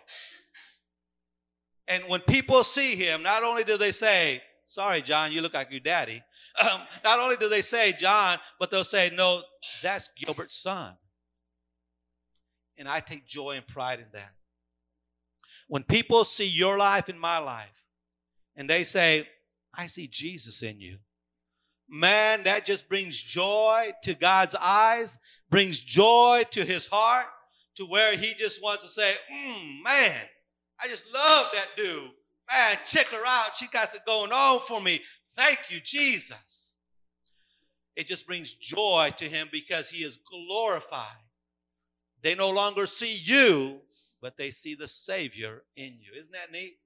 And 1.88 2.04
when 2.08 2.22
people 2.22 2.64
see 2.64 2.96
him, 2.96 3.24
not 3.24 3.44
only 3.44 3.64
do 3.64 3.78
they 3.78 3.92
say, 3.92 4.42
Sorry, 4.66 5.02
John, 5.04 5.32
you 5.32 5.42
look 5.42 5.54
like 5.54 5.72
your 5.72 5.80
daddy. 5.80 6.22
Um, 6.60 6.82
not 7.04 7.20
only 7.20 7.36
do 7.36 7.50
they 7.50 7.62
say 7.62 7.94
John, 7.94 8.40
but 8.60 8.72
they'll 8.72 8.84
say, 8.84 9.12
No, 9.14 9.44
that's 9.84 10.10
Gilbert's 10.18 10.56
son. 10.56 10.96
And 12.78 12.90
I 12.90 13.00
take 13.00 13.28
joy 13.28 13.52
and 13.52 13.68
pride 13.68 14.00
in 14.00 14.08
that. 14.14 14.34
When 15.68 15.84
people 15.84 16.26
see 16.26 16.48
your 16.48 16.80
life 16.80 17.08
and 17.08 17.20
my 17.20 17.38
life, 17.38 17.70
and 18.56 18.68
they 18.68 18.84
say, 18.84 19.28
I 19.76 19.86
see 19.86 20.08
Jesus 20.08 20.64
in 20.64 20.80
you 20.80 20.98
man, 21.94 22.44
that 22.44 22.66
just 22.66 22.90
brings 22.90 23.16
joy 23.16 23.92
to 24.02 24.16
God's 24.16 24.56
eyes, 24.56 25.20
brings 25.50 25.80
joy 25.80 26.44
to 26.50 26.66
his 26.66 26.88
heart, 26.88 27.28
to 27.76 27.86
where 27.86 28.18
he 28.18 28.34
just 28.34 28.62
wants 28.64 28.84
to 28.84 28.90
say, 28.90 29.14
mm, 29.32 29.84
man, 29.84 30.16
I 30.82 30.88
just 30.88 31.06
love 31.14 31.48
that 31.54 31.68
dude. 31.78 32.10
Man, 32.52 32.78
check 32.86 33.08
her 33.08 33.24
out. 33.26 33.56
She 33.56 33.68
got 33.68 33.94
it 33.94 34.02
going 34.06 34.32
on 34.32 34.60
for 34.62 34.82
me. 34.82 35.02
Thank 35.36 35.60
you, 35.70 35.80
Jesus. 35.84 36.74
It 37.96 38.08
just 38.08 38.26
brings 38.26 38.54
joy 38.54 39.12
to 39.18 39.26
him 39.26 39.50
because 39.52 39.90
he 39.90 40.04
is 40.04 40.18
glorified. 40.18 41.08
They 42.24 42.34
no 42.34 42.50
longer 42.50 42.88
see 42.88 43.14
you, 43.14 43.82
but 44.20 44.36
they 44.38 44.50
see 44.50 44.74
the 44.74 44.88
Savior 44.88 45.62
in 45.76 45.98
you. 46.00 46.12
Isn't 46.18 46.32
that 46.32 46.52
neat? 46.52 46.78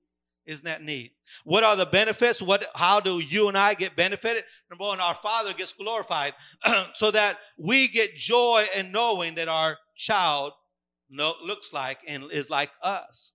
Isn't 0.48 0.66
that 0.66 0.82
neat? 0.82 1.12
What 1.44 1.66
are 1.66 1.76
the 1.76 1.86
benefits? 1.86 2.42
What 2.42 2.66
how 2.74 3.02
do 3.02 3.20
you 3.20 3.50
and 3.50 3.58
I 3.58 3.74
get 3.74 3.98
benefited? 3.98 4.46
Number 4.70 4.86
one, 4.86 5.02
our 5.02 5.16
Father 5.16 5.54
gets 5.54 5.74
glorified 5.74 6.34
so 6.94 7.12
that 7.12 7.38
we 7.58 7.90
get 7.90 8.16
joy 8.16 8.66
in 8.76 8.94
knowing 8.94 9.36
that 9.36 9.50
our 9.50 9.78
child 9.98 10.54
know, 11.10 11.34
looks 11.44 11.74
like 11.74 12.00
and 12.08 12.32
is 12.32 12.50
like 12.50 12.72
us. 12.82 13.34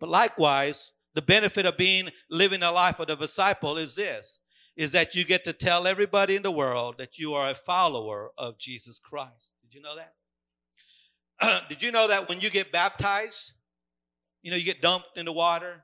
But 0.00 0.08
likewise, 0.08 0.90
the 1.14 1.22
benefit 1.22 1.64
of 1.64 1.76
being 1.76 2.10
living 2.28 2.62
a 2.62 2.72
life 2.72 2.98
of 2.98 3.08
a 3.08 3.16
disciple 3.16 3.78
is 3.78 3.94
this 3.94 4.40
is 4.76 4.92
that 4.92 5.14
you 5.14 5.24
get 5.24 5.42
to 5.44 5.54
tell 5.54 5.86
everybody 5.86 6.36
in 6.36 6.42
the 6.42 6.50
world 6.50 6.96
that 6.98 7.16
you 7.16 7.32
are 7.32 7.48
a 7.48 7.54
follower 7.54 8.30
of 8.36 8.58
Jesus 8.58 8.98
Christ. 8.98 9.52
Did 9.62 9.74
you 9.74 9.80
know 9.80 9.96
that? 9.96 11.68
Did 11.70 11.82
you 11.82 11.90
know 11.90 12.06
that 12.08 12.28
when 12.28 12.40
you 12.40 12.50
get 12.50 12.72
baptized, 12.72 13.52
you 14.46 14.52
know, 14.52 14.56
you 14.56 14.64
get 14.64 14.80
dumped 14.80 15.18
in 15.18 15.26
the 15.26 15.32
water 15.32 15.82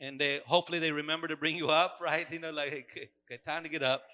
and 0.00 0.18
they 0.18 0.40
hopefully 0.46 0.78
they 0.78 0.90
remember 0.90 1.28
to 1.28 1.36
bring 1.36 1.54
you 1.54 1.68
up, 1.68 1.98
right? 2.02 2.26
You 2.32 2.38
know, 2.38 2.50
like, 2.50 2.70
hey, 2.70 2.86
okay, 3.30 3.42
time 3.44 3.62
to 3.62 3.68
get 3.68 3.82
up. 3.82 4.04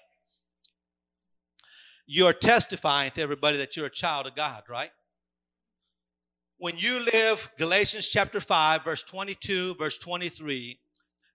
You're 2.05 2.33
testifying 2.33 3.11
to 3.11 3.21
everybody 3.21 3.57
that 3.59 3.77
you're 3.77 3.85
a 3.85 3.89
child 3.89 4.27
of 4.27 4.35
God, 4.35 4.63
right? 4.69 4.91
When 6.57 6.77
you 6.77 6.99
live 7.13 7.49
Galatians 7.57 8.09
chapter 8.09 8.41
5, 8.41 8.83
verse 8.83 9.03
22, 9.03 9.75
verse 9.75 9.97
23, 9.99 10.77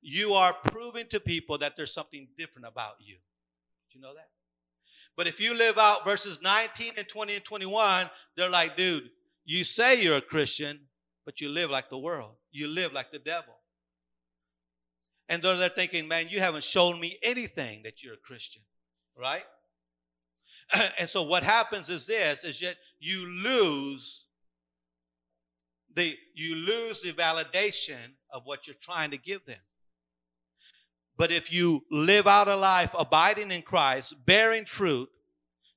you 0.03 0.34
are 0.34 0.53
proving 0.53 1.07
to 1.09 1.18
people 1.18 1.57
that 1.57 1.74
there's 1.74 1.95
something 1.95 2.28
different 2.36 2.68
about 2.68 2.97
you. 2.99 3.14
Do 3.14 3.99
you 3.99 4.03
know 4.03 4.12
that? 4.12 4.28
But 5.16 5.26
if 5.26 5.41
you 5.41 5.55
live 5.55 5.78
out 5.78 6.05
verses 6.05 6.39
19 6.43 6.93
and 6.99 7.09
20 7.09 7.36
and 7.36 7.45
21, 7.47 8.11
they're 8.36 8.51
like, 8.51 8.76
dude, 8.76 9.09
you 9.47 9.64
say 9.64 10.03
you're 10.03 10.18
a 10.18 10.20
Christian, 10.20 10.80
but 11.29 11.43
you 11.43 11.51
live 11.51 11.68
like 11.68 11.91
the 11.91 11.99
world. 11.99 12.31
You 12.53 12.68
live 12.68 12.95
like 12.95 13.12
the 13.12 13.18
devil. 13.18 13.53
And 15.29 15.43
they're, 15.43 15.59
they're 15.59 15.68
thinking, 15.68 16.09
man, 16.09 16.29
you 16.31 16.41
haven't 16.41 16.64
shown 16.64 16.99
me 16.99 17.18
anything 17.22 17.83
that 17.83 18.03
you're 18.03 18.14
a 18.14 18.24
Christian, 18.24 18.62
right? 19.14 19.43
and 20.99 21.07
so 21.07 21.22
what 21.22 21.43
happens 21.43 21.91
is 21.91 22.07
this, 22.07 22.45
is 22.45 22.59
that 22.61 22.76
you 22.99 23.26
lose 23.26 24.24
the, 25.95 26.16
you 26.33 26.55
lose 26.55 27.03
the 27.03 27.12
validation 27.12 28.14
of 28.33 28.47
what 28.47 28.66
you're 28.66 28.76
trying 28.81 29.11
to 29.11 29.18
give 29.18 29.45
them. 29.45 29.61
But 31.18 31.31
if 31.31 31.53
you 31.53 31.85
live 31.91 32.26
out 32.26 32.49
a 32.49 32.57
life 32.57 32.95
abiding 32.99 33.51
in 33.51 33.61
Christ, 33.61 34.14
bearing 34.24 34.64
fruit, 34.64 35.11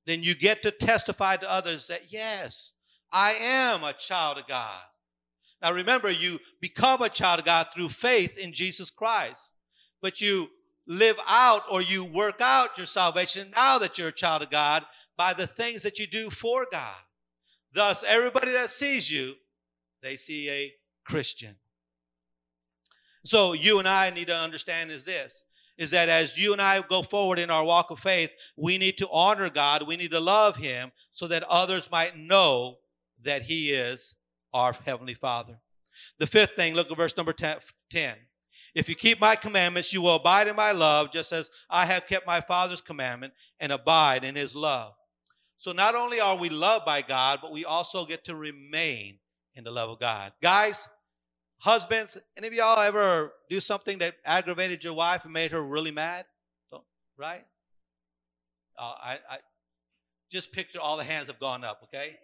then 0.06 0.24
you 0.24 0.34
get 0.34 0.64
to 0.64 0.72
testify 0.72 1.36
to 1.36 1.52
others 1.52 1.88
that, 1.88 2.04
yes, 2.08 2.72
I 3.12 3.34
am 3.34 3.84
a 3.84 3.92
child 3.92 4.38
of 4.38 4.48
God. 4.48 4.80
Now 5.62 5.72
remember, 5.74 6.10
you 6.10 6.40
become 6.60 7.02
a 7.02 7.10
child 7.10 7.40
of 7.40 7.46
God 7.46 7.68
through 7.74 7.90
faith 7.90 8.38
in 8.38 8.54
Jesus 8.54 8.90
Christ, 8.90 9.52
but 10.02 10.20
you 10.20 10.50
live 10.88 11.18
out 11.28 11.64
or 11.70 11.82
you 11.82 12.04
work 12.04 12.42
out 12.42 12.78
your 12.78 12.88
salvation 12.88 13.52
now 13.56 13.78
that 13.78 13.98
you're 13.98 14.08
a 14.10 14.14
child 14.14 14.42
of 14.42 14.50
God 14.50 14.84
by 15.16 15.34
the 15.34 15.48
things 15.48 15.84
that 15.84 16.00
you 16.00 16.08
do 16.08 16.30
for 16.30 16.66
God. 16.72 16.96
Thus, 17.74 18.04
everybody 18.04 18.52
that 18.52 18.70
sees 18.70 19.10
you, 19.10 19.36
they 20.02 20.16
see 20.16 20.50
a 20.50 20.74
Christian. 21.06 21.56
So 23.24 23.54
you 23.54 23.78
and 23.80 23.88
I 23.88 24.10
need 24.10 24.28
to 24.28 24.38
understand 24.38 24.92
is 24.92 25.06
this 25.06 25.44
is 25.78 25.90
that 25.92 26.10
as 26.10 26.38
you 26.38 26.54
and 26.54 26.62
I 26.62 26.82
go 26.82 27.02
forward 27.02 27.40
in 27.40 27.50
our 27.50 27.64
walk 27.64 27.90
of 27.90 27.98
faith, 27.98 28.30
we 28.56 28.78
need 28.78 29.00
to 29.00 29.10
honor 29.10 29.50
God, 29.50 29.88
we 29.88 29.98
need 29.98 30.12
to 30.12 30.20
love 30.20 30.58
him 30.58 30.92
so 31.10 31.28
that 31.28 31.44
others 31.44 31.90
might 31.90 32.16
know 32.16 32.78
that 33.24 33.44
he 33.44 33.72
is 33.72 34.16
our 34.54 34.74
heavenly 34.86 35.14
Father. 35.14 35.60
The 36.20 36.28
fifth 36.28 36.56
thing, 36.56 36.74
look 36.74 36.90
at 36.90 36.98
verse 36.98 37.16
number 37.16 37.34
10. 37.34 38.16
If 38.74 38.88
you 38.88 38.96
keep 38.96 39.20
my 39.20 39.36
commandments, 39.36 39.92
you 39.92 40.02
will 40.02 40.16
abide 40.16 40.48
in 40.48 40.56
my 40.56 40.72
love, 40.72 41.12
just 41.12 41.34
as 41.34 41.50
I 41.70 41.86
have 41.86 42.08
kept 42.08 42.26
my 42.26 42.40
Father's 42.40 42.82
commandment 42.82 43.34
and 43.60 43.72
abide 43.72 44.24
in 44.24 44.36
his 44.36 44.56
love. 44.56 44.94
So 45.58 45.74
not 45.74 45.94
only 45.94 46.20
are 46.20 46.38
we 46.38 46.50
loved 46.50 46.86
by 46.86 47.02
God, 47.02 47.40
but 47.42 47.52
we 47.52 47.66
also 47.66 48.06
get 48.06 48.24
to 48.26 48.36
remain 48.36 49.20
in 49.56 49.64
the 49.64 49.72
love 49.72 49.90
of 49.90 50.00
God. 50.00 50.32
Guys, 50.42 50.88
Husbands, 51.62 52.18
any 52.36 52.48
of 52.48 52.54
y'all 52.54 52.80
ever 52.80 53.34
do 53.48 53.60
something 53.60 54.00
that 54.00 54.16
aggravated 54.26 54.84
your 54.84 54.94
wife 54.94 55.26
and 55.26 55.34
made 55.34 55.52
her 55.52 55.62
really 55.62 55.92
mad? 55.92 56.26
Right? 57.18 57.46
Uh, 58.80 58.94
I, 59.00 59.20
I 59.30 59.38
just 60.32 60.52
picture 60.52 60.80
all 60.80 60.98
the 60.98 61.04
hands 61.04 61.28
have 61.28 61.40
gone 61.40 61.64
up, 61.64 61.84
okay? 61.84 62.18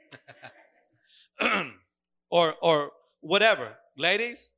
or 2.29 2.55
or 2.61 2.91
whatever. 3.21 3.75
Ladies, 3.97 4.51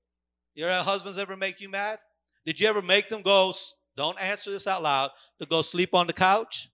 your 0.55 0.72
husbands 0.72 1.17
ever 1.17 1.38
make 1.38 1.61
you 1.61 1.70
mad? 1.70 1.99
Did 2.45 2.59
you 2.59 2.67
ever 2.67 2.82
make 2.82 3.09
them 3.09 3.22
go, 3.22 3.53
don't 3.95 4.20
answer 4.22 4.51
this 4.51 4.67
out 4.67 4.82
loud, 4.82 5.11
to 5.39 5.45
go 5.45 5.61
sleep 5.61 5.93
on 5.93 6.07
the 6.07 6.13
couch? 6.13 6.70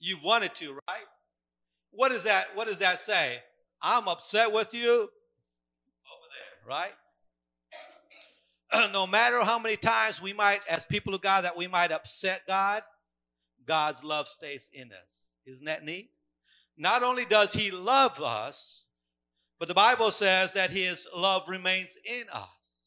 You've 0.00 0.22
wanted 0.22 0.54
to, 0.56 0.72
right? 0.88 1.06
What 1.90 2.10
does 2.10 2.24
that 2.24 2.54
what 2.54 2.68
does 2.68 2.78
that 2.78 3.00
say? 3.00 3.38
I'm 3.80 4.08
upset 4.08 4.52
with 4.52 4.74
you 4.74 5.10
right? 6.68 6.92
no 8.92 9.06
matter 9.06 9.42
how 9.42 9.58
many 9.58 9.76
times 9.76 10.20
we 10.20 10.32
might, 10.32 10.60
as 10.68 10.84
people 10.84 11.14
of 11.14 11.22
God, 11.22 11.44
that 11.44 11.56
we 11.56 11.66
might 11.66 11.90
upset 11.90 12.42
God, 12.46 12.82
God's 13.66 14.04
love 14.04 14.28
stays 14.28 14.68
in 14.72 14.92
us. 14.92 15.30
Isn't 15.46 15.64
that 15.64 15.84
neat? 15.84 16.10
Not 16.76 17.02
only 17.02 17.24
does 17.24 17.52
He 17.54 17.70
love 17.70 18.20
us, 18.20 18.84
but 19.58 19.68
the 19.68 19.74
Bible 19.74 20.10
says 20.10 20.52
that 20.52 20.70
His 20.70 21.06
love 21.14 21.42
remains 21.48 21.96
in 22.04 22.24
us. 22.32 22.86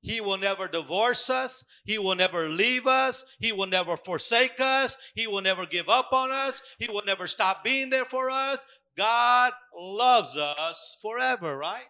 He 0.00 0.20
will 0.20 0.38
never 0.38 0.68
divorce 0.68 1.28
us. 1.28 1.64
He 1.84 1.98
will 1.98 2.14
never 2.14 2.48
leave 2.48 2.86
us. 2.86 3.24
He 3.40 3.52
will 3.52 3.66
never 3.66 3.96
forsake 3.96 4.60
us. 4.60 4.96
He 5.14 5.26
will 5.26 5.42
never 5.42 5.66
give 5.66 5.88
up 5.88 6.12
on 6.12 6.30
us. 6.30 6.62
He 6.78 6.88
will 6.88 7.02
never 7.04 7.26
stop 7.26 7.64
being 7.64 7.90
there 7.90 8.04
for 8.04 8.30
us. 8.30 8.58
God 8.96 9.52
loves 9.76 10.36
us 10.36 10.96
forever, 11.02 11.56
right? 11.56 11.86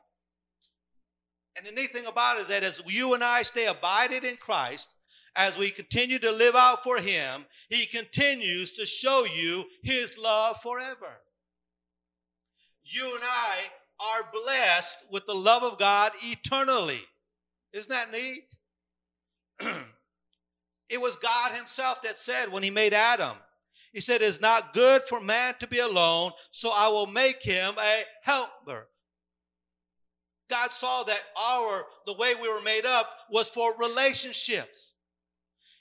And 1.56 1.66
the 1.66 1.72
neat 1.72 1.92
thing 1.92 2.06
about 2.06 2.38
it 2.38 2.42
is 2.42 2.48
that 2.48 2.62
as 2.62 2.82
you 2.86 3.14
and 3.14 3.24
I 3.24 3.42
stay 3.42 3.66
abided 3.66 4.24
in 4.24 4.36
Christ, 4.36 4.88
as 5.34 5.58
we 5.58 5.70
continue 5.70 6.18
to 6.18 6.32
live 6.32 6.54
out 6.54 6.82
for 6.82 6.98
Him, 6.98 7.46
He 7.68 7.86
continues 7.86 8.72
to 8.72 8.86
show 8.86 9.24
you 9.24 9.64
His 9.82 10.16
love 10.18 10.60
forever. 10.62 11.20
You 12.84 13.14
and 13.14 13.24
I 13.24 13.56
are 14.00 14.30
blessed 14.32 15.04
with 15.10 15.26
the 15.26 15.34
love 15.34 15.62
of 15.62 15.78
God 15.78 16.12
eternally. 16.22 17.02
Isn't 17.72 17.90
that 17.90 18.12
neat? 18.12 18.54
it 20.88 21.00
was 21.00 21.16
God 21.16 21.52
Himself 21.52 22.02
that 22.02 22.16
said 22.16 22.50
when 22.50 22.62
He 22.62 22.70
made 22.70 22.94
Adam, 22.94 23.36
He 23.92 24.00
said, 24.00 24.22
It's 24.22 24.40
not 24.40 24.72
good 24.72 25.02
for 25.02 25.20
man 25.20 25.54
to 25.60 25.66
be 25.66 25.78
alone, 25.78 26.32
so 26.50 26.70
I 26.72 26.88
will 26.88 27.06
make 27.06 27.42
him 27.42 27.74
a 27.78 28.02
helper. 28.22 28.88
God 30.48 30.70
saw 30.70 31.02
that 31.04 31.20
our, 31.36 31.84
the 32.06 32.14
way 32.14 32.34
we 32.34 32.48
were 32.48 32.62
made 32.62 32.86
up 32.86 33.10
was 33.30 33.50
for 33.50 33.76
relationships. 33.76 34.94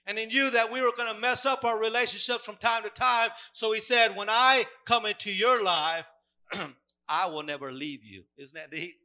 And 0.06 0.18
he 0.18 0.26
knew 0.26 0.50
that 0.50 0.72
we 0.72 0.82
were 0.82 0.94
going 0.96 1.14
to 1.14 1.20
mess 1.20 1.46
up 1.46 1.66
our 1.66 1.80
relationships 1.80 2.44
from 2.44 2.56
time 2.56 2.84
to 2.84 2.90
time. 2.90 3.30
So 3.54 3.74
he 3.74 3.82
said, 3.82 4.16
when 4.16 4.30
I 4.30 4.66
come 4.86 5.06
into 5.06 5.32
your 5.32 5.64
life, 5.64 6.06
I 7.08 7.28
will 7.28 7.44
never 7.44 7.72
leave 7.72 8.04
you. 8.04 8.24
Isn't 8.38 8.56
that 8.56 8.72
neat? 8.72 8.96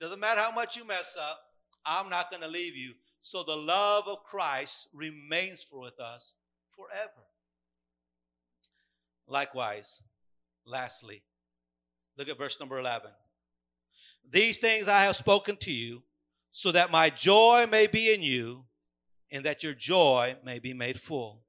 Doesn't 0.00 0.20
matter 0.20 0.40
how 0.40 0.52
much 0.52 0.76
you 0.76 0.86
mess 0.86 1.16
up, 1.20 1.38
I'm 1.84 2.08
not 2.08 2.30
going 2.30 2.42
to 2.42 2.48
leave 2.48 2.74
you. 2.76 2.92
So 3.20 3.42
the 3.42 3.56
love 3.56 4.04
of 4.06 4.24
Christ 4.24 4.88
remains 4.94 5.66
with 5.70 6.00
us 6.00 6.34
forever. 6.70 7.26
Likewise, 9.26 10.00
lastly, 10.66 11.22
look 12.16 12.28
at 12.28 12.38
verse 12.38 12.58
number 12.58 12.78
11. 12.78 13.10
These 14.28 14.58
things 14.58 14.88
I 14.88 15.04
have 15.04 15.16
spoken 15.16 15.56
to 15.58 15.72
you, 15.72 16.02
so 16.52 16.72
that 16.72 16.90
my 16.90 17.10
joy 17.10 17.66
may 17.70 17.86
be 17.86 18.12
in 18.12 18.22
you, 18.22 18.64
and 19.30 19.44
that 19.44 19.62
your 19.62 19.74
joy 19.74 20.36
may 20.44 20.58
be 20.58 20.74
made 20.74 21.00
full. 21.00 21.42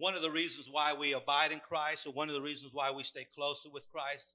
One 0.00 0.14
of 0.14 0.22
the 0.22 0.30
reasons 0.30 0.66
why 0.70 0.94
we 0.94 1.12
abide 1.12 1.52
in 1.52 1.60
Christ, 1.60 2.06
or 2.06 2.12
one 2.12 2.28
of 2.28 2.34
the 2.34 2.40
reasons 2.40 2.72
why 2.72 2.90
we 2.90 3.04
stay 3.04 3.26
closer 3.34 3.68
with 3.68 3.90
Christ, 3.92 4.34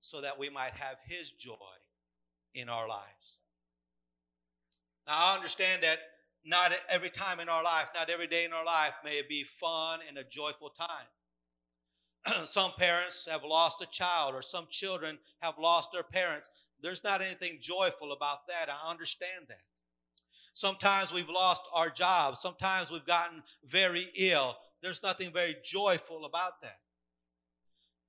so 0.00 0.20
that 0.20 0.38
we 0.38 0.48
might 0.48 0.72
have 0.72 0.98
His 1.04 1.32
joy 1.32 1.54
in 2.54 2.68
our 2.68 2.88
lives. 2.88 3.40
Now, 5.06 5.16
I 5.16 5.34
understand 5.34 5.82
that 5.82 5.98
not 6.44 6.72
every 6.88 7.10
time 7.10 7.40
in 7.40 7.48
our 7.48 7.64
life, 7.64 7.88
not 7.94 8.08
every 8.08 8.28
day 8.28 8.44
in 8.44 8.52
our 8.52 8.64
life 8.64 8.92
may 9.04 9.18
it 9.18 9.28
be 9.28 9.44
fun 9.60 9.98
and 10.08 10.16
a 10.16 10.24
joyful 10.24 10.70
time. 10.70 12.46
some 12.46 12.70
parents 12.78 13.26
have 13.28 13.42
lost 13.42 13.82
a 13.82 13.86
child, 13.86 14.34
or 14.34 14.42
some 14.42 14.68
children 14.70 15.18
have 15.40 15.58
lost 15.58 15.90
their 15.92 16.04
parents. 16.04 16.50
There's 16.80 17.02
not 17.02 17.20
anything 17.20 17.58
joyful 17.60 18.12
about 18.12 18.46
that. 18.46 18.68
I 18.70 18.88
understand 18.88 19.46
that. 19.48 19.62
Sometimes 20.52 21.12
we've 21.12 21.28
lost 21.28 21.62
our 21.72 21.90
jobs. 21.90 22.40
Sometimes 22.40 22.90
we've 22.90 23.06
gotten 23.06 23.42
very 23.66 24.10
ill. 24.16 24.56
There's 24.82 25.02
nothing 25.02 25.32
very 25.32 25.56
joyful 25.64 26.24
about 26.24 26.60
that. 26.62 26.78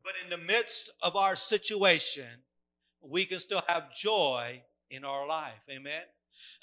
But 0.03 0.13
in 0.23 0.29
the 0.29 0.43
midst 0.43 0.91
of 1.01 1.15
our 1.15 1.35
situation, 1.35 2.43
we 3.01 3.25
can 3.25 3.39
still 3.39 3.63
have 3.67 3.93
joy 3.93 4.61
in 4.89 5.03
our 5.03 5.27
life. 5.27 5.61
Amen. 5.69 6.01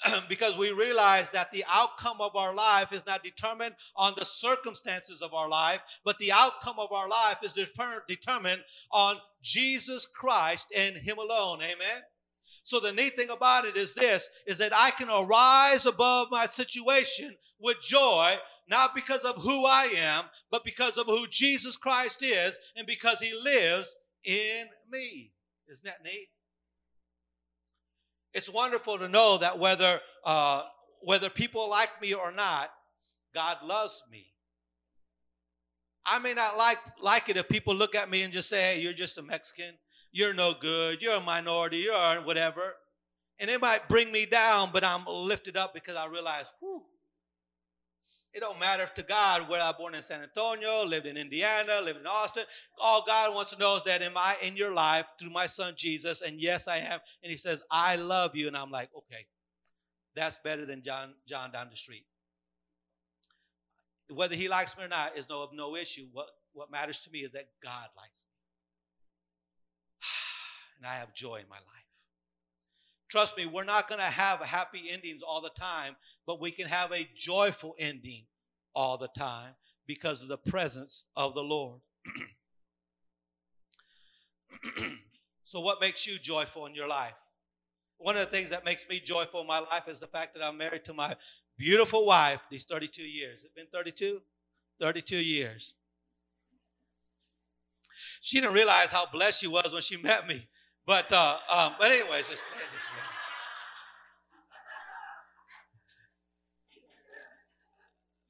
because 0.29 0.57
we 0.57 0.71
realize 0.71 1.29
that 1.31 1.51
the 1.51 1.63
outcome 1.67 2.17
of 2.19 2.35
our 2.35 2.53
life 2.53 2.91
is 2.91 3.05
not 3.05 3.23
determined 3.23 3.75
on 3.95 4.13
the 4.17 4.25
circumstances 4.25 5.21
of 5.21 5.33
our 5.33 5.49
life, 5.49 5.81
but 6.03 6.17
the 6.17 6.31
outcome 6.31 6.79
of 6.79 6.91
our 6.91 7.07
life 7.07 7.37
is 7.43 7.53
determined 7.53 8.61
on 8.91 9.17
Jesus 9.41 10.05
Christ 10.05 10.67
and 10.75 10.95
Him 10.97 11.17
alone. 11.17 11.61
Amen. 11.61 12.01
So 12.67 12.81
the 12.81 12.91
neat 12.91 13.15
thing 13.15 13.29
about 13.29 13.63
it 13.63 13.77
is 13.77 13.93
this 13.93 14.29
is 14.45 14.57
that 14.57 14.73
I 14.75 14.91
can 14.91 15.07
arise 15.09 15.85
above 15.85 16.27
my 16.29 16.45
situation 16.45 17.37
with 17.61 17.79
joy, 17.81 18.35
not 18.67 18.93
because 18.93 19.21
of 19.21 19.37
who 19.37 19.65
I 19.65 19.83
am, 19.95 20.25
but 20.51 20.65
because 20.65 20.97
of 20.97 21.05
who 21.05 21.27
Jesus 21.27 21.77
Christ 21.77 22.21
is 22.21 22.59
and 22.75 22.85
because 22.85 23.21
he 23.21 23.33
lives 23.33 23.95
in 24.25 24.65
me. 24.91 25.31
Isn't 25.71 25.85
that 25.85 26.03
neat? 26.03 26.27
It's 28.33 28.49
wonderful 28.49 28.97
to 28.97 29.07
know 29.07 29.37
that 29.37 29.57
whether 29.57 30.01
uh, 30.25 30.63
whether 31.01 31.29
people 31.29 31.69
like 31.69 32.01
me 32.01 32.13
or 32.13 32.33
not, 32.33 32.69
God 33.33 33.59
loves 33.63 34.03
me. 34.11 34.25
I 36.05 36.19
may 36.19 36.33
not 36.33 36.57
like 36.57 36.79
like 37.01 37.29
it 37.29 37.37
if 37.37 37.47
people 37.47 37.75
look 37.75 37.95
at 37.95 38.09
me 38.09 38.23
and 38.23 38.33
just 38.33 38.49
say, 38.49 38.59
"Hey, 38.59 38.81
you're 38.81 38.91
just 38.91 39.17
a 39.17 39.23
Mexican. 39.23 39.75
You're 40.11 40.33
no 40.33 40.53
good. 40.53 41.01
You're 41.01 41.15
a 41.15 41.21
minority. 41.21 41.77
You're 41.77 42.21
whatever," 42.21 42.75
and 43.39 43.49
it 43.49 43.61
might 43.61 43.87
bring 43.87 44.11
me 44.11 44.25
down, 44.25 44.71
but 44.73 44.83
I'm 44.83 45.05
lifted 45.05 45.57
up 45.57 45.73
because 45.73 45.95
I 45.95 46.07
realize, 46.07 46.47
whew, 46.59 46.83
it 48.37 48.41
don't 48.41 48.59
matter 48.59 48.87
to 48.95 49.01
God 49.01 49.49
where 49.49 49.61
I 49.61 49.71
born 49.71 49.95
in 49.95 50.03
San 50.03 50.21
Antonio, 50.21 50.85
lived 50.85 51.07
in 51.07 51.17
Indiana, 51.17 51.81
lived 51.83 51.99
in 51.99 52.05
Austin. 52.05 52.43
All 52.79 53.03
God 53.05 53.33
wants 53.33 53.49
to 53.49 53.57
know 53.57 53.77
is 53.77 53.83
that 53.85 54.03
am 54.03 54.15
I 54.15 54.35
in 54.43 54.55
your 54.55 54.73
life 54.73 55.07
through 55.19 55.31
my 55.31 55.47
son 55.47 55.73
Jesus? 55.75 56.21
And 56.21 56.39
yes, 56.39 56.67
I 56.67 56.77
am. 56.77 56.99
And 57.23 57.31
he 57.31 57.37
says, 57.37 57.63
I 57.71 57.95
love 57.95 58.35
you. 58.35 58.47
And 58.47 58.55
I'm 58.55 58.69
like, 58.69 58.89
okay, 58.95 59.25
that's 60.15 60.37
better 60.43 60.67
than 60.67 60.83
John, 60.83 61.13
John 61.27 61.51
down 61.51 61.69
the 61.71 61.77
street. 61.77 62.05
Whether 64.09 64.35
he 64.35 64.47
likes 64.47 64.77
me 64.77 64.83
or 64.83 64.87
not 64.87 65.17
is 65.17 65.27
no 65.27 65.41
of 65.41 65.49
no 65.53 65.75
issue. 65.75 66.05
What, 66.11 66.27
what 66.53 66.69
matters 66.69 66.99
to 67.01 67.09
me 67.09 67.19
is 67.21 67.31
that 67.31 67.49
God 67.63 67.87
likes 67.97 68.23
me. 68.23 68.36
And 70.77 70.87
I 70.87 70.95
have 70.95 71.13
joy 71.13 71.35
in 71.35 71.49
my 71.49 71.57
life. 71.57 71.63
Trust 73.09 73.37
me, 73.37 73.45
we're 73.45 73.63
not 73.63 73.87
going 73.87 73.99
to 73.99 74.05
have 74.05 74.39
happy 74.39 74.89
endings 74.91 75.21
all 75.27 75.41
the 75.41 75.49
time, 75.57 75.95
but 76.25 76.41
we 76.41 76.51
can 76.51 76.67
have 76.67 76.91
a 76.91 77.07
joyful 77.15 77.75
ending 77.79 78.25
all 78.75 78.97
the 78.97 79.07
time 79.17 79.53
because 79.87 80.21
of 80.21 80.27
the 80.27 80.37
presence 80.37 81.05
of 81.15 81.33
the 81.33 81.41
Lord. 81.41 81.79
so, 85.45 85.61
what 85.61 85.79
makes 85.79 86.05
you 86.05 86.19
joyful 86.19 86.65
in 86.65 86.75
your 86.75 86.87
life? 86.87 87.13
One 87.97 88.15
of 88.17 88.25
the 88.25 88.31
things 88.31 88.49
that 88.49 88.65
makes 88.65 88.87
me 88.87 88.99
joyful 88.99 89.41
in 89.41 89.47
my 89.47 89.59
life 89.59 89.87
is 89.87 90.01
the 90.01 90.07
fact 90.07 90.35
that 90.35 90.43
I'm 90.43 90.57
married 90.57 90.85
to 90.85 90.93
my 90.93 91.15
beautiful 91.57 92.05
wife 92.05 92.41
these 92.51 92.65
32 92.65 93.01
years. 93.01 93.41
It's 93.43 93.53
been 93.53 93.67
32? 93.71 94.21
32 94.79 95.17
years. 95.17 95.73
She 98.21 98.39
didn't 98.39 98.53
realize 98.53 98.91
how 98.91 99.07
blessed 99.11 99.39
she 99.39 99.47
was 99.47 99.73
when 99.73 99.81
she 99.81 99.97
met 100.01 100.27
me. 100.27 100.47
But 100.87 101.11
uh, 101.11 101.37
um, 101.51 101.73
but 101.77 101.91
anyways, 101.91 102.29
just 102.29 102.43
playing 102.49 102.69
this 102.73 102.85
way. 102.85 103.03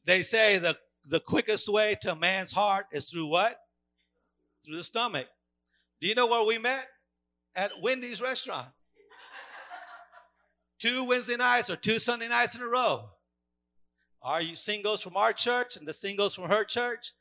They 0.06 0.24
say 0.24 0.58
the 0.58 0.76
the 1.08 1.20
quickest 1.20 1.70
way 1.70 1.96
to 2.02 2.14
a 2.14 2.16
man's 2.16 2.52
heart 2.52 2.88
is 2.92 3.12
through 3.12 3.28
what? 3.28 3.60
Through 4.66 4.78
the 4.78 4.84
stomach. 4.84 5.28
Do 6.02 6.08
you 6.08 6.16
know 6.16 6.26
where 6.26 6.46
we 6.46 6.58
met? 6.58 6.88
At 7.56 7.80
Wendy's 7.82 8.22
restaurant. 8.22 8.70
two 10.80 11.08
Wednesday 11.08 11.38
nights 11.38 11.70
or 11.70 11.76
two 11.76 12.00
Sunday 12.00 12.28
nights 12.28 12.56
in 12.56 12.62
a 12.62 12.68
row. 12.68 13.10
Are 14.22 14.42
you 14.42 14.56
singles 14.56 15.02
from 15.02 15.16
our 15.16 15.32
church 15.32 15.78
and 15.78 15.88
the 15.88 15.94
singles 15.94 16.34
from 16.34 16.50
her 16.50 16.64
church 16.64 17.14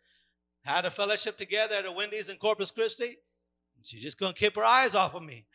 had 0.62 0.86
a 0.86 0.90
fellowship 0.90 1.36
together 1.36 1.76
at 1.76 1.84
a 1.84 1.92
Wendy's 1.92 2.30
in 2.30 2.38
Corpus 2.38 2.70
Christi? 2.70 3.18
She 3.86 4.00
just 4.00 4.18
couldn't 4.18 4.36
keep 4.36 4.56
her 4.56 4.64
eyes 4.64 4.94
off 4.94 5.14
of 5.14 5.22
me. 5.22 5.46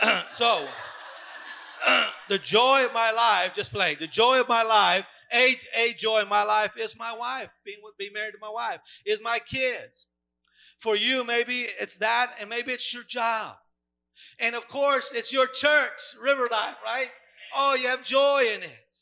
so, 0.32 0.68
the 2.28 2.38
joy 2.38 2.84
of 2.84 2.92
my 2.92 3.10
life, 3.10 3.52
just 3.54 3.72
play, 3.72 3.94
the 3.94 4.06
joy 4.06 4.40
of 4.40 4.48
my 4.48 4.62
life, 4.62 5.06
a, 5.32 5.56
a 5.74 5.94
joy 5.94 6.20
in 6.20 6.28
my 6.28 6.42
life 6.42 6.72
is 6.78 6.96
my 6.96 7.14
wife, 7.14 7.50
being, 7.64 7.78
being 7.98 8.12
married 8.12 8.32
to 8.32 8.38
my 8.40 8.50
wife, 8.50 8.80
is 9.06 9.20
my 9.22 9.38
kids. 9.38 10.06
For 10.80 10.96
you, 10.96 11.24
maybe 11.24 11.66
it's 11.80 11.96
that, 11.96 12.32
and 12.40 12.48
maybe 12.48 12.72
it's 12.72 12.92
your 12.92 13.02
job. 13.02 13.56
And 14.38 14.54
of 14.54 14.68
course, 14.68 15.10
it's 15.14 15.32
your 15.32 15.46
church, 15.46 16.14
River 16.22 16.46
Life, 16.50 16.76
right? 16.84 17.10
Oh, 17.56 17.74
you 17.74 17.88
have 17.88 18.02
joy 18.02 18.44
in 18.54 18.62
it. 18.62 18.98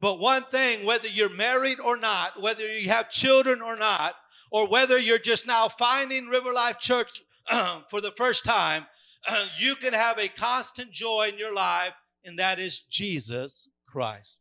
But 0.00 0.18
one 0.18 0.44
thing, 0.44 0.84
whether 0.86 1.08
you're 1.08 1.28
married 1.28 1.80
or 1.80 1.96
not, 1.96 2.40
whether 2.40 2.66
you 2.66 2.88
have 2.90 3.10
children 3.10 3.62
or 3.62 3.76
not, 3.76 4.14
or 4.56 4.66
whether 4.66 4.96
you're 4.96 5.18
just 5.18 5.46
now 5.46 5.68
finding 5.68 6.28
River 6.28 6.50
Life 6.50 6.78
Church 6.78 7.22
for 7.90 8.00
the 8.00 8.14
first 8.16 8.42
time, 8.42 8.86
you 9.58 9.76
can 9.76 9.92
have 9.92 10.18
a 10.18 10.28
constant 10.28 10.90
joy 10.90 11.28
in 11.30 11.38
your 11.38 11.52
life, 11.52 11.92
and 12.24 12.38
that 12.38 12.58
is 12.58 12.80
Jesus 12.80 13.68
Christ. 13.86 14.38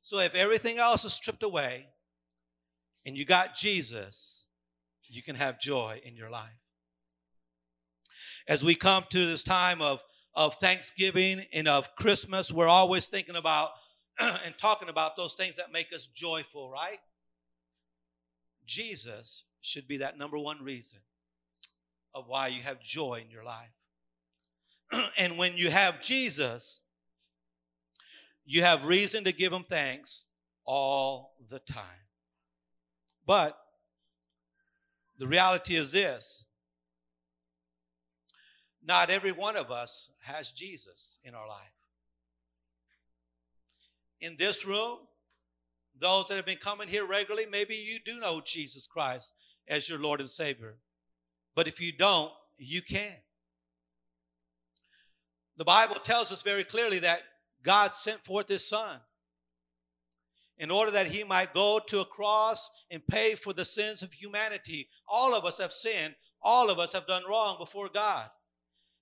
So 0.00 0.20
if 0.20 0.34
everything 0.34 0.78
else 0.78 1.04
is 1.04 1.12
stripped 1.12 1.42
away 1.42 1.88
and 3.04 3.14
you 3.14 3.26
got 3.26 3.56
Jesus, 3.56 4.46
you 5.06 5.22
can 5.22 5.36
have 5.36 5.60
joy 5.60 6.00
in 6.02 6.16
your 6.16 6.30
life. 6.30 6.62
As 8.48 8.64
we 8.64 8.74
come 8.74 9.04
to 9.10 9.26
this 9.26 9.44
time 9.44 9.82
of, 9.82 10.00
of 10.34 10.54
Thanksgiving 10.54 11.44
and 11.52 11.68
of 11.68 11.94
Christmas, 11.94 12.50
we're 12.50 12.68
always 12.68 13.06
thinking 13.06 13.36
about 13.36 13.72
and 14.18 14.56
talking 14.56 14.88
about 14.88 15.14
those 15.14 15.34
things 15.34 15.56
that 15.56 15.72
make 15.72 15.92
us 15.94 16.06
joyful, 16.06 16.70
right? 16.70 17.00
Jesus 18.66 19.44
should 19.60 19.88
be 19.88 19.98
that 19.98 20.18
number 20.18 20.38
one 20.38 20.62
reason 20.62 21.00
of 22.14 22.26
why 22.28 22.48
you 22.48 22.62
have 22.62 22.80
joy 22.80 23.22
in 23.24 23.30
your 23.30 23.44
life. 23.44 25.02
and 25.18 25.38
when 25.38 25.56
you 25.56 25.70
have 25.70 26.02
Jesus, 26.02 26.80
you 28.44 28.62
have 28.62 28.84
reason 28.84 29.24
to 29.24 29.32
give 29.32 29.52
him 29.52 29.64
thanks 29.68 30.26
all 30.64 31.34
the 31.50 31.58
time. 31.58 32.06
But 33.26 33.58
the 35.18 35.26
reality 35.26 35.76
is 35.76 35.92
this 35.92 36.44
not 38.86 39.10
every 39.10 39.32
one 39.32 39.56
of 39.56 39.72
us 39.72 40.10
has 40.22 40.52
Jesus 40.52 41.18
in 41.24 41.34
our 41.34 41.48
life. 41.48 41.58
In 44.20 44.36
this 44.38 44.64
room, 44.64 44.98
those 46.00 46.26
that 46.26 46.36
have 46.36 46.46
been 46.46 46.58
coming 46.58 46.88
here 46.88 47.06
regularly, 47.06 47.46
maybe 47.50 47.74
you 47.74 47.98
do 48.04 48.20
know 48.20 48.42
Jesus 48.44 48.86
Christ 48.86 49.32
as 49.68 49.88
your 49.88 49.98
Lord 49.98 50.20
and 50.20 50.30
Savior. 50.30 50.76
But 51.54 51.66
if 51.66 51.80
you 51.80 51.92
don't, 51.92 52.32
you 52.58 52.82
can. 52.82 53.16
The 55.56 55.64
Bible 55.64 55.96
tells 55.96 56.30
us 56.30 56.42
very 56.42 56.64
clearly 56.64 56.98
that 57.00 57.22
God 57.62 57.94
sent 57.94 58.24
forth 58.24 58.48
His 58.48 58.68
Son 58.68 59.00
in 60.58 60.70
order 60.70 60.90
that 60.90 61.08
He 61.08 61.24
might 61.24 61.54
go 61.54 61.80
to 61.86 62.00
a 62.00 62.04
cross 62.04 62.70
and 62.90 63.06
pay 63.06 63.34
for 63.34 63.52
the 63.52 63.64
sins 63.64 64.02
of 64.02 64.12
humanity. 64.12 64.88
All 65.08 65.34
of 65.34 65.44
us 65.44 65.58
have 65.58 65.72
sinned, 65.72 66.14
all 66.42 66.70
of 66.70 66.78
us 66.78 66.92
have 66.92 67.06
done 67.06 67.22
wrong 67.28 67.56
before 67.58 67.88
God. 67.88 68.28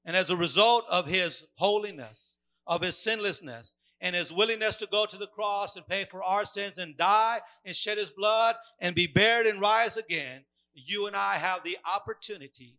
And 0.05 0.17
as 0.17 0.31
a 0.31 0.37
result 0.37 0.85
of 0.89 1.07
His 1.07 1.45
holiness, 1.57 2.37
of 2.67 2.83
His 2.83 2.97
sinlessness, 2.97 3.75
and 4.05 4.15
his 4.15 4.31
willingness 4.31 4.77
to 4.77 4.87
go 4.87 5.07
to 5.07 5.17
the 5.17 5.27
cross 5.27 5.77
and 5.77 5.87
pay 5.87 6.05
for 6.05 6.23
our 6.23 6.45
sins 6.45 6.77
and 6.77 6.95
die 6.95 7.41
and 7.65 7.75
shed 7.75 7.97
his 7.97 8.11
blood 8.11 8.55
and 8.79 8.95
be 8.95 9.07
buried 9.07 9.47
and 9.47 9.63
rise 9.63 9.97
again, 9.97 10.43
you 10.75 11.07
and 11.07 11.17
I 11.17 11.37
have 11.37 11.65
the 11.65 11.79
opportunity 11.91 12.77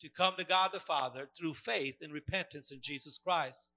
to 0.00 0.08
come 0.08 0.34
to 0.36 0.44
God 0.44 0.70
the 0.72 0.80
Father 0.80 1.28
through 1.38 1.54
faith 1.54 1.98
and 2.02 2.12
repentance 2.12 2.72
in 2.72 2.80
Jesus 2.80 3.18
Christ, 3.18 3.70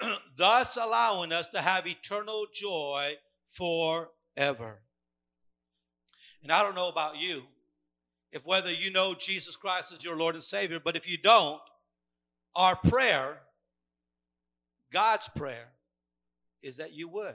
thus 0.36 0.76
allowing 0.76 1.32
us 1.32 1.48
to 1.48 1.60
have 1.60 1.88
eternal 1.88 2.46
joy 2.54 3.14
forever. 3.52 4.78
And 6.44 6.52
I 6.52 6.62
don't 6.62 6.76
know 6.76 6.88
about 6.88 7.16
you, 7.16 7.42
if 8.30 8.46
whether 8.46 8.70
you 8.70 8.92
know 8.92 9.12
Jesus 9.12 9.56
Christ 9.56 9.90
as 9.90 10.04
your 10.04 10.16
Lord 10.16 10.36
and 10.36 10.44
Savior, 10.44 10.78
but 10.82 10.94
if 10.94 11.08
you 11.08 11.18
don't, 11.18 11.60
our 12.54 12.76
prayer, 12.76 13.40
God's 14.92 15.28
prayer, 15.34 15.70
is 16.62 16.76
that 16.78 16.92
you 16.92 17.08
would. 17.08 17.34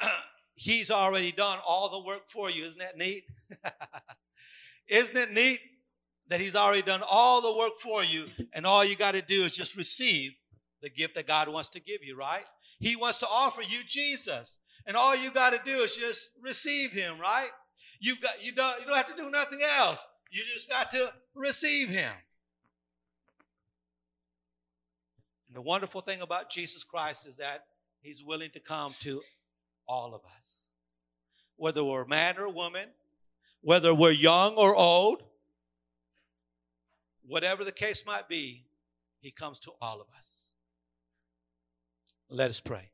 He's 0.54 0.90
already 0.90 1.32
done 1.32 1.58
all 1.66 1.90
the 1.90 2.06
work 2.06 2.28
for 2.28 2.50
you. 2.50 2.66
Isn't 2.66 2.80
that 2.80 2.98
neat? 2.98 3.24
Isn't 4.88 5.16
it 5.16 5.32
neat 5.32 5.60
that 6.28 6.40
He's 6.40 6.54
already 6.54 6.82
done 6.82 7.02
all 7.06 7.40
the 7.40 7.56
work 7.56 7.80
for 7.80 8.04
you, 8.04 8.26
and 8.52 8.66
all 8.66 8.84
you 8.84 8.96
got 8.96 9.12
to 9.12 9.22
do 9.22 9.42
is 9.44 9.54
just 9.54 9.76
receive 9.76 10.32
the 10.82 10.90
gift 10.90 11.14
that 11.16 11.26
God 11.26 11.48
wants 11.48 11.68
to 11.70 11.80
give 11.80 12.02
you, 12.02 12.16
right? 12.16 12.44
He 12.78 12.96
wants 12.96 13.18
to 13.18 13.26
offer 13.28 13.62
you 13.62 13.80
Jesus, 13.86 14.56
and 14.86 14.96
all 14.96 15.14
you 15.14 15.30
got 15.30 15.50
to 15.50 15.60
do 15.64 15.78
is 15.82 15.96
just 15.96 16.30
receive 16.42 16.92
Him, 16.92 17.20
right? 17.20 17.50
You 18.00 18.16
got 18.20 18.42
you 18.44 18.52
don't 18.52 18.80
you 18.80 18.86
don't 18.86 18.96
have 18.96 19.14
to 19.14 19.22
do 19.22 19.30
nothing 19.30 19.60
else. 19.78 19.98
You 20.30 20.42
just 20.52 20.68
got 20.68 20.90
to 20.92 21.12
receive 21.34 21.88
Him. 21.88 22.12
And 25.50 25.56
the 25.56 25.62
wonderful 25.62 26.00
thing 26.00 26.20
about 26.20 26.48
Jesus 26.48 26.84
Christ 26.84 27.26
is 27.26 27.38
that 27.38 27.64
He's 28.02 28.22
willing 28.22 28.50
to 28.52 28.60
come 28.60 28.94
to 29.00 29.20
all 29.88 30.14
of 30.14 30.20
us, 30.38 30.68
whether 31.56 31.82
we're 31.82 32.04
man 32.04 32.38
or 32.38 32.48
woman, 32.48 32.86
whether 33.60 33.92
we're 33.92 34.12
young 34.12 34.54
or 34.54 34.76
old, 34.76 35.24
whatever 37.26 37.64
the 37.64 37.72
case 37.72 38.06
might 38.06 38.28
be, 38.28 38.64
He 39.20 39.32
comes 39.32 39.58
to 39.60 39.72
all 39.82 40.00
of 40.00 40.06
us. 40.16 40.52
Let 42.28 42.48
us 42.48 42.60
pray. 42.60 42.90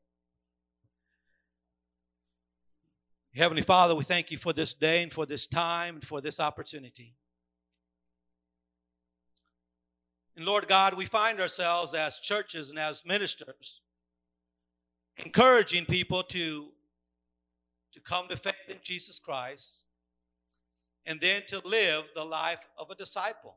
Heavenly 3.35 3.61
Father, 3.61 3.93
we 3.93 4.03
thank 4.03 4.31
you 4.31 4.39
for 4.39 4.51
this 4.51 4.73
day 4.73 5.03
and 5.03 5.13
for 5.13 5.27
this 5.27 5.45
time 5.45 5.97
and 5.97 6.03
for 6.03 6.21
this 6.21 6.39
opportunity. 6.39 7.13
And 10.37 10.45
Lord 10.45 10.67
God, 10.67 10.93
we 10.93 11.07
find 11.07 11.41
ourselves 11.41 11.95
as 11.95 12.19
churches 12.19 12.69
and 12.69 12.77
as 12.77 13.03
ministers 13.03 13.81
encouraging 15.17 15.85
people 15.85 16.21
to, 16.21 16.67
to 17.91 17.99
come 17.99 18.27
to 18.27 18.37
faith 18.37 18.53
in 18.69 18.77
Jesus 18.83 19.17
Christ 19.17 19.83
and 21.07 21.19
then 21.19 21.41
to 21.47 21.59
live 21.65 22.03
the 22.13 22.23
life 22.23 22.59
of 22.77 22.91
a 22.91 22.95
disciple. 22.95 23.55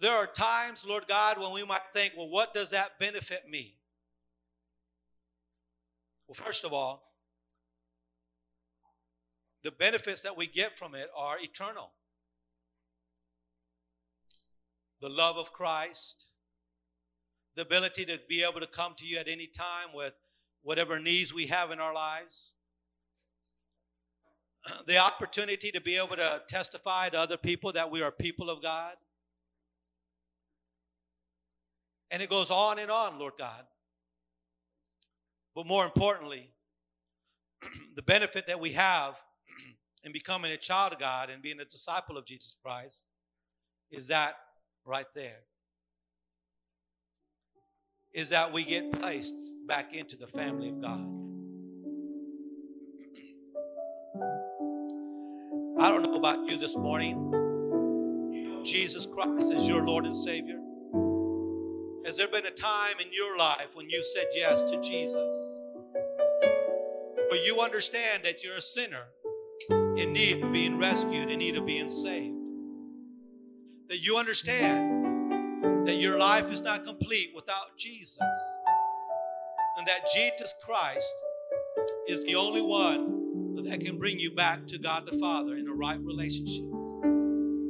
There 0.00 0.16
are 0.16 0.26
times, 0.26 0.84
Lord 0.84 1.06
God, 1.06 1.38
when 1.38 1.52
we 1.52 1.64
might 1.64 1.82
think, 1.94 2.14
well, 2.16 2.28
what 2.28 2.52
does 2.52 2.70
that 2.70 2.98
benefit 2.98 3.48
me? 3.48 3.76
Well, 6.26 6.34
first 6.34 6.64
of 6.64 6.72
all, 6.72 7.04
the 9.62 9.70
benefits 9.70 10.22
that 10.22 10.36
we 10.36 10.48
get 10.48 10.76
from 10.76 10.96
it 10.96 11.10
are 11.16 11.38
eternal 11.38 11.90
the 15.00 15.08
love 15.08 15.36
of 15.36 15.52
Christ, 15.52 16.26
the 17.56 17.62
ability 17.62 18.04
to 18.06 18.18
be 18.28 18.42
able 18.42 18.60
to 18.60 18.66
come 18.66 18.94
to 18.98 19.06
you 19.06 19.18
at 19.18 19.28
any 19.28 19.46
time 19.46 19.88
with 19.94 20.14
whatever 20.62 20.98
needs 20.98 21.32
we 21.32 21.46
have 21.46 21.70
in 21.70 21.80
our 21.80 21.94
lives, 21.94 22.52
the 24.86 24.98
opportunity 24.98 25.70
to 25.70 25.80
be 25.80 25.96
able 25.96 26.16
to 26.16 26.42
testify 26.48 27.08
to 27.08 27.18
other 27.18 27.36
people 27.36 27.72
that 27.72 27.90
we 27.90 28.02
are 28.02 28.10
people 28.10 28.50
of 28.50 28.62
God. 28.62 28.94
And 32.10 32.22
it 32.22 32.30
goes 32.30 32.50
on 32.50 32.78
and 32.78 32.90
on, 32.90 33.18
Lord 33.18 33.34
God. 33.38 33.64
But 35.54 35.66
more 35.66 35.84
importantly, 35.84 36.50
the 37.96 38.02
benefit 38.02 38.46
that 38.46 38.60
we 38.60 38.72
have 38.72 39.14
in 40.04 40.12
becoming 40.12 40.52
a 40.52 40.56
child 40.56 40.92
of 40.92 40.98
God 40.98 41.30
and 41.30 41.42
being 41.42 41.60
a 41.60 41.64
disciple 41.64 42.16
of 42.16 42.24
Jesus 42.24 42.56
Christ 42.62 43.04
is 43.90 44.08
that 44.08 44.36
right 44.88 45.06
there 45.14 45.40
is 48.14 48.30
that 48.30 48.50
we 48.52 48.64
get 48.64 48.90
placed 48.90 49.36
back 49.66 49.94
into 49.94 50.16
the 50.16 50.26
family 50.26 50.70
of 50.70 50.80
God. 50.80 51.06
I 55.78 55.90
don't 55.90 56.02
know 56.02 56.16
about 56.16 56.50
you 56.50 56.56
this 56.56 56.74
morning. 56.74 57.26
Jesus 58.64 59.06
Christ 59.06 59.52
is 59.52 59.68
your 59.68 59.86
Lord 59.86 60.06
and 60.06 60.16
Savior. 60.16 60.58
Has 62.06 62.16
there 62.16 62.28
been 62.28 62.46
a 62.46 62.50
time 62.50 62.96
in 62.98 63.12
your 63.12 63.36
life 63.36 63.68
when 63.74 63.90
you 63.90 64.02
said 64.02 64.26
yes 64.34 64.62
to 64.64 64.80
Jesus? 64.80 65.62
Where 67.28 67.44
you 67.44 67.60
understand 67.60 68.24
that 68.24 68.42
you're 68.42 68.56
a 68.56 68.62
sinner 68.62 69.04
in 69.70 70.14
need 70.14 70.42
of 70.42 70.50
being 70.50 70.78
rescued, 70.78 71.30
in 71.30 71.38
need 71.38 71.56
of 71.56 71.66
being 71.66 71.88
saved? 71.90 72.37
That 73.88 73.98
you 74.04 74.16
understand 74.16 75.86
that 75.86 75.96
your 75.96 76.18
life 76.18 76.52
is 76.52 76.60
not 76.60 76.84
complete 76.84 77.32
without 77.34 77.76
Jesus. 77.78 78.18
And 79.78 79.86
that 79.86 80.06
Jesus 80.14 80.54
Christ 80.62 81.14
is 82.08 82.22
the 82.24 82.34
only 82.34 82.60
one 82.60 83.64
that 83.64 83.80
can 83.80 83.98
bring 83.98 84.18
you 84.18 84.30
back 84.34 84.66
to 84.66 84.78
God 84.78 85.06
the 85.06 85.18
Father 85.18 85.56
in 85.56 85.68
a 85.68 85.72
right 85.72 86.00
relationship. 86.00 86.64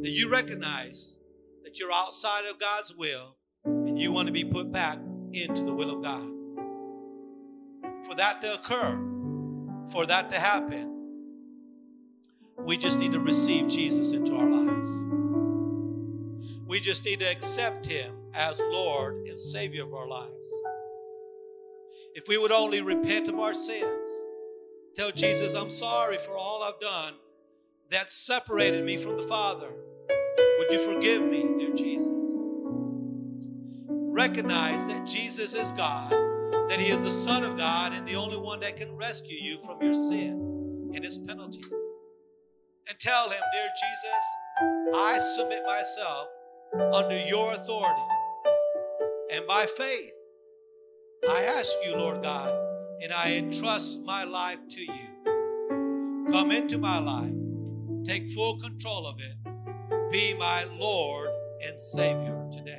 That 0.03 0.11
you 0.11 0.31
recognize 0.31 1.17
that 1.65 1.79
you're 1.79 1.93
outside 1.93 2.47
of 2.47 2.59
God's 2.59 2.95
will 2.97 3.37
and 3.65 3.99
you 3.99 4.11
want 4.11 4.27
to 4.27 4.33
be 4.33 4.45
put 4.45 4.73
back 4.73 4.99
into 5.33 5.63
the 5.63 5.73
will 5.73 5.91
of 5.91 6.03
God. 6.03 6.29
For 8.07 8.15
that 8.17 8.41
to 8.41 8.55
occur, 8.55 8.99
for 9.93 10.07
that 10.07 10.31
to 10.31 10.37
happen, 10.37 10.95
we 12.59 12.77
just 12.77 12.99
need 12.99 13.13
to 13.13 13.21
receive 13.21 13.69
Jesus 13.69 14.13
into 14.13 14.35
our 14.35 14.49
lives. 14.49 14.68
We 16.69 16.81
just 16.81 17.07
need 17.07 17.21
to 17.21 17.25
accept 17.25 17.87
Him 17.87 18.15
as 18.35 18.61
Lord 18.61 19.27
and 19.27 19.41
Savior 19.41 19.85
of 19.85 19.95
our 19.95 20.07
lives. 20.07 20.35
If 22.15 22.29
we 22.29 22.37
would 22.37 22.53
only 22.53 22.83
repent 22.83 23.27
of 23.29 23.39
our 23.39 23.55
sins, 23.55 24.11
tell 24.95 25.11
Jesus, 25.11 25.55
I'm 25.55 25.71
sorry 25.71 26.19
for 26.19 26.33
all 26.33 26.63
I've 26.63 26.79
done 26.79 27.15
that 27.91 28.11
separated 28.11 28.85
me 28.85 28.99
from 28.99 29.17
the 29.17 29.27
Father. 29.27 29.71
Would 30.59 30.71
you 30.71 30.85
forgive 30.85 31.23
me, 31.23 31.43
dear 31.59 31.75
Jesus? 31.75 32.33
Recognize 33.89 34.85
that 34.89 35.07
Jesus 35.07 35.55
is 35.55 35.71
God, 35.73 36.11
that 36.11 36.79
He 36.79 36.91
is 36.91 37.03
the 37.03 37.13
Son 37.13 37.45
of 37.45 37.57
God, 37.57 37.95
and 37.95 38.07
the 38.07 38.17
only 38.17 38.37
one 38.37 38.61
that 38.61 38.77
can 38.77 38.95
rescue 38.95 39.39
you 39.41 39.59
from 39.65 39.81
your 39.81 39.95
sin 39.95 40.93
and 40.95 41.03
its 41.03 41.17
penalty. 41.17 41.63
And 42.87 42.99
tell 43.01 43.31
Him, 43.31 43.41
dear 43.55 43.69
Jesus, 43.81 44.93
I 44.95 45.19
submit 45.19 45.63
myself 45.65 46.29
under 46.75 47.19
your 47.27 47.53
authority. 47.55 48.03
And 49.33 49.47
by 49.47 49.67
faith, 49.67 50.13
I 51.29 51.43
ask 51.43 51.73
you, 51.85 51.97
Lord 51.97 52.23
God, 52.23 52.53
and 53.03 53.13
I 53.13 53.33
entrust 53.33 54.01
my 54.01 54.25
life 54.25 54.59
to 54.71 54.81
you. 54.81 56.27
Come 56.31 56.51
into 56.51 56.79
my 56.79 56.99
life, 56.99 57.35
take 58.07 58.31
full 58.33 58.59
control 58.61 59.07
of 59.07 59.17
it, 59.19 60.13
be 60.13 60.35
my 60.35 60.65
Lord 60.65 61.31
and 61.67 61.81
Savior 61.81 62.47
today. 62.53 62.78